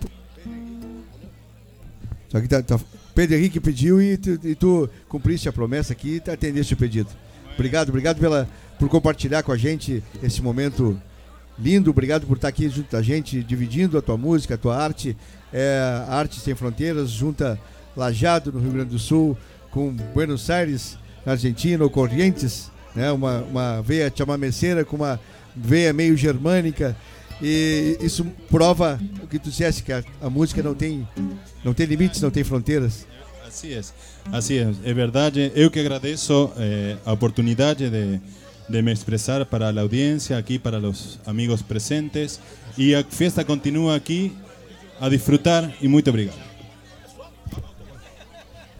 [2.29, 2.79] só que tá, tá-
[3.13, 7.09] Pedro Henrique pediu e tu, e tu cumpriste a promessa aqui e atendeste o pedido.
[7.57, 8.47] Obrigado, obrigado pela,
[8.77, 11.01] por compartilhar com a gente esse momento
[11.57, 11.89] lindo.
[11.89, 15.17] Obrigado por estar aqui junto da gente, dividindo a tua música, a tua arte.
[15.51, 17.59] É, a Arte Sem Fronteiras, junta
[17.95, 19.35] Lajado, no Rio Grande do Sul,
[19.71, 23.11] com Buenos Aires, na Argentina, ou Corrientes, né?
[23.11, 25.19] uma, uma veia chamameceira com uma
[25.55, 26.95] veia meio germânica.
[27.41, 31.07] E isso prova o que tu disseste, que a, a música não tem,
[31.63, 33.07] não tem limites, não tem fronteiras.
[33.57, 33.81] Assim é,
[34.31, 35.51] assim é, é verdade.
[35.55, 38.21] Eu que agradeço eh, a oportunidade de,
[38.69, 42.39] de me expressar para a audiência, aqui para os amigos presentes.
[42.77, 44.31] E a festa continua aqui
[45.01, 46.37] a desfrutar e muito obrigado.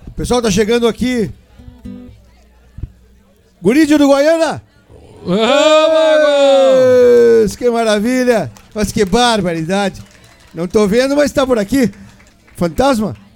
[0.06, 1.32] O pessoal tá chegando aqui.
[3.60, 4.62] Guri de Uruguaiana!
[5.26, 5.48] Vamos!
[7.56, 8.52] Que maravilha!
[8.76, 10.04] Mas que barbaridade!
[10.54, 11.90] Não tô vendo, mas tá por aqui.
[12.56, 13.27] Fantasma?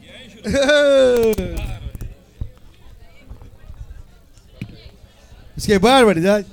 [5.55, 6.47] Mas que barbaridade!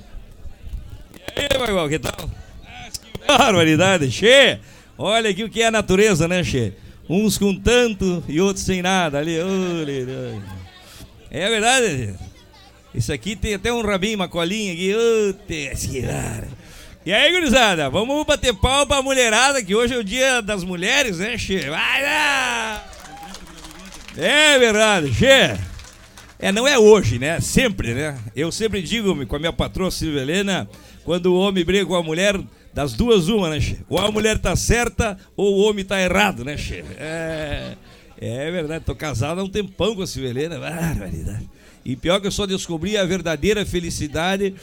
[1.35, 2.29] E aí, Magal, que tal?
[3.27, 4.59] Ah, barbaridade, Che!
[4.97, 6.73] Olha aqui o que é a natureza, né, Che?
[7.09, 9.37] Uns com tanto e outros sem nada ali.
[11.31, 12.13] É verdade.
[12.93, 14.93] Isso aqui tem até um rabinho, uma colinha aqui.
[17.05, 21.17] E aí, gurizada, vamos bater pau pra mulherada, que hoje é o dia das mulheres,
[21.17, 21.69] né, Che?
[21.69, 22.88] Vai lá!
[24.21, 25.57] É verdade, Che.
[26.37, 27.39] É, não é hoje, né?
[27.39, 28.17] Sempre, né?
[28.35, 30.69] Eu sempre digo com a minha patroa Silvia Helena,
[31.05, 32.37] quando o homem briga com a mulher,
[32.73, 33.79] das duas uma, né, che?
[33.89, 36.83] Ou a mulher tá certa ou o homem tá errado, né, che?
[36.97, 37.75] É,
[38.19, 40.59] é verdade, tô casado há um tempão com a Silvia Helena.
[41.85, 44.53] E pior que eu só descobri a verdadeira felicidade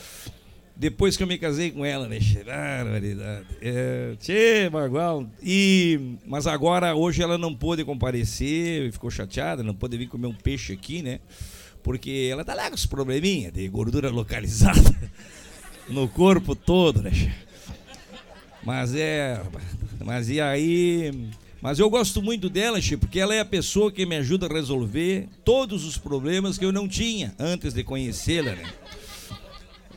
[0.77, 2.19] depois que eu me casei com ela, né?
[2.44, 3.47] Barbaridade.
[3.62, 5.27] É, tchê, Bagual.
[5.43, 10.35] E, mas agora, hoje ela não pôde comparecer, ficou chateada, não pôde vir comer um
[10.35, 11.20] peixe aqui, né?
[11.82, 14.94] Porque ela tá lá com os probleminha de gordura localizada
[15.89, 17.11] no corpo todo, né?
[18.62, 19.40] Mas é.
[20.05, 21.31] Mas e aí.
[21.62, 24.53] Mas eu gosto muito dela, che, porque ela é a pessoa que me ajuda a
[24.53, 28.65] resolver todos os problemas que eu não tinha antes de conhecê-la, né?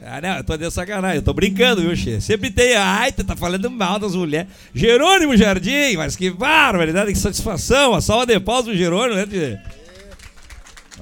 [0.01, 2.21] Ah, não, eu tô de sacanagem, eu tô brincando, viu, Che?
[2.21, 4.49] Sempre tem, ai, tá falando mal das mulheres.
[4.73, 9.61] Jerônimo Jardim, mas que barbaridade, que satisfação, a salva de pausa do Jerônimo, né?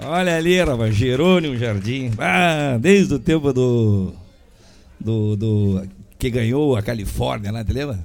[0.03, 2.11] Olha ali, rapaz, Jerônimo Jardim.
[2.17, 4.13] Ah, desde o tempo do.
[4.99, 5.35] do.
[5.35, 5.87] do
[6.17, 7.99] que ganhou a Califórnia lá, te lembra?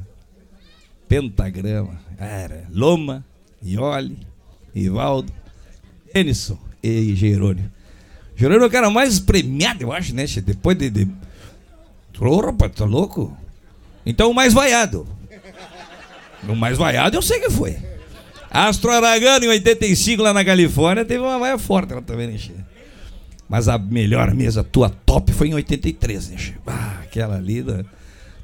[1.09, 1.99] Pentagrama.
[2.19, 3.25] Era Loma,
[3.65, 4.19] Ioli,
[4.75, 5.33] Ivaldo,
[6.13, 7.71] Denison e Jerônimo.
[8.37, 10.25] Jerônimo é o cara mais premiado, eu acho, né?
[10.45, 10.91] Depois de.
[10.91, 11.09] de...
[12.45, 13.37] Rapaz, tá louco?
[14.07, 15.07] Então o mais vaiado.
[16.49, 17.77] O mais vaiado eu sei que foi.
[18.51, 22.39] Astro Aragano em 85 lá na Califórnia teve uma vaia forte lá também, né?
[23.49, 26.37] Mas a melhor mesa, tua top, foi em 83, né?
[26.67, 27.85] Ah, aquela ali da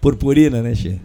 [0.01, 1.01] purpurina, né, che?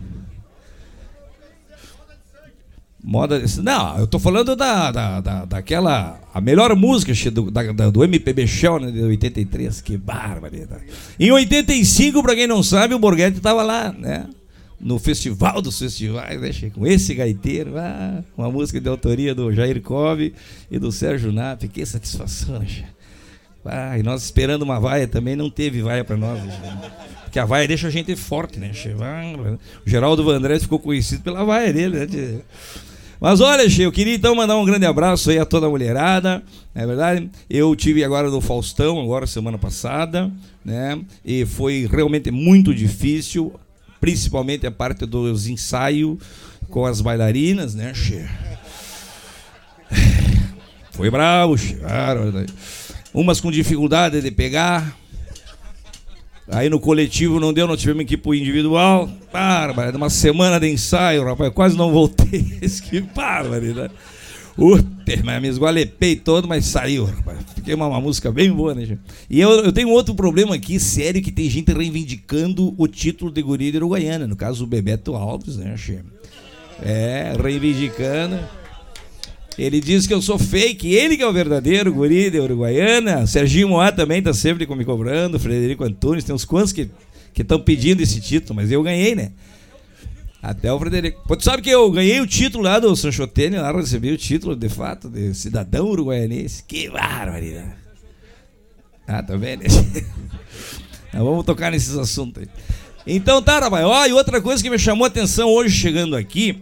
[3.03, 3.43] Moda.
[3.61, 6.19] Não, eu tô falando da, da, da, daquela.
[6.33, 9.81] A melhor música do, da, do MPB Shell, né, de 83.
[9.81, 10.83] Que barbaridade.
[11.19, 14.27] Em 85, pra quem não sabe, o Borghetti tava lá, né?
[14.79, 17.77] No festival dos festivais, né, com esse gaiteiro.
[17.77, 20.33] Ah, uma música de autoria do Jair Cove
[20.71, 21.61] e do Sérgio Nap.
[21.63, 22.85] Que satisfação, né?
[23.65, 26.41] Ah, e nós esperando uma vaia também, não teve vaia pra nós.
[26.43, 26.91] né?
[27.23, 28.71] Porque a vaia deixa a gente forte, né?
[29.01, 32.41] Ah, O Geraldo Vandré ficou conhecido pela vaia dele, né?
[33.19, 36.43] Mas olha, Che, eu queria então mandar um grande abraço aí a toda a mulherada,
[36.73, 37.29] não é verdade?
[37.49, 40.31] Eu tive agora no Faustão, agora semana passada,
[40.63, 40.99] né?
[41.23, 43.53] E foi realmente muito difícil,
[44.01, 46.17] principalmente a parte dos ensaios
[46.69, 48.27] com as bailarinas, né, Che?
[50.91, 51.75] Foi bravo, Che.
[51.75, 52.45] Claro,
[53.13, 54.97] Umas com dificuldade de pegar,
[56.49, 59.09] Aí no coletivo não deu, nós tivemos que ir pro individual.
[59.31, 62.43] Bárbara, uma semana de ensaio, rapaz, quase não voltei.
[62.89, 63.93] que barbaridade.
[64.57, 67.39] Uter, mas me esgualepei todo, mas saiu, rapaz.
[67.55, 69.01] Fiquei uma, uma música bem boa, né, gente?
[69.29, 73.41] E eu, eu tenho outro problema aqui, sério, que tem gente reivindicando o título de
[73.41, 74.27] guri de Uruguaiana.
[74.27, 75.99] No caso, o Bebeto Alves, né, che?
[76.83, 78.37] É, reivindicando.
[79.57, 83.27] Ele diz que eu sou fake, ele que é o verdadeiro guri de Uruguaiana.
[83.27, 86.89] Serginho Moá também tá sempre me cobrando, Frederico Antunes, tem uns quantos que
[87.37, 89.31] estão pedindo esse título, mas eu ganhei, né?
[90.41, 91.21] Até o Frederico.
[91.27, 94.55] Pô, tu sabe que eu ganhei o título lá do Sanchotene, lá recebi o título
[94.55, 96.63] de fato de cidadão uruguaianense.
[96.67, 97.75] Que barbaridade.
[99.07, 99.63] Ah, tá vendo?
[101.13, 102.49] vamos tocar nesses assuntos aí.
[103.05, 103.85] Então tá, rapaz.
[103.85, 106.61] Ó, e outra coisa que me chamou a atenção hoje chegando aqui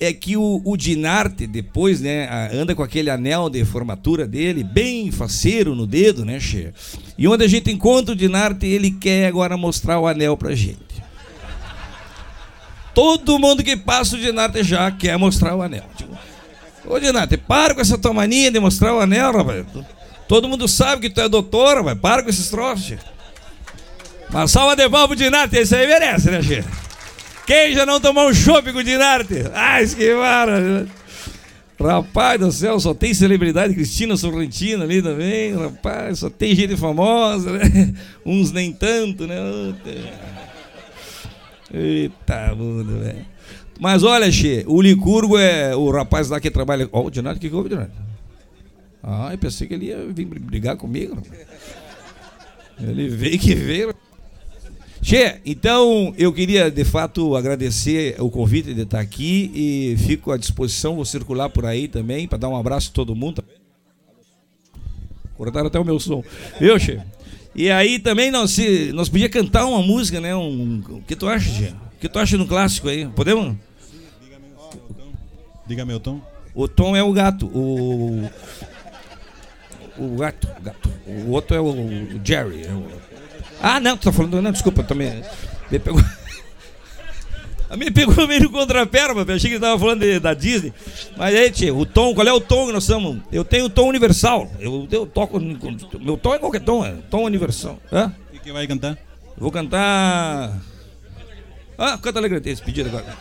[0.00, 5.10] é que o, o Dinarte, depois, né, anda com aquele anel de formatura dele, bem
[5.10, 6.72] faceiro no dedo, né, Che?
[7.16, 11.02] E onde a gente encontra o Dinarte, ele quer agora mostrar o anel pra gente.
[12.94, 15.84] Todo mundo que passa o Dinarte já quer mostrar o anel.
[15.96, 16.16] Tipo,
[16.84, 19.64] Ô Dinarte, para com essa tua mania de mostrar o anel, rapaz.
[20.26, 21.98] Todo mundo sabe que tu é doutor, rapaz.
[21.98, 22.98] Para com esses troços, che.
[24.30, 26.64] Uma salva de palmas pro Dinarte, esse aí merece, né, Che?
[27.46, 29.44] Quem já não tomou um chopp com o Dinarte?
[29.52, 30.86] Ai, que mara!
[31.80, 37.50] Rapaz do céu, só tem celebridade Cristina Sorrentino ali também, rapaz, só tem gente famosa,
[37.50, 37.94] né?
[38.24, 39.36] Uns nem tanto, né?
[41.74, 43.26] Eita, mundo, velho.
[43.80, 46.88] Mas olha, Che, o Licurgo é o rapaz lá que trabalha.
[46.92, 47.92] Ó, oh, o Dinarte, o que, que houve, Dinarte?
[49.02, 51.20] Ah, eu pensei que ele ia vir brigar comigo.
[52.80, 53.92] Ele veio que veio.
[55.02, 60.36] Che, então eu queria de fato agradecer o convite de estar aqui e fico à
[60.36, 63.44] disposição, vou circular por aí também para dar um abraço a todo mundo.
[65.36, 66.22] Cortaram até o meu som.
[66.60, 67.00] Viu, Che?
[67.52, 68.56] E aí também nós,
[68.94, 70.36] nós podíamos cantar uma música, né?
[70.36, 71.74] Um, o que tu acha, Che?
[71.96, 73.04] O que tu acha no clássico aí?
[73.06, 73.56] Podemos?
[75.66, 76.20] Diga meu tom.
[76.54, 77.46] O tom é o gato.
[77.46, 78.30] O.
[79.98, 80.90] O gato, o gato.
[81.06, 81.74] O outro é o
[82.24, 82.64] Jerry.
[82.64, 83.11] É o...
[83.62, 84.42] Ah, não, tu tá falando.
[84.42, 85.22] Não, desculpa, também.
[85.70, 86.02] Me pegou.
[87.70, 90.72] A me pegou meio no contrapé, mas achei que ele tava falando de, da Disney.
[91.16, 93.18] Mas aí, tio, o tom, qual é o tom que nós estamos?
[93.30, 94.50] Eu tenho o tom universal.
[94.58, 95.38] Eu, eu toco.
[96.00, 97.78] Meu tom é qualquer tom, é tom universal.
[97.92, 98.12] Hã?
[98.34, 98.98] O que vai cantar?
[99.38, 100.60] Vou cantar.
[101.78, 103.16] Ah, canta alegre, esse pedido agora.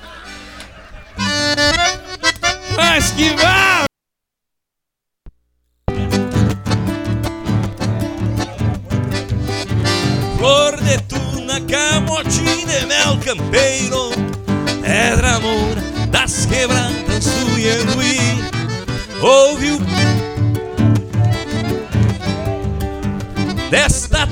[2.76, 3.91] Mas que vai!
[11.52, 14.12] Tuna, camotim de mel campeiro.
[14.82, 18.20] Pedra moura das quebrantas do Ianguí
[19.22, 19.80] Ouve o
[23.70, 24.28] Desta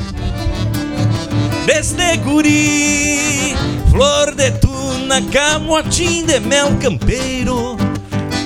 [1.66, 3.56] Desde guri.
[3.92, 7.78] Flor de tuna, camotim de mel campeiro.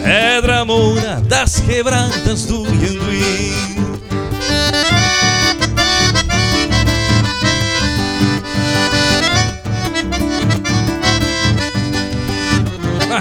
[0.03, 3.72] Pedra moura das quebrantas do Ianguí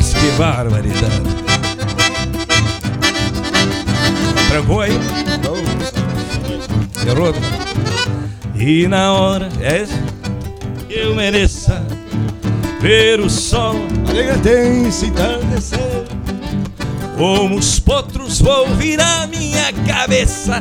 [0.02, 1.22] Mas que barbaridade.
[4.48, 4.98] Trancou aí?
[7.06, 7.32] Errou?
[8.56, 9.86] E na hora é
[10.88, 11.86] que eu mereça
[12.80, 13.76] ver o sol
[14.08, 16.02] alegre se entardecer.
[17.16, 20.60] Como os potros vou virar minha cabeça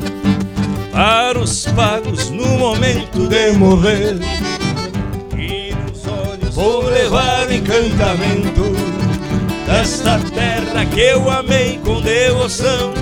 [0.91, 4.19] para os pagos no momento de morrer.
[5.35, 9.01] E nos olhos vou levar encantamento
[9.65, 12.93] desta terra que eu amei com devoção.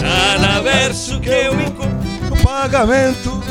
[0.00, 3.42] Cada verso que eu encontro pagamento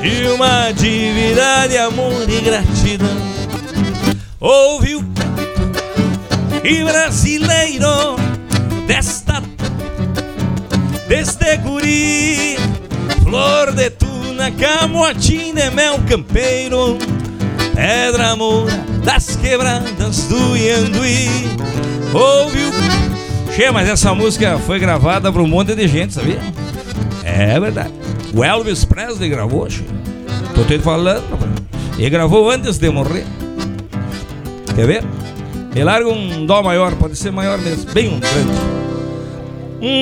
[0.00, 3.08] de uma dívida de amor e gratidão.
[4.40, 5.12] Ouve o
[6.64, 8.16] e brasileiro
[8.86, 9.42] desta
[11.08, 12.56] deste guri,
[13.22, 16.98] flor de tuna, camotim de mel campeiro,
[17.74, 21.28] pedra moura das quebradas do Ianduí.
[22.14, 23.52] Ouve o.
[23.52, 26.40] Che, mas essa música foi gravada para um monte de gente, sabia?
[27.22, 27.92] É verdade.
[28.34, 29.84] O Elvis Presley gravou, che.
[30.54, 31.22] Tô te falando.
[31.98, 33.26] Ele gravou antes de morrer.
[34.74, 35.04] Quer ver?
[35.74, 38.72] Me larga um dó maior, pode ser maior mesmo, bem um grande.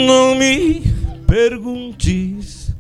[0.07, 0.83] Não me
[1.27, 2.75] perguntes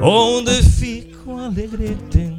[0.00, 2.35] onde fica o alegrete.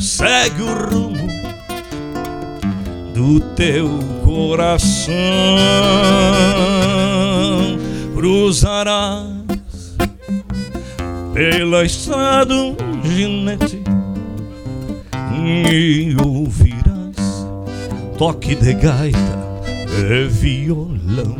[0.00, 1.28] Segue o rumo
[3.12, 5.14] do teu coração,
[8.14, 9.26] cruzarás
[11.34, 13.82] pela estrada um ginete
[15.46, 17.46] e ouvirás
[18.16, 19.18] toque de gaita
[19.98, 21.36] e violão.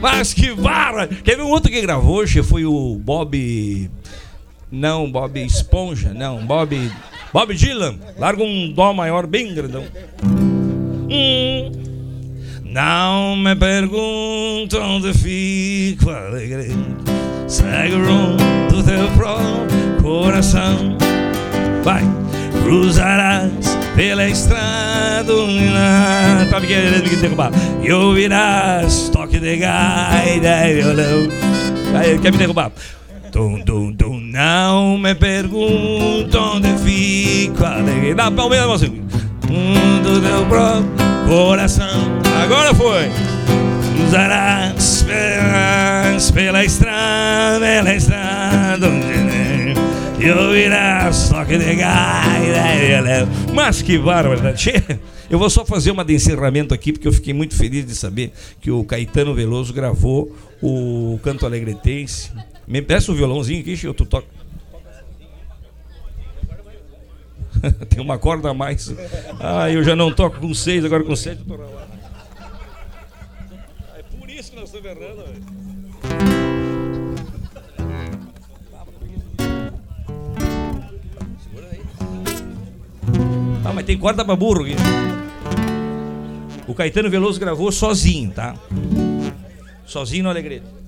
[0.00, 1.06] Mas que vara!
[1.22, 3.90] Ver um outro que gravou, che, foi o Bob.
[4.70, 6.90] Não, Bob Esponja, não, Bob.
[7.32, 7.96] Bob Dylan.
[8.18, 9.84] Larga um dó maior bem grandão.
[11.10, 11.72] Hum.
[12.64, 16.70] Não me pergunto onde fico alegre.
[17.48, 18.36] Segue o rumo
[18.70, 20.96] do teu próprio coração.
[21.82, 22.02] Vai,
[22.62, 25.32] cruzarás pela estrada
[26.48, 27.50] para me querer me derrubar.
[27.82, 31.28] E ouvirás toque de gaita e violão.
[31.94, 32.72] Aí, quer me derrubar?
[33.32, 38.14] Tum, tum, tum, não me pergunto onde fico alegre.
[38.14, 39.02] Dá palmeira, mocinho.
[40.02, 40.84] Do teu próprio
[41.26, 42.20] coração.
[42.42, 43.10] Agora foi.
[43.96, 48.88] Cruzarás pelas, pela estrada, pela estrada.
[50.20, 53.26] E ouvirás toque de gaita.
[53.54, 54.74] Mas que barbaridade.
[55.30, 58.30] Eu vou só fazer uma de encerramento aqui, porque eu fiquei muito feliz de saber
[58.60, 62.30] que o Caetano Veloso gravou o Canto Alegretense.
[62.66, 64.26] Me empresta o violãozinho aqui, Chico, tu toca.
[67.88, 68.92] Tem uma corda a mais.
[69.40, 71.86] Ah, eu já não toco com seis, agora com sete eu tô lá.
[73.96, 75.62] É por isso que nós estamos errando, velho.
[83.64, 84.74] Ah, mas tem corda pra burro aqui.
[86.66, 88.56] O Caetano Veloso gravou sozinho, tá?
[89.86, 90.81] Sozinho no Alegrete.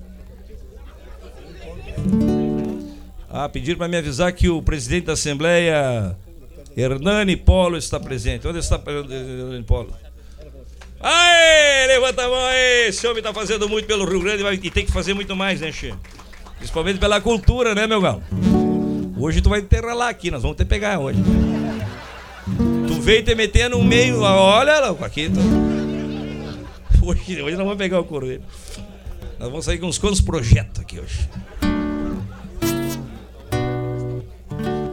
[3.29, 6.15] Ah, pediram para me avisar que o presidente da Assembleia,
[6.75, 8.47] Hernani Polo, está presente.
[8.47, 9.93] Onde está Hernani Polo?
[11.01, 12.87] Aê, levanta a mão aí.
[12.87, 15.71] Esse homem está fazendo muito pelo Rio Grande e tem que fazer muito mais, né,
[15.71, 15.93] Che?
[16.57, 18.23] Principalmente pela cultura, né, meu galo?
[19.17, 21.19] Hoje tu vai enterrar lá aqui, nós vamos ter que pegar hoje.
[22.87, 25.29] Tu veio te meter no meio, olha, louco, aqui.
[25.29, 25.39] Tu...
[27.05, 28.41] Hoje, hoje nós vamos pegar o correio.
[29.37, 31.29] Nós vamos sair com uns quantos projetos aqui hoje.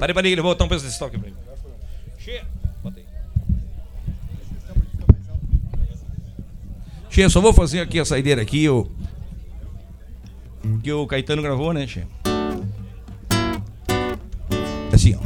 [0.02, 1.36] Peraí, peraí, ele voltar um peso de estoque pra mim.
[2.18, 2.44] Cheia,
[2.82, 3.06] bota aí.
[7.08, 8.90] Cheia, só vou fazer aqui a saideira aqui, o...
[10.82, 12.08] que o Caetano gravou, né, Cheia?
[14.92, 15.20] Assim, ó.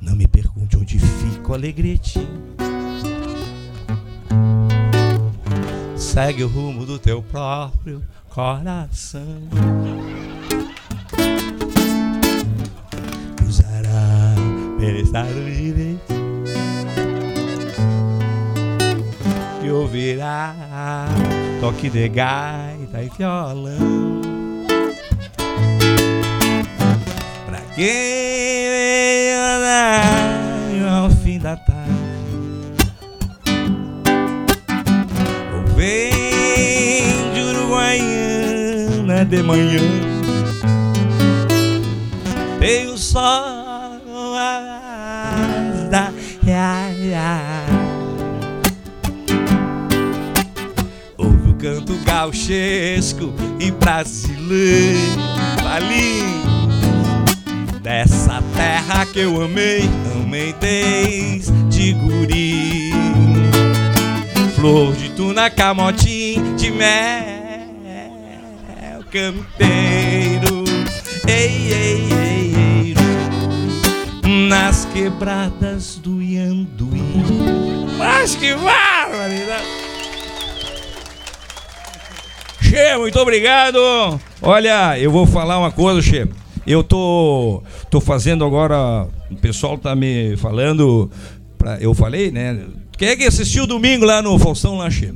[0.00, 2.20] Não me pergunte onde fica o alegrete.
[5.96, 9.42] Segue o rumo do teu próprio coração.
[14.88, 16.14] Pela estrada direita
[19.62, 20.54] e ouvirá
[21.60, 24.22] toque de gaita e violão.
[27.44, 27.84] Pra quem
[28.70, 31.92] veio andar ao fim da tarde.
[35.54, 36.12] Ou vem
[37.34, 39.82] de Uruguaiana de manhã.
[42.58, 43.57] Tem o sol
[51.16, 55.20] Ouve o canto gauchesco e brasileiro
[55.64, 56.22] ali
[57.82, 62.92] dessa terra que eu amei, amei desde guri.
[64.56, 67.68] Flor de tuna, camotim de mel,
[69.10, 70.64] campeiro,
[71.26, 72.94] ei, ei, ei, ei,
[74.48, 76.97] nas quebradas do Ianduí.
[77.98, 79.64] Mas que barbaridade!
[82.60, 83.78] Che, muito obrigado.
[84.42, 86.28] Olha, eu vou falar uma coisa, Che.
[86.66, 89.08] Eu tô, tô fazendo agora.
[89.30, 91.10] O pessoal tá me falando.
[91.56, 92.66] Pra, eu falei, né?
[92.96, 95.14] Quem é que assistiu domingo lá no Faustão Che?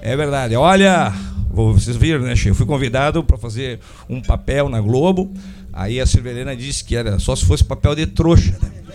[0.00, 0.54] É verdade.
[0.54, 1.12] Olha,
[1.50, 2.50] vocês viram, né, Che?
[2.50, 5.34] Eu fui convidado para fazer um papel na Globo.
[5.72, 8.85] Aí a Silvelena disse que era só se fosse papel de trouxa, né?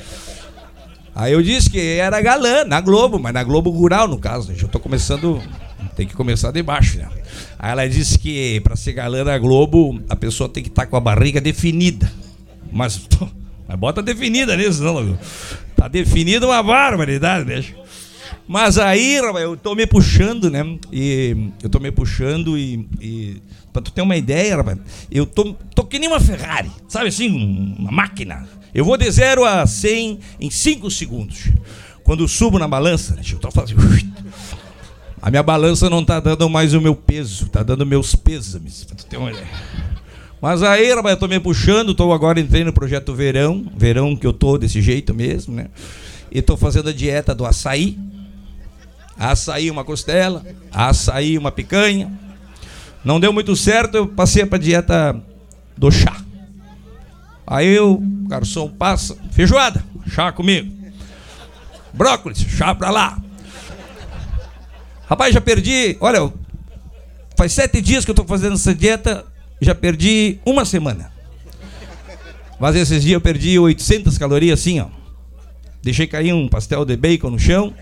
[1.13, 4.53] Aí eu disse que era galã na Globo, mas na Globo Rural, no caso.
[4.59, 5.41] Eu tô começando.
[5.95, 7.09] Tem que começar de baixo, né?
[7.59, 10.95] Aí ela disse que para ser galã na Globo, a pessoa tem que estar com
[10.95, 12.11] a barriga definida.
[12.71, 13.27] Mas, pô,
[13.67, 15.17] mas bota definida nisso, não,
[15.75, 17.63] Tá definida uma barbaridade, né?
[18.47, 20.63] Mas aí, eu tô me puxando, né?
[20.91, 23.37] E eu tô me puxando e, e
[23.71, 24.77] pra tu ter uma ideia, rapaz,
[25.09, 28.47] eu tô, tô que nem uma Ferrari, sabe assim, uma máquina.
[28.73, 31.49] Eu vou de 0 a 100 em 5 segundos.
[32.03, 33.81] Quando eu subo na balança, eu tô fazendo.
[35.21, 38.87] A minha balança não tá dando mais o meu peso, tá dando meus pêsames.
[40.41, 44.25] Mas aí, rapaz, eu tô me puxando, tô agora entrei no projeto Verão, verão que
[44.25, 45.67] eu tô desse jeito mesmo, né?
[46.31, 47.99] E tô fazendo a dieta do açaí.
[49.15, 52.11] Açaí uma costela, açaí uma picanha.
[53.05, 55.15] Não deu muito certo, eu passei pra dieta
[55.77, 56.15] do chá.
[57.51, 57.97] Aí o
[58.29, 60.73] garçom passa, feijoada, chá comigo.
[61.91, 63.21] Brócolis, chá pra lá.
[65.05, 65.97] Rapaz, já perdi.
[65.99, 66.31] Olha,
[67.35, 69.25] faz sete dias que eu tô fazendo essa dieta,
[69.59, 71.11] já perdi uma semana.
[72.57, 74.87] Mas esses dias eu perdi 800 calorias assim, ó.
[75.83, 77.73] Deixei cair um pastel de bacon no chão.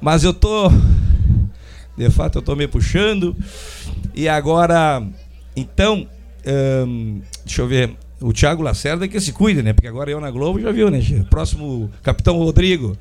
[0.00, 0.72] Mas eu tô.
[1.98, 3.36] De fato, eu tô me puxando.
[4.14, 5.06] E agora.
[5.54, 6.08] Então.
[6.86, 8.07] hum, deixa eu ver.
[8.20, 9.72] O Thiago Lacerda que se cuide, né?
[9.72, 11.00] Porque agora eu na Globo já viu, né?
[11.30, 12.96] Próximo Capitão Rodrigo.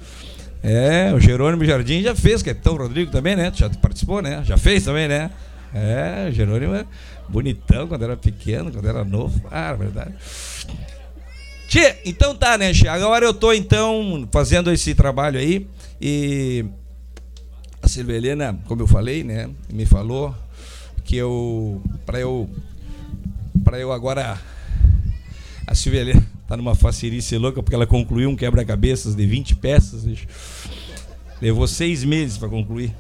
[0.64, 3.52] É, o Jerônimo Jardim já fez, Capitão Rodrigo também, né?
[3.56, 4.44] Já participou, né?
[4.44, 5.32] Já fez também, né?
[5.74, 6.86] É, o Jerônimo é
[7.28, 9.42] bonitão quando era pequeno, quando era novo.
[9.52, 10.14] Ah, é verdade.
[11.68, 12.88] Tchê, então tá, né, Tchê?
[12.88, 15.68] Agora eu tô então fazendo esse trabalho aí
[16.00, 16.66] e
[17.82, 20.34] a Silvia Helena, como eu falei, né, me falou
[21.04, 22.50] que eu para eu
[23.64, 24.40] para eu agora
[25.68, 30.06] a Silvia Helena tá numa facerice louca porque ela concluiu um quebra-cabeças de 20 peças.
[30.06, 30.26] bicho.
[31.42, 32.96] Levou seis meses para concluir.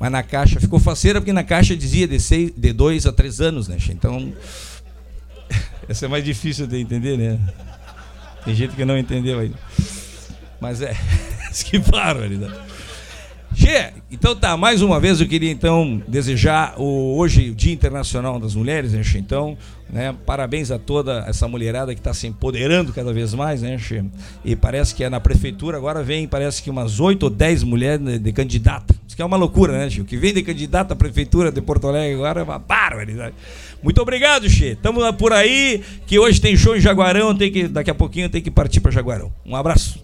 [0.00, 3.40] Mas na caixa ficou faceira porque na caixa dizia de, seis, de dois a três
[3.40, 3.76] anos, né?
[3.90, 4.32] Então
[5.86, 7.38] essa é mais difícil de entender, né?
[8.46, 9.58] Tem gente que não entendeu ainda.
[10.58, 10.96] Mas é,
[11.64, 12.58] que barbaridade.
[13.54, 18.40] Che, então tá, mais uma vez eu queria então desejar o, hoje o Dia Internacional
[18.40, 19.02] das Mulheres, né?
[19.14, 19.56] Então,
[19.88, 24.04] né, parabéns a toda essa mulherada que está se empoderando cada vez mais, né, Che?
[24.44, 28.04] E parece que é na prefeitura agora vem, parece que umas 8 ou 10 mulheres
[28.04, 28.92] de, de candidata.
[29.06, 30.00] Isso que é uma loucura, né, Che?
[30.00, 33.34] O que vem de candidata à prefeitura de Porto Alegre agora é uma barbaridade.
[33.80, 34.72] Muito obrigado, Che.
[34.72, 38.42] Estamos por aí, que hoje tem show em Jaguarão, tem que, daqui a pouquinho tem
[38.42, 39.32] que partir para Jaguarão.
[39.46, 40.00] Um abraço.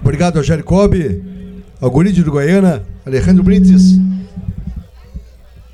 [0.00, 0.94] Obrigado ao Jacob,
[1.80, 3.98] ao Guri de Uruguaiana, Alejandro Brites,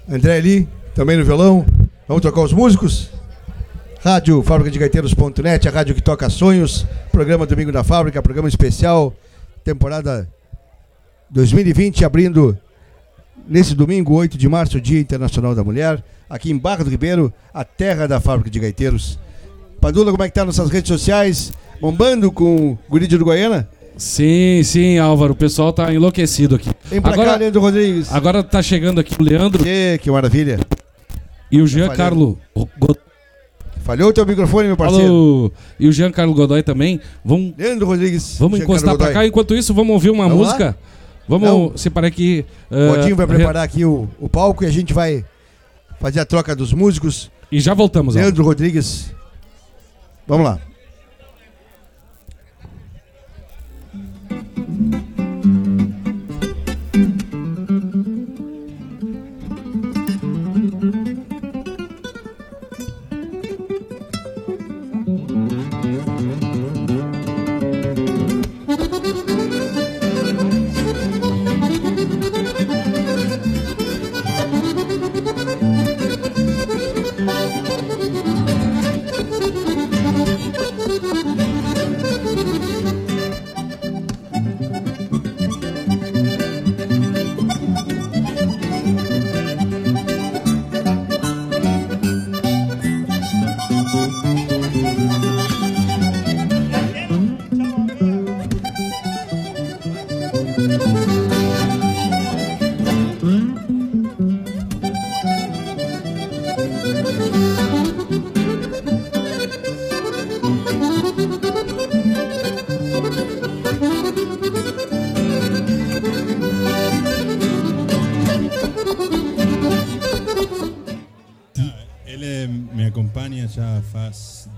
[0.09, 1.65] André Ali, também no violão.
[2.09, 3.11] Vamos tocar os músicos?
[4.01, 6.85] Rádio Fábrica de Gaiteiros.net, a rádio que toca sonhos.
[7.13, 9.15] Programa Domingo na Fábrica, programa especial,
[9.63, 10.29] temporada
[11.31, 12.59] 2020, abrindo
[13.49, 17.65] nesse domingo, 8 de março, Dia Internacional da Mulher, aqui em Barra do Ribeiro, a
[17.65, 19.19] terra da Fábrica de Gaiteiros.
[19.81, 21.53] Padula, como é que tá nas suas redes sociais?
[21.81, 23.69] Bombando com o Guri de Uruguaiana?
[23.97, 25.33] Sim, sim, Álvaro.
[25.33, 26.71] O pessoal tá enlouquecido aqui.
[26.85, 28.13] Vem pra cá, Leandro Rodrigues.
[28.13, 29.63] Agora tá chegando aqui o Leandro.
[29.63, 30.59] Que, que maravilha.
[31.51, 32.39] E o Jean Carlo.
[33.83, 35.07] Falhou o teu microfone, meu parceiro.
[35.07, 35.53] Alô.
[35.79, 37.01] E o Jean Carlo Godoy também.
[37.25, 38.37] Vamos, Leandro Rodrigues.
[38.39, 39.13] vamos Jean encostar Godoy.
[39.13, 39.27] cá.
[39.27, 40.75] Enquanto isso, vamos ouvir uma Vamos lá?
[41.29, 41.77] Vamos Não.
[41.77, 42.45] separar aqui.
[42.71, 45.25] O Godinho vai re- preparar aqui o, o palco e a gente vai
[46.01, 47.31] fazer a troca dos músicos.
[47.51, 48.15] E já voltamos.
[48.15, 49.13] Leandro Rodrigues.
[50.27, 50.59] Vamos lá.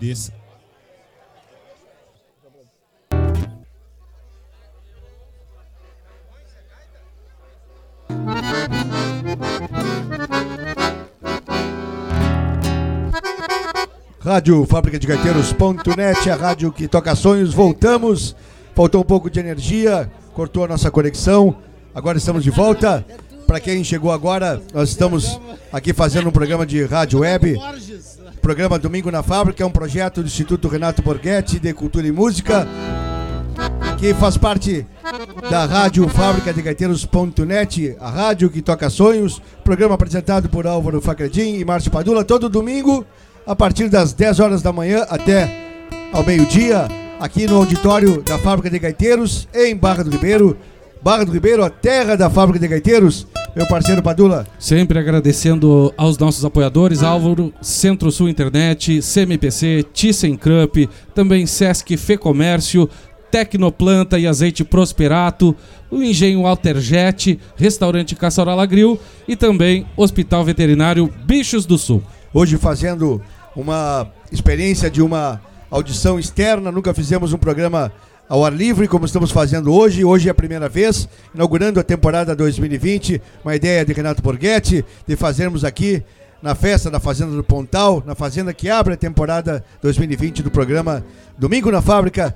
[0.01, 0.33] 10
[14.21, 17.55] Rádio Fábrica de Gaiteiros.net, a rádio que toca sonhos.
[17.55, 18.37] Voltamos.
[18.75, 21.57] Faltou um pouco de energia, cortou a nossa conexão.
[21.95, 23.05] Agora estamos de volta.
[23.47, 25.41] Para quem chegou agora, nós estamos
[25.73, 27.59] aqui fazendo um programa de rádio web.
[28.49, 32.67] Programa Domingo na Fábrica é um projeto do Instituto Renato Borghetti de Cultura e Música,
[33.99, 34.87] que faz parte
[35.51, 39.43] da Rádio Fábrica de Gaiteiros.net, a rádio que toca sonhos.
[39.63, 43.05] Programa apresentado por Álvaro Facredin e Márcio Padula, todo domingo,
[43.47, 45.55] a partir das 10 horas da manhã até
[46.11, 46.89] ao meio-dia,
[47.21, 50.57] aqui no auditório da Fábrica de Gaiteiros, em Barra do Ribeiro.
[51.03, 53.27] Barra do Ribeiro, a terra da Fábrica de Gaiteiros.
[53.59, 54.47] Meu parceiro Padula.
[54.57, 62.89] Sempre agradecendo aos nossos apoiadores, Álvaro, Centro-Sul Internet, CMPC, ThyssenKrupp, também Sesc Fecomércio,
[63.33, 65.57] Tecnoplanta e Azeite Prosperato,
[65.91, 72.01] o Engenho Alterjet, Restaurante Caçarola Grill e também Hospital Veterinário Bichos do Sul.
[72.33, 73.21] Hoje fazendo
[73.57, 77.91] uma experiência de uma audição externa, nunca fizemos um programa
[78.29, 80.05] ao ar livre, como estamos fazendo hoje.
[80.05, 83.23] Hoje é a primeira vez, inaugurando a temporada 2020.
[83.43, 86.03] Uma ideia de Renato Borghetti de fazermos aqui
[86.43, 91.05] na festa da Fazenda do Pontal, na fazenda que abre a temporada 2020 do programa
[91.37, 92.35] Domingo na Fábrica,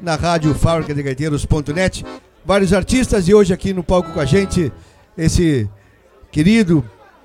[0.00, 2.06] na rádio fábrica de gaiteiros.net.
[2.44, 4.72] Vários artistas e hoje aqui no palco com a gente,
[5.18, 5.68] esse
[6.30, 6.82] querido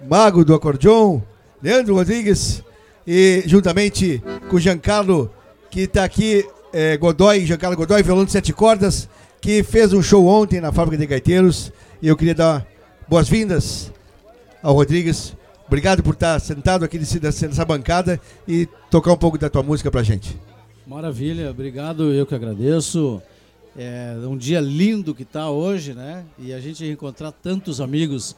[0.09, 1.21] mago do acordeon,
[1.61, 2.63] Leandro Rodrigues,
[3.07, 5.31] e juntamente com o Giancarlo,
[5.69, 9.09] que está aqui é, Godoy, Giancarlo Godoy, violão de sete cordas,
[9.41, 11.71] que fez um show ontem na Fábrica de Gaiteiros.
[12.01, 12.65] E eu queria dar
[13.07, 13.91] boas-vindas
[14.61, 15.35] ao Rodrigues.
[15.67, 20.01] Obrigado por estar sentado aqui nessa bancada e tocar um pouco da tua música pra
[20.01, 20.37] gente.
[20.87, 23.21] Maravilha, obrigado, eu que agradeço.
[23.77, 26.25] É um dia lindo que está hoje, né?
[26.39, 28.35] E a gente encontrar tantos amigos,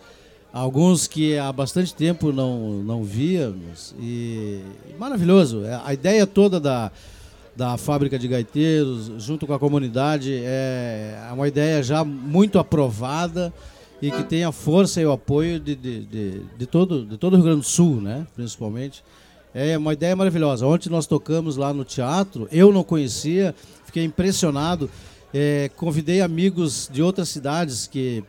[0.52, 3.96] alguns que há bastante tempo não, não víamos.
[3.98, 4.62] E
[5.00, 5.64] maravilhoso.
[5.64, 6.92] É, a ideia toda da,
[7.56, 13.54] da fábrica de gaiteiros, junto com a comunidade, é, é uma ideia já muito aprovada
[14.02, 17.34] e que tem a força e o apoio de, de, de, de, todo, de todo
[17.34, 18.26] o Rio Grande do Sul, né?
[18.36, 19.04] principalmente.
[19.54, 20.66] É uma ideia maravilhosa.
[20.66, 23.54] Ontem nós tocamos lá no teatro, eu não conhecia,
[23.86, 24.90] fiquei impressionado.
[25.34, 28.24] É, convidei amigos de outras cidades que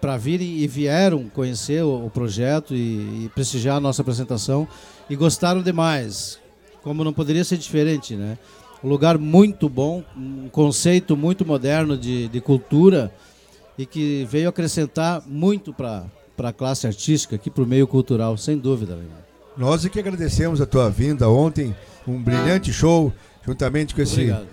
[0.00, 4.66] para virem e vieram conhecer o, o projeto e, e, prestigiar a nossa apresentação
[5.08, 6.40] e gostaram demais.
[6.82, 8.36] Como não poderia ser diferente, né?
[8.82, 13.12] Um lugar muito bom, um conceito muito moderno de, de cultura
[13.78, 16.04] e que veio acrescentar muito para
[16.38, 18.96] a classe artística, aqui para o meio cultural, sem dúvida.
[18.96, 19.04] Né?
[19.56, 21.74] Nós é que agradecemos a tua vinda ontem,
[22.06, 23.12] um brilhante show,
[23.46, 24.46] juntamente com esse Obrigado.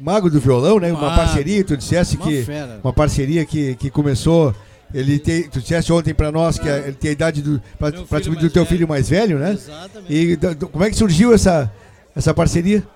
[0.00, 0.92] mago do violão, né?
[0.92, 2.80] Uma parceria, tu dissesse uma que fera.
[2.82, 4.54] uma parceria que, que começou
[4.94, 8.50] ele tem, tu disseste ontem para nós que ele tem a idade do praticamente do
[8.50, 8.66] teu velho.
[8.66, 9.52] filho mais velho, né?
[9.52, 10.14] Exatamente.
[10.14, 11.70] E do, como é que surgiu essa
[12.14, 12.86] essa parceria?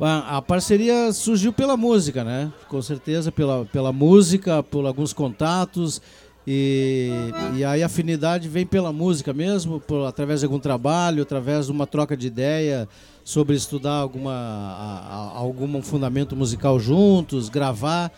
[0.00, 2.52] A parceria surgiu pela música, né?
[2.68, 6.00] Com certeza pela, pela música, por alguns contatos.
[6.46, 7.10] E,
[7.56, 11.72] e aí a afinidade vem pela música mesmo, por, através de algum trabalho, através de
[11.72, 12.88] uma troca de ideia
[13.22, 18.10] sobre estudar alguma, a, a, algum fundamento musical juntos, gravar.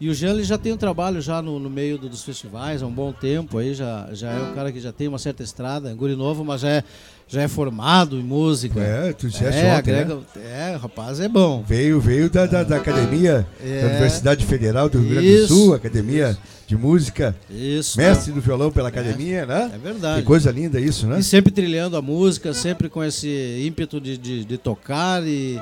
[0.00, 2.86] E o Jean já tem um trabalho já no, no meio do, dos festivais há
[2.86, 5.90] um bom tempo, aí já, já é um cara que já tem uma certa estrada,
[5.90, 6.84] é guri novo, mas já é,
[7.26, 8.80] já é formado em música.
[8.80, 10.22] É, tu disseste é, ontem, agrega, né?
[10.36, 11.64] É, rapaz, é bom.
[11.66, 15.74] Veio, veio da, da, da academia é, da Universidade Federal do Rio Grande do Sul,
[15.74, 16.40] Academia isso.
[16.66, 17.34] de Música.
[17.50, 17.96] Isso.
[17.96, 19.70] Mestre do violão pela academia, é, né?
[19.74, 20.20] É verdade.
[20.20, 21.18] Que coisa linda isso, né?
[21.18, 25.58] E sempre trilhando a música, sempre com esse ímpeto de, de, de tocar e,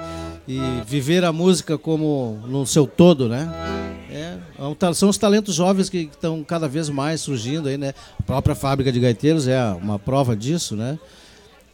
[0.49, 3.49] e viver a música como no seu todo, né?
[4.11, 7.95] É, é são os talentos jovens que estão cada vez mais surgindo aí, né?
[8.19, 10.99] A própria fábrica de gaiteiros é uma prova disso, né?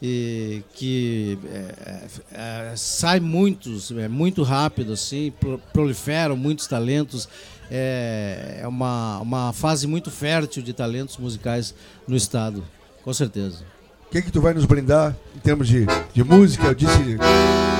[0.00, 5.32] E que é, é, sai muitos, é muito rápido assim,
[5.72, 7.28] proliferam muitos talentos.
[7.70, 11.74] É, é uma, uma fase muito fértil de talentos musicais
[12.06, 12.64] no estado,
[13.02, 13.62] com certeza.
[14.06, 15.84] O que, que tu vai nos brindar em termos de,
[16.14, 16.68] de música?
[16.68, 17.18] Eu disse,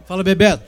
[0.04, 0.64] Fala, Bebeto.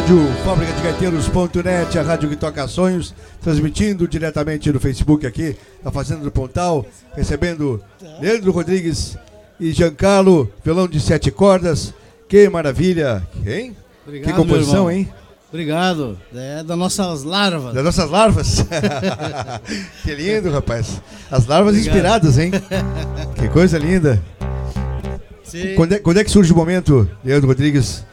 [0.00, 5.54] Rádio, fábrica de gaiteiros.net, a rádio que toca sonhos, transmitindo diretamente no Facebook aqui,
[5.84, 7.82] na Fazenda do Pontal, recebendo
[8.18, 9.18] Leandro Rodrigues
[9.58, 11.92] e Giancarlo, violão de sete cordas.
[12.26, 13.76] Que maravilha, hein?
[14.06, 15.06] Obrigado, que composição, hein?
[15.50, 16.18] Obrigado.
[16.34, 17.74] É das nossas larvas.
[17.74, 18.64] Das nossas larvas.
[20.02, 21.02] que lindo, rapaz.
[21.30, 21.94] As larvas Obrigado.
[21.94, 22.52] inspiradas, hein?
[23.38, 24.22] Que coisa linda.
[25.76, 28.04] Quando é, quando é que surge o momento, Leandro Rodrigues,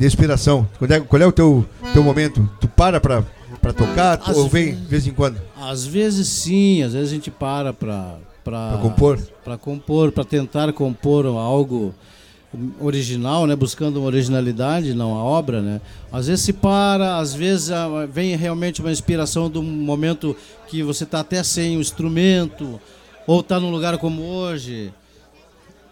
[0.00, 0.66] de inspiração?
[0.78, 2.48] Quando é, qual é o teu, teu momento?
[2.58, 3.22] Tu para pra,
[3.60, 5.38] pra tocar Às ou vem de vez em quando?
[5.60, 9.18] Às vezes sim, às vezes a gente para para Pra compor?
[9.44, 11.94] para compor, para tentar compor algo
[12.80, 15.80] original, né, buscando uma originalidade, não a obra, né?
[16.10, 20.34] Às vezes se para, às vezes ah, vem realmente uma inspiração de um momento
[20.66, 22.80] que você está até sem o instrumento
[23.26, 24.90] ou está num lugar como hoje.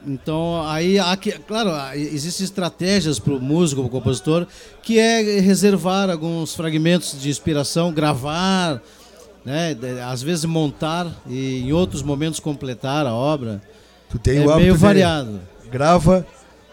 [0.07, 4.47] Então, aí, que, claro, existem estratégias para o músico, para o compositor,
[4.83, 8.81] que é reservar alguns fragmentos de inspiração, gravar,
[9.45, 9.77] né,
[10.09, 13.61] às vezes montar e em outros momentos completar a obra.
[14.09, 15.41] Tu tem é o meio variado.
[15.71, 16.25] Grava,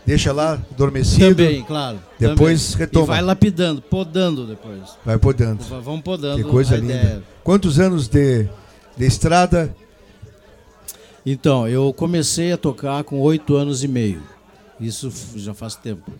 [0.05, 1.35] deixa lá adormecido.
[1.35, 1.99] Também, claro.
[2.19, 2.79] Depois também.
[2.85, 3.05] retoma.
[3.05, 4.81] E vai lapidando, podando depois.
[5.03, 5.63] Vai podando.
[5.63, 6.43] Va- Vamos podando.
[6.43, 6.93] Que coisa linda.
[6.93, 7.23] ideia.
[7.43, 8.47] Quantos anos de,
[8.95, 9.75] de estrada?
[11.25, 14.21] Então, eu comecei a tocar com oito anos e meio.
[14.79, 16.11] Isso já faz tempo.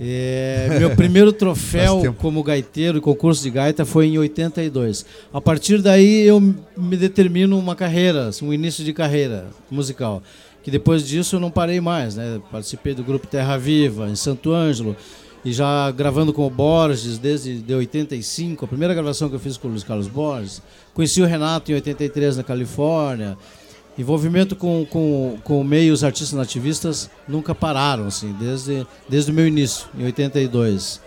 [0.00, 5.04] É, meu primeiro troféu como gaiteiro concurso de gaita foi em 82.
[5.32, 10.22] A partir daí eu me determino uma carreira, assim, um início de carreira musical.
[10.62, 12.40] Que depois disso eu não parei mais, né?
[12.50, 14.96] Participei do grupo Terra Viva em Santo Ângelo
[15.44, 19.56] e já gravando com o Borges desde de 85, a primeira gravação que eu fiz
[19.56, 20.60] com o Luiz Carlos Borges.
[20.92, 23.38] Conheci o Renato em 83 na Califórnia.
[23.98, 29.88] Envolvimento com, com, com meios artistas nativistas nunca pararam, assim, desde, desde o meu início,
[29.98, 31.00] em 82.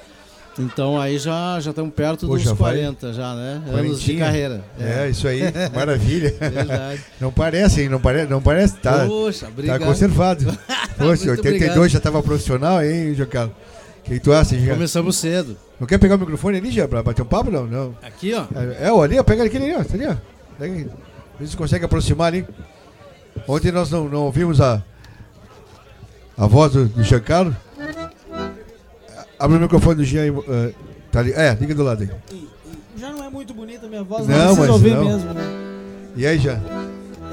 [0.60, 3.62] Então aí já já estamos perto Pô, dos já vai 40 já, né?
[3.72, 4.62] Anos de carreira.
[4.78, 5.42] É, isso aí,
[5.74, 6.36] maravilha.
[6.38, 7.02] Verdade.
[7.20, 7.90] Não parece, hein?
[7.90, 8.76] Não parece, não parece.
[8.76, 9.80] Tá, Poxa, obrigado.
[9.80, 10.46] tá conservado.
[10.98, 11.88] Poxa, Muito 82 obrigado.
[11.88, 13.56] já tava profissional, hein, Giancarlo?
[14.00, 14.74] O que tu acha, já?
[14.74, 15.56] Começamos cedo.
[15.80, 17.66] Não quer pegar o microfone ali, já, pra bater um papo, não?
[17.66, 17.96] não.
[18.04, 18.46] Aqui, ó.
[18.54, 20.16] É, é, ó, ali, ó, pega aquele ali, ó, tá ali, ó.
[20.60, 20.88] Pega aí.
[21.40, 22.46] Vê se consegue aproximar ali.
[23.48, 24.84] Ontem nós não, não ouvimos a,
[26.38, 27.56] a voz do, do Giancarlo.
[29.40, 30.74] Abre o microfone do Jean aí, eh,
[31.12, 31.34] tá ali.
[31.34, 32.12] É, liga do lado aí.
[32.96, 35.04] Já não é muito bonita a minha voz, Não, não, precisa mas ouvir não.
[35.06, 35.42] mesmo, né?
[36.16, 36.62] E aí, Jean?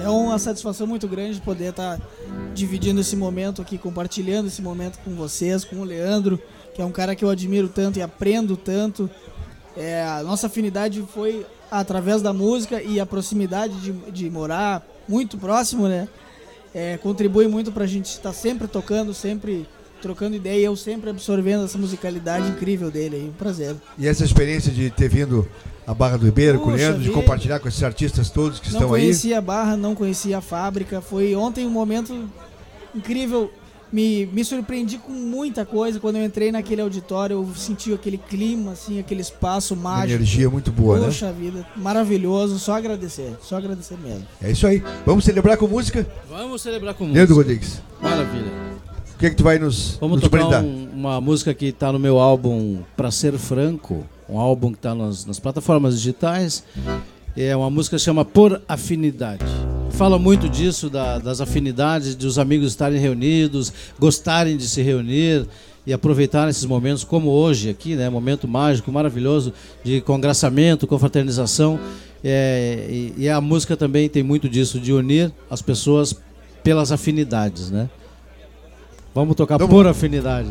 [0.02, 2.00] É uma satisfação muito grande poder estar
[2.54, 6.40] dividindo esse momento aqui, compartilhando esse momento com vocês, com o Leandro,
[6.74, 9.10] que é um cara que eu admiro tanto e aprendo tanto.
[9.76, 15.38] É, a nossa afinidade foi através da música e a proximidade de, de morar muito
[15.38, 16.08] próximo, né?
[16.74, 19.66] É, contribui muito pra gente estar sempre tocando, sempre
[20.00, 23.28] trocando ideia e eu sempre absorvendo essa musicalidade incrível dele aí.
[23.28, 23.74] Um prazer.
[23.98, 25.48] E essa experiência de ter vindo
[25.86, 28.80] a Barra do Ribeiro com o Leandro, de compartilhar com esses artistas todos que não
[28.80, 29.02] estão aí.
[29.02, 31.00] conhecia a barra, não conhecia a fábrica.
[31.00, 32.28] Foi ontem um momento
[32.94, 33.50] incrível.
[33.90, 35.98] Me, me surpreendi com muita coisa.
[35.98, 40.14] Quando eu entrei naquele auditório, eu senti aquele clima, assim, aquele espaço Uma mágico.
[40.14, 41.06] energia muito boa, né?
[41.06, 42.58] Poxa vida, maravilhoso.
[42.58, 44.26] Só agradecer, só agradecer mesmo.
[44.42, 44.82] É isso aí.
[45.06, 46.06] Vamos celebrar com música?
[46.28, 47.34] Vamos celebrar com Leandro música.
[47.34, 47.82] Rodrigues.
[48.00, 48.52] Maravilha.
[49.14, 50.62] O que, é que tu vai nos, Vamos nos tocar brindar?
[50.62, 54.94] um- uma música que está no meu álbum Pra Ser Franco, um álbum que está
[54.94, 56.62] nas, nas plataformas digitais.
[57.36, 59.44] É uma música que chama Por Afinidade.
[59.98, 65.44] Fala muito disso, da- das afinidades, de os amigos estarem reunidos, gostarem de se reunir
[65.84, 68.08] e aproveitar esses momentos como hoje aqui, né?
[68.08, 69.52] Momento mágico, maravilhoso
[69.82, 71.80] de congraçamento, confraternização.
[72.22, 76.14] É, e, e a música também tem muito disso, de unir as pessoas
[76.62, 77.90] pelas afinidades, né?
[79.12, 80.48] Vamos tocar por afinidade.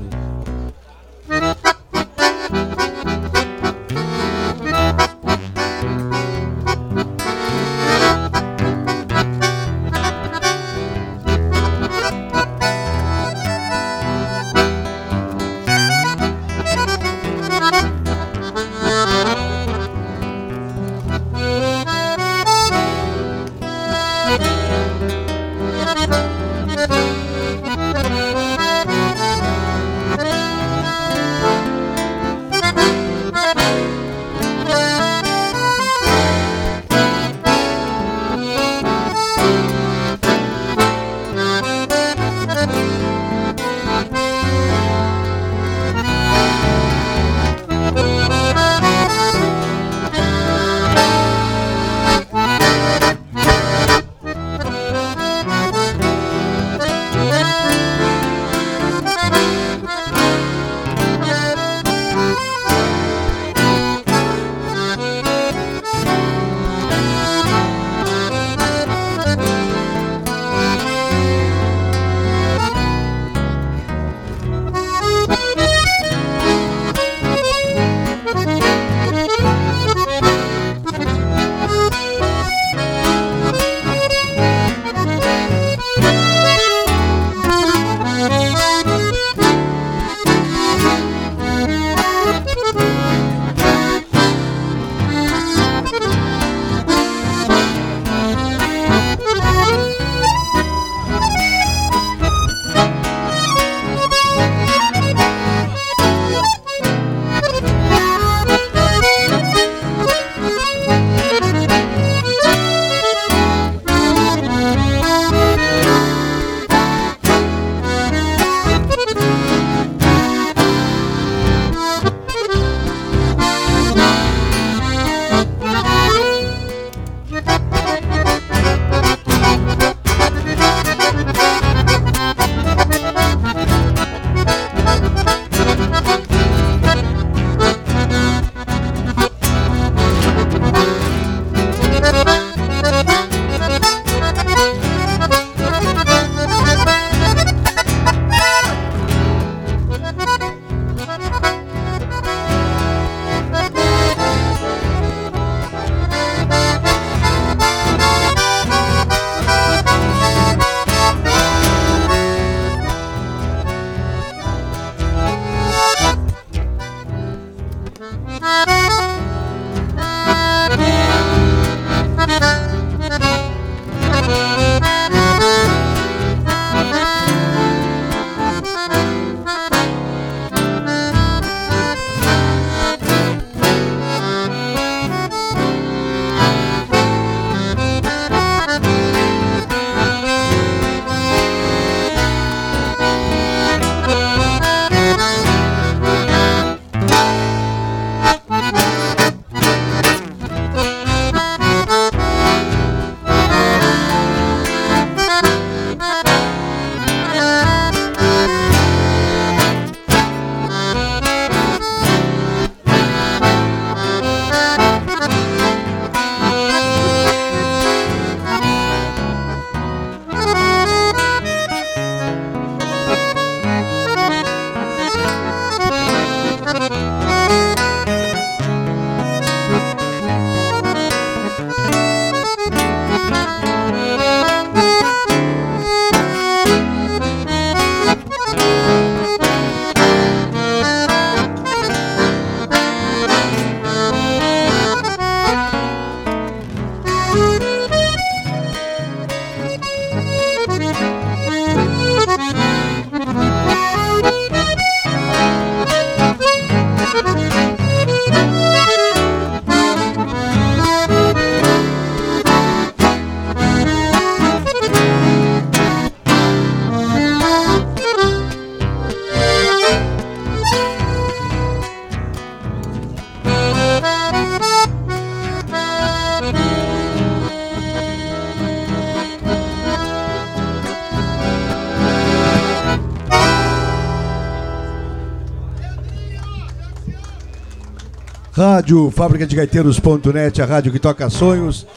[288.77, 291.87] Rádio Fábrica de Gaiteiros.net, a rádio que toca sonhos.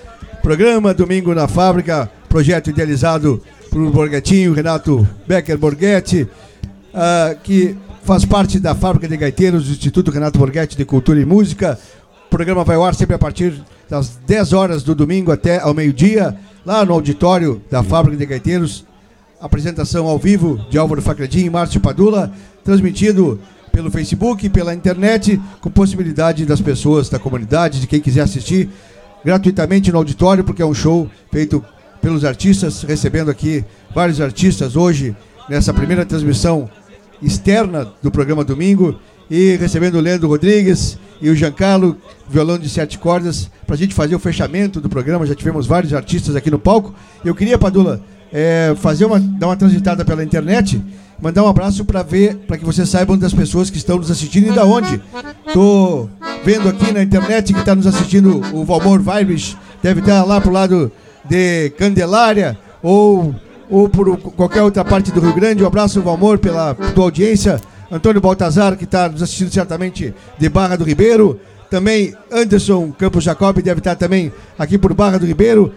[0.43, 6.27] Programa Domingo na Fábrica, projeto idealizado por Borghetinho, Renato Becker Borghetti,
[6.95, 11.27] ah, que faz parte da Fábrica de Gaiteiros do Instituto Renato Borghetti de Cultura e
[11.27, 11.79] Música.
[12.27, 15.75] O programa vai ao ar sempre a partir das 10 horas do domingo até ao
[15.75, 16.35] meio-dia,
[16.65, 18.87] lá no auditório da Fábrica de Gaiteiros.
[19.39, 22.33] Apresentação ao vivo de Álvaro Facredin e Márcio Padula,
[22.65, 23.39] transmitido
[23.81, 28.69] pelo Facebook, pela internet, com possibilidade das pessoas da comunidade, de quem quiser assistir
[29.25, 31.65] gratuitamente no auditório, porque é um show feito
[32.03, 35.17] pelos artistas, recebendo aqui vários artistas hoje
[35.49, 36.69] nessa primeira transmissão
[37.23, 38.99] externa do programa Domingo
[39.31, 41.97] e recebendo o Leandro Rodrigues e o Giancarlo,
[42.29, 45.25] violão de sete cordas, para a gente fazer o fechamento do programa.
[45.25, 46.95] Já tivemos vários artistas aqui no palco.
[47.25, 48.03] Eu queria, Padula,
[48.33, 50.83] é, fazer uma, dar uma transitada pela internet,
[51.21, 54.49] mandar um abraço para ver, para que vocês saibam das pessoas que estão nos assistindo
[54.49, 55.01] e da onde.
[55.53, 56.09] Tô
[56.45, 60.53] vendo aqui na internet que está nos assistindo o Valmor Vibes, deve estar lá pro
[60.53, 60.91] lado
[61.29, 63.35] de Candelária ou
[63.71, 65.63] ou por qualquer outra parte do Rio Grande.
[65.63, 67.61] Um abraço, Valmor, pela tua audiência.
[67.91, 71.41] Antônio Baltazar, que está nos assistindo certamente de Barra do Ribeiro.
[71.71, 75.73] Também Anderson Campos Jacob deve estar também aqui por Barra do Ribeiro.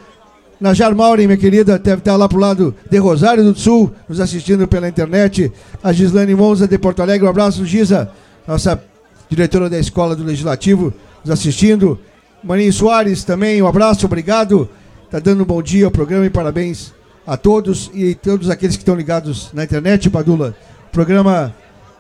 [0.64, 4.66] Najar Maureen, minha querida, deve estar lá pro lado de Rosário do Sul, nos assistindo
[4.66, 5.52] pela internet.
[5.84, 8.10] A Gislane Monza de Porto Alegre, um abraço, Gisa,
[8.48, 8.82] nossa
[9.30, 12.00] diretora da Escola do Legislativo, nos assistindo.
[12.42, 14.70] Maninho Soares também, um abraço, obrigado.
[15.12, 16.94] Tá dando um bom dia ao programa e parabéns
[17.28, 20.56] a todos e todos aqueles que estão ligados na internet, Padula.
[20.88, 21.54] O programa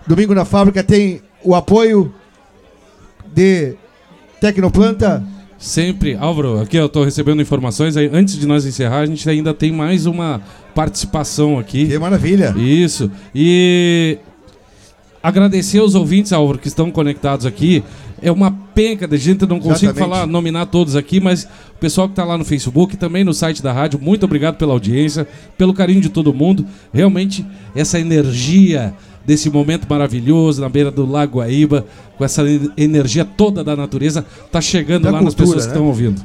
[0.07, 2.13] Domingo na Fábrica tem o apoio
[3.25, 3.75] de
[4.39, 5.21] Tecnoplanta.
[5.63, 7.95] Sempre, Álvaro, aqui eu estou recebendo informações.
[7.95, 10.41] Antes de nós encerrar, a gente ainda tem mais uma
[10.75, 11.87] participação aqui.
[11.87, 12.53] Que maravilha!
[12.57, 13.09] Isso.
[13.33, 14.17] E
[15.23, 17.81] agradecer aos ouvintes, Álvaro, que estão conectados aqui.
[18.21, 19.99] É uma penca de gente, não consigo Exatamente.
[19.99, 23.63] falar, nominar todos aqui, mas o pessoal que está lá no Facebook, também no site
[23.63, 25.25] da rádio, muito obrigado pela audiência,
[25.57, 26.65] pelo carinho de todo mundo.
[26.93, 28.93] Realmente, essa energia
[29.25, 31.85] desse momento maravilhoso na beira do Lago Guaíba,
[32.17, 32.43] com essa
[32.77, 35.75] energia toda da natureza, tá chegando Da lá nas cultura, pessoas que né?
[35.75, 36.21] estão ouvindo.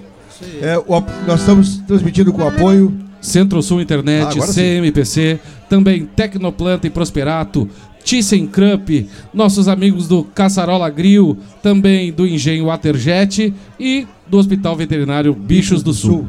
[0.62, 4.52] É, o nós estamos transmitindo com apoio Centro-Sul Ah, Internet, sim.
[4.52, 7.68] CMPC, também Tecnoplanta e Prosperato,
[8.04, 15.82] ThyssenKrupp, nossos amigos do Caçarola Grill, também do Engenho Waterjet e do Hospital Veterinário Bichos
[15.82, 16.28] do Sul.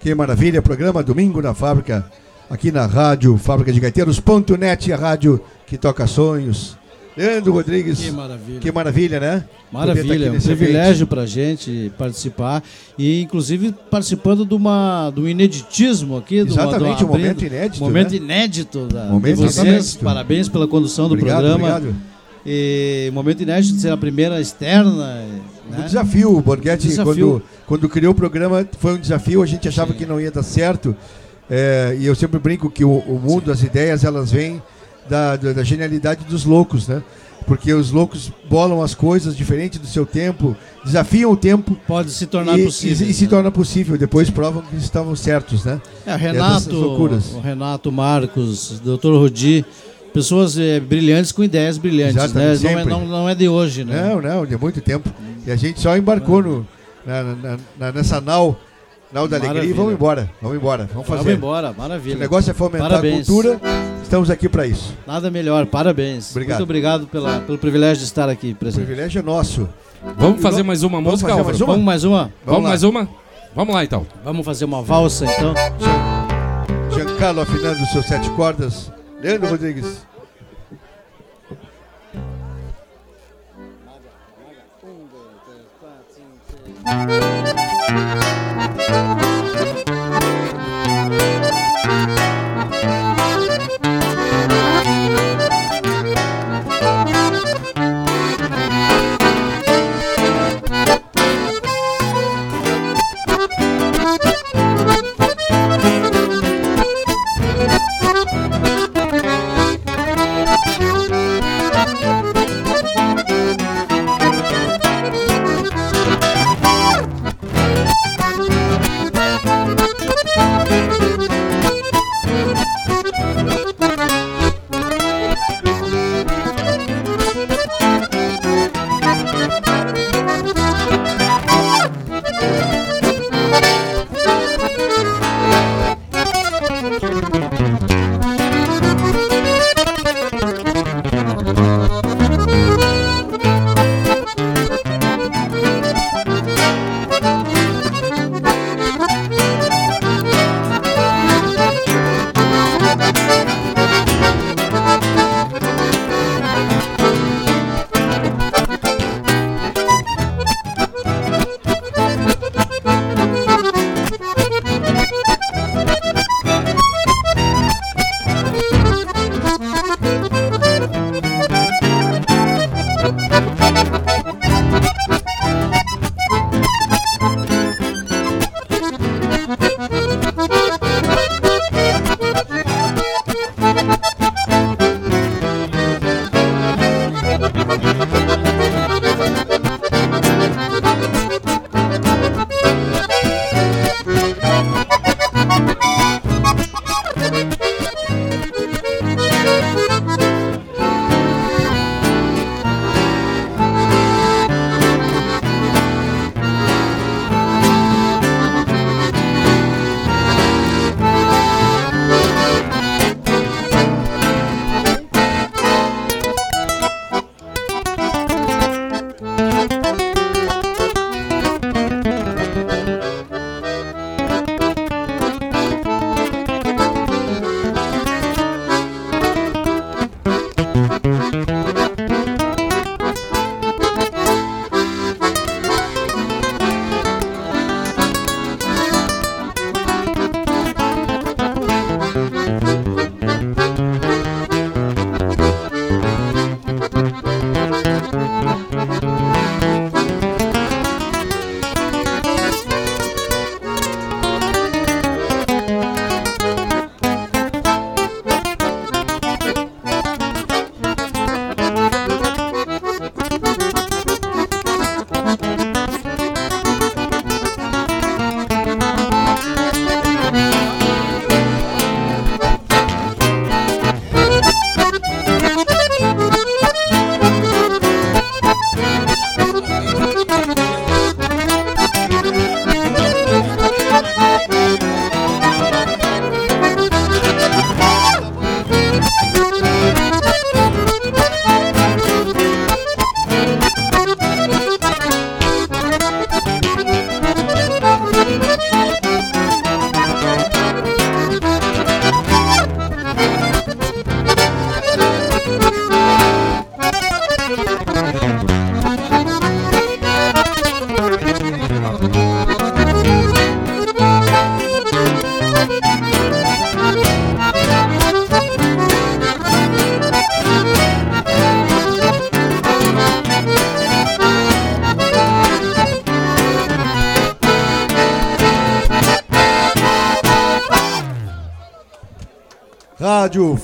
[0.00, 2.06] Que maravilha, programa Domingo na Fábrica,
[2.50, 6.76] aqui na rádio Fábrica de Gaiteiros.net, a rádio que toca sonhos.
[7.16, 7.98] Leandro Rodrigues.
[7.98, 8.60] Que maravilha.
[8.60, 9.44] Que maravilha, né?
[9.72, 12.62] Maravilha, é um privilégio para a gente participar
[12.96, 16.36] e inclusive participando de, uma, um ineditismo aqui.
[16.36, 18.16] Exatamente, de uma um momento inédito, Momento né?
[18.18, 19.66] inédito da, Momento de vocês.
[19.66, 20.04] inédito.
[20.04, 21.76] Parabéns pela condução do Obrigado, programa.
[21.76, 21.96] obrigado.
[22.46, 25.24] E momento inédito de ser a primeira externa.
[25.68, 25.82] Um Né?
[25.84, 27.14] desafio, o Borghetti, Desafio.
[27.14, 30.44] quando, quando criou o programa, foi um desafio, a gente achava que não ia dar
[30.44, 30.96] certo.
[31.50, 34.62] É, e eu sempre brinco que o, o mundo, as ideias, elas vêm
[35.08, 37.02] da, da, da genialidade dos loucos, né?
[37.46, 40.54] Porque os loucos bolam as coisas diferente do seu tempo,
[40.84, 41.74] desafiam o tempo.
[41.86, 45.64] Pode se tornar e, possível, E, e se torna possível, depois provam que estavam certos,
[45.64, 45.80] né?
[46.04, 49.12] É, Renato, o Renato Marcos, Dr.
[49.12, 49.64] Rudi,
[50.12, 52.72] pessoas eh, brilhantes com ideias brilhantes, Exatamente, né?
[52.74, 54.10] Não é, não, não é de hoje, né?
[54.10, 55.08] Não, não, de muito tempo.
[55.46, 56.66] E a gente só embarcou no,
[57.06, 58.60] na, na- na- nessa nau,
[59.12, 59.74] nau da alegria e Maravilha.
[59.76, 60.30] vamos embora.
[60.40, 61.22] Vamos embora, vamos fazer.
[61.22, 62.16] Vamos embora, maravilha.
[62.16, 63.28] O negócio é fomentar Parabéns.
[63.28, 63.60] a cultura,
[64.02, 64.94] estamos aqui para isso.
[65.06, 66.30] Nada melhor, parabéns.
[66.30, 66.58] Obrigado.
[66.58, 68.84] Muito obrigado pela, pelo privilégio de estar aqui O presente.
[68.84, 69.68] privilégio é nosso.
[70.16, 71.66] Vamos fazer mais uma Vamos música, fazer mais uma?
[71.72, 72.32] Vamos mais uma?
[72.44, 72.68] Vamos lá.
[72.68, 73.08] mais uma?
[73.54, 74.06] Vamos lá então.
[74.24, 75.54] Vamos fazer uma valsa então.
[76.94, 78.92] Giancarlo afinando os seus sete cordas.
[79.20, 80.06] Leandro Rodrigues.
[87.88, 88.37] Thank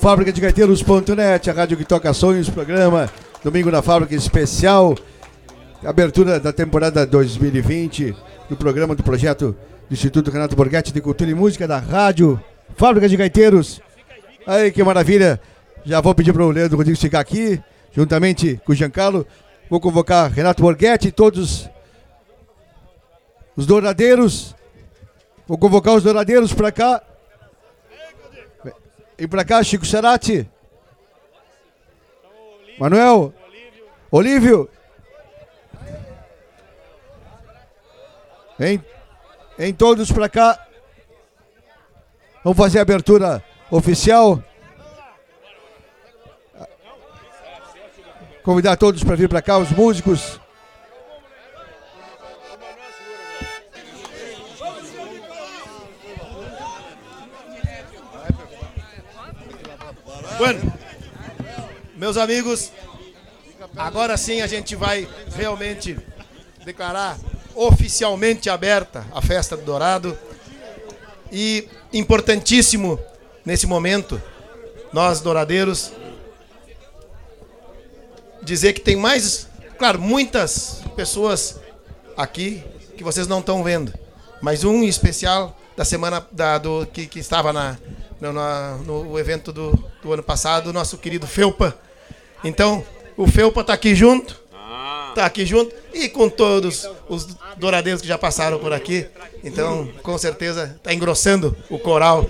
[0.05, 3.09] Fábrica de Gaiteiros.net, a rádio que toca sonhos, programa
[3.43, 4.95] Domingo na Fábrica especial,
[5.83, 8.15] abertura da temporada 2020
[8.47, 9.55] do programa do projeto
[9.89, 12.39] do Instituto Renato Borghetti de Cultura e Música da Rádio
[12.77, 13.81] Fábrica de Gaiteiros.
[14.45, 15.41] Aí que maravilha!
[15.83, 17.59] Já vou pedir para o Leandro Rodrigues ficar aqui,
[17.91, 19.25] juntamente com o Giancarlo.
[19.71, 21.67] Vou convocar Renato Borghetti e todos
[23.57, 24.55] os douradeiros.
[25.47, 27.01] Vou convocar os douradeiros para cá.
[29.17, 30.49] Vem pra cá, Chico Cerati.
[32.77, 33.33] Manuel.
[34.11, 34.69] Olívio.
[38.57, 38.83] Vem,
[39.57, 40.67] vem todos pra cá.
[42.43, 44.41] Vamos fazer a abertura oficial.
[48.43, 50.39] Convidar todos para vir para cá, os músicos.
[60.37, 60.73] Bueno,
[61.95, 62.69] meus amigos,
[63.77, 65.97] agora sim a gente vai realmente
[66.65, 67.17] declarar
[67.53, 70.17] oficialmente aberta a festa do Dourado.
[71.31, 72.99] E importantíssimo
[73.45, 74.21] nesse momento,
[74.91, 75.93] nós douradeiros,
[78.43, 79.47] dizer que tem mais,
[79.79, 81.61] claro, muitas pessoas
[82.17, 82.61] aqui
[82.97, 83.93] que vocês não estão vendo,
[84.41, 87.77] mas um em especial da semana da, do, que, que estava na,
[88.33, 89.71] no, no evento do,
[90.01, 91.77] do ano passado, o nosso querido Felpa.
[92.43, 92.83] Então,
[93.17, 94.39] o Felpa está aqui junto,
[95.09, 97.27] está aqui junto e com todos os
[97.57, 99.05] douradeiros que já passaram por aqui.
[99.43, 102.25] Então, com certeza, está engrossando o coral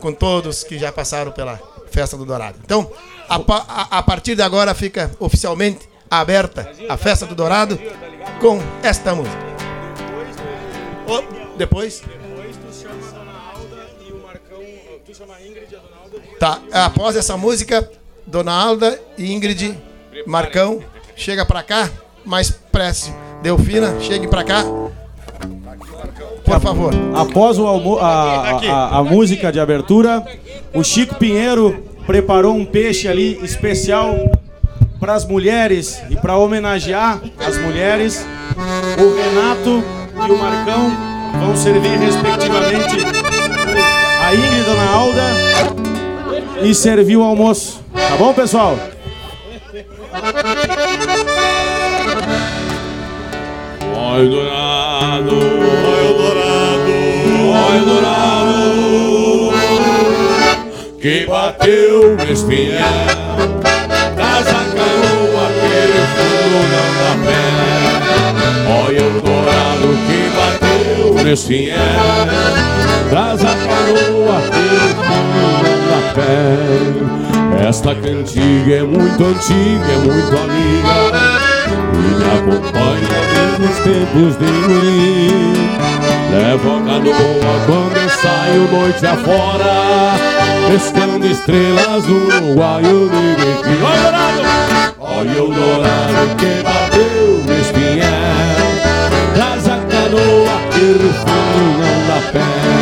[0.00, 1.60] com todos que já passaram pela
[1.90, 2.58] festa do Dourado.
[2.64, 2.90] Então,
[3.28, 7.78] a, a- a partir de agora fica oficialmente aberta a festa do Dourado
[8.40, 9.46] com esta música.
[11.08, 12.02] Ô, depois?
[16.38, 17.88] Tá, após essa música,
[18.26, 19.76] Dona Alda e Ingrid
[20.26, 20.80] Marcão,
[21.14, 21.88] chega pra cá,
[22.24, 23.12] mais prece.
[23.42, 24.64] Delfina, chegue pra cá.
[26.44, 26.92] Por favor.
[27.14, 30.24] Após o almo- a, a- a música de abertura,
[30.74, 34.14] o Chico Pinheiro preparou um peixe ali especial
[35.00, 38.24] para as mulheres e para homenagear as mulheres.
[38.98, 39.82] O Renato
[40.26, 40.90] e o Marcão
[41.40, 42.96] vão servir respectivamente
[44.24, 45.22] a Ingrid e Dona Alda
[46.62, 47.80] e servir o almoço.
[47.92, 48.78] Tá bom, pessoal?
[54.16, 56.92] Oi dourado, oi dourado,
[57.68, 59.52] oi dourado,
[61.00, 62.78] que bateu no espinhel,
[64.14, 67.44] traz a canoa aquele fundo não dá pé.
[68.86, 71.76] Olha o dourado que bateu no espinhel,
[73.10, 75.75] traz a canoa aquele fundo não dá pé.
[77.68, 80.94] Esta cantiga é muito antiga, é muito amiga.
[81.92, 85.52] E me acompanha desde os tempos de guri
[86.30, 90.14] Levo a canoa quando eu saio noite afora.
[90.68, 93.36] Pescando estrelas no Uruguaio de
[93.84, 94.94] Olha o dourado!
[94.98, 98.04] Olha o dourado que bateu no espinhel
[99.34, 102.75] Traz a canoa que no fundo não dá pé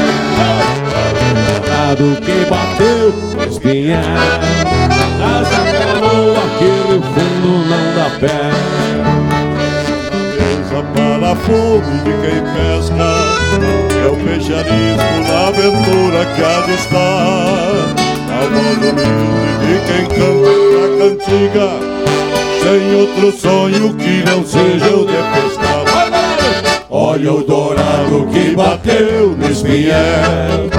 [1.94, 4.00] Dourado que bateu no espinhel
[5.16, 8.42] Traz a canoa que no fundo não dá pé.
[10.34, 13.10] Mesa para a fome de quem pesca.
[14.02, 17.74] É o peixarismo na aventura que há de estar.
[18.44, 19.04] Humilde
[19.60, 21.68] de quem canta a cantiga.
[22.60, 25.84] Sem outro sonho que não seja o de pescar
[26.96, 30.70] Olha o dourado que bateu no espinhel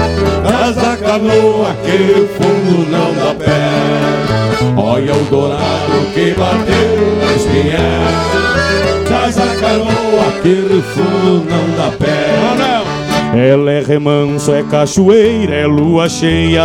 [0.46, 7.36] Traz a canoa que o fundo não dá pé Olha o dourado que bateu no
[7.36, 15.54] espinhel Traz a canoa que o fundo não dá pé Ela é remanso, é cachoeira,
[15.54, 16.62] é lua cheia.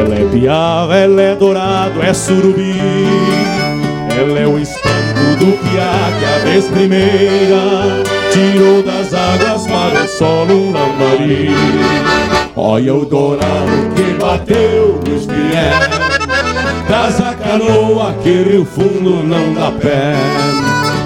[0.00, 2.76] Ela é piava, ela é dourado, é surubi.
[4.16, 4.85] Ela é o espanto
[5.38, 8.02] do que a vez primeira.
[8.32, 11.50] Tirou das águas para o solo um lambari.
[12.54, 16.06] Olha o dourado que bateu no espinhel
[16.86, 20.14] Traz a canoa que fundo não dá pé.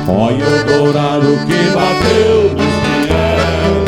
[0.06, 3.84] Olha o dourado que bateu no espinhel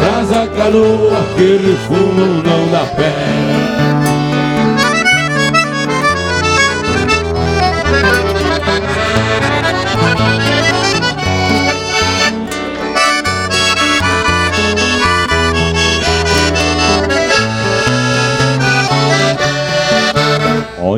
[0.00, 3.59] Traz a canoa que fundo não dá pé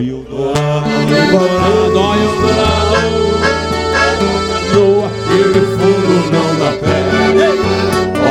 [0.02, 0.88] Olha o dourado,
[1.30, 2.98] dourado, olha o dourado.
[4.74, 6.98] No aquele fundo não dá pé.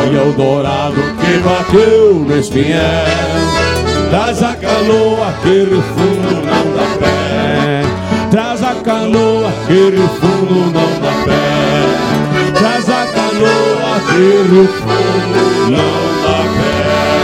[0.02, 2.82] Olha o dourado que bateu no espinhel.
[4.10, 7.84] Traz a canoa que fundo não dá pé.
[8.32, 12.52] Traz a canoa que fundo não dá pé.
[12.60, 16.42] Traz a canoa que fundo não dá
[16.92, 17.21] Tá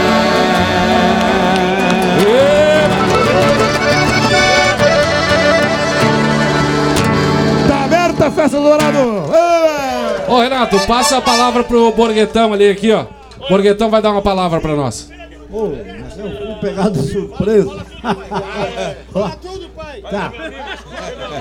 [8.38, 8.98] festa do Dourado!
[10.28, 13.06] Ô Renato, passa a palavra pro Borguetão ali, aqui, ó.
[13.48, 15.10] Borguetão vai dar uma palavra pra nós.
[15.50, 15.70] Ô,
[16.00, 17.86] mas eu fui pegado surpresa.
[20.10, 20.32] Tá.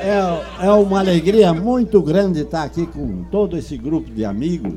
[0.01, 4.73] É, é uma alegria muito grande estar aqui com todo esse grupo de amigos.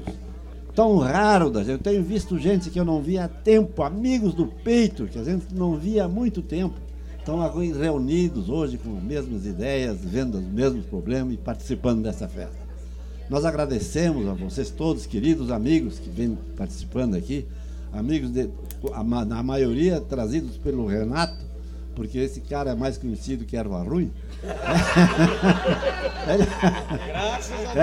[0.74, 1.72] Tão raro da gente.
[1.72, 5.24] Eu tenho visto gente que eu não via há tempo, amigos do peito, que a
[5.24, 6.74] gente não via há muito tempo.
[7.30, 7.48] Estão
[7.80, 12.58] reunidos hoje com as mesmas ideias, vendo os mesmos problemas e participando dessa festa.
[13.28, 17.46] Nós agradecemos a vocês todos, queridos amigos que vêm participando aqui,
[17.92, 18.50] amigos de,
[18.92, 21.38] a, na maioria trazidos pelo Renato,
[21.94, 24.10] porque esse cara é mais conhecido que erva ruim.
[27.76, 27.80] É,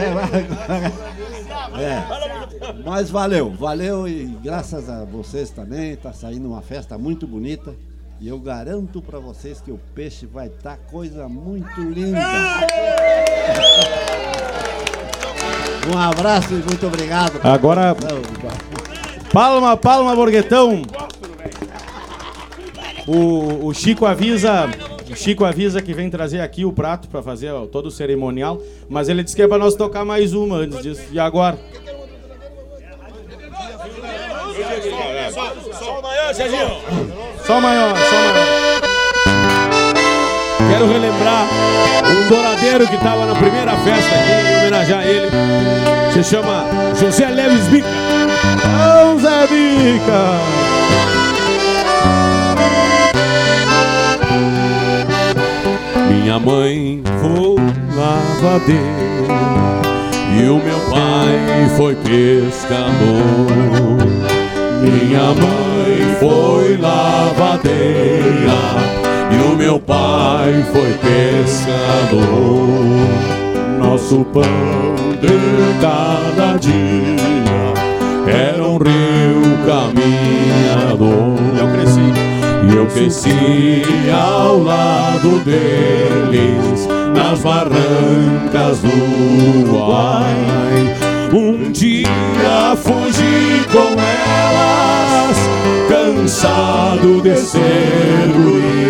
[1.81, 7.73] é, mas valeu, valeu e graças a vocês também está saindo uma festa muito bonita
[8.19, 12.19] e eu garanto para vocês que o peixe vai estar coisa muito linda.
[15.93, 17.39] Um abraço e muito obrigado.
[17.43, 17.95] Agora-
[19.31, 20.81] Palma, palma, Borguetão.
[23.07, 24.69] O, o Chico avisa,
[25.09, 28.61] o Chico avisa que vem trazer aqui o prato para fazer ó, todo o cerimonial,
[28.89, 31.03] mas ele disse que é para nós tocar mais uma antes disso.
[31.11, 31.57] E agora?
[35.79, 37.26] Só o maior, Serginho.
[37.47, 38.81] Só maior, só maior.
[40.69, 41.47] Quero relembrar
[42.05, 45.31] um douradeiro que estava na primeira festa aqui e homenagear ele.
[46.11, 46.65] Se chama
[46.99, 47.87] José Leves Bica.
[48.67, 50.41] Ô, Zé Bica!
[56.09, 57.55] Minha mãe foi
[57.95, 58.81] lavadeira
[60.37, 62.87] e o meu pai foi pescador.
[64.81, 68.57] Minha mãe foi lavadeira
[69.31, 72.27] e o meu pai foi pescador.
[73.79, 74.43] Nosso pão
[75.21, 77.17] de cada dia
[78.27, 81.37] era um rio caminhador.
[81.59, 82.27] Eu cresci.
[82.69, 88.89] E eu cresci ao lado deles nas barrancas do
[89.61, 91.06] Uruguai.
[91.33, 95.37] Um dia fugi com elas,
[95.89, 98.87] cansado de ser guri.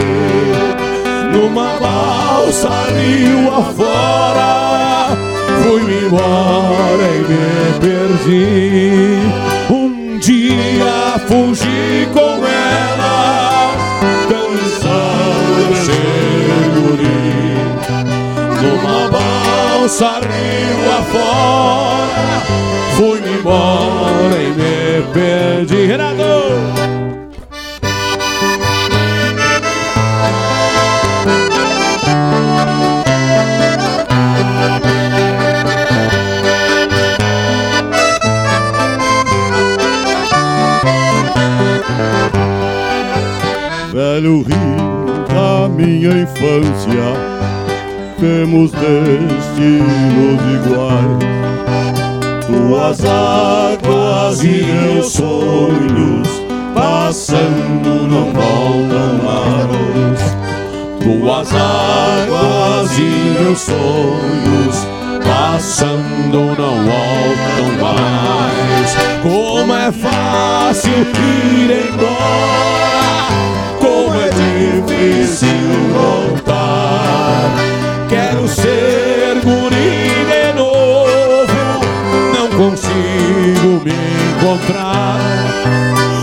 [1.33, 5.17] Numa balsa rio afora,
[5.63, 7.47] fui-me embora e me
[7.79, 9.19] perdi.
[9.71, 13.77] Um dia fugi com elas,
[14.29, 17.19] cansado de ser guri.
[18.61, 19.36] Numa balsa
[19.87, 22.43] rio afora,
[22.97, 25.85] fui-me embora e me perdi.
[25.85, 26.17] Renato!
[43.93, 47.36] Velho rio da minha infância,
[48.19, 51.37] temos destinos iguais.
[52.45, 56.27] Tuas águas e meus sonhos,
[56.73, 60.35] passando não voltam mais.
[61.01, 64.87] Tuas águas e meus sonhos
[65.23, 68.95] passando não voltam mais.
[69.21, 73.27] Como é fácil ir embora,
[73.79, 75.49] como é difícil
[75.93, 77.76] voltar.
[78.09, 81.51] Quero ser guri de novo,
[82.33, 83.91] não consigo me
[84.31, 85.19] encontrar.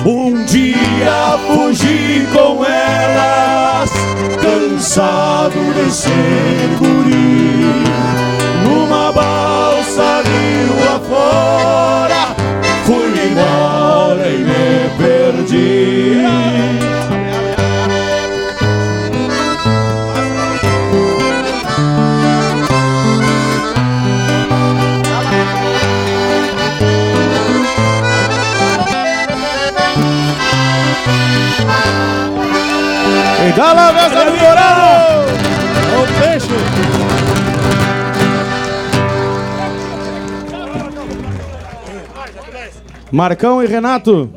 [0.06, 3.90] Um dia fugi com elas,
[4.40, 7.84] cansado de ser guri.
[8.64, 12.34] Numa balsa rio afora,
[12.86, 16.93] fui embora e me perdi.
[33.56, 34.84] Calavesa do Dourado!
[35.94, 36.48] O peixe!
[43.12, 44.28] Marcão e Renato.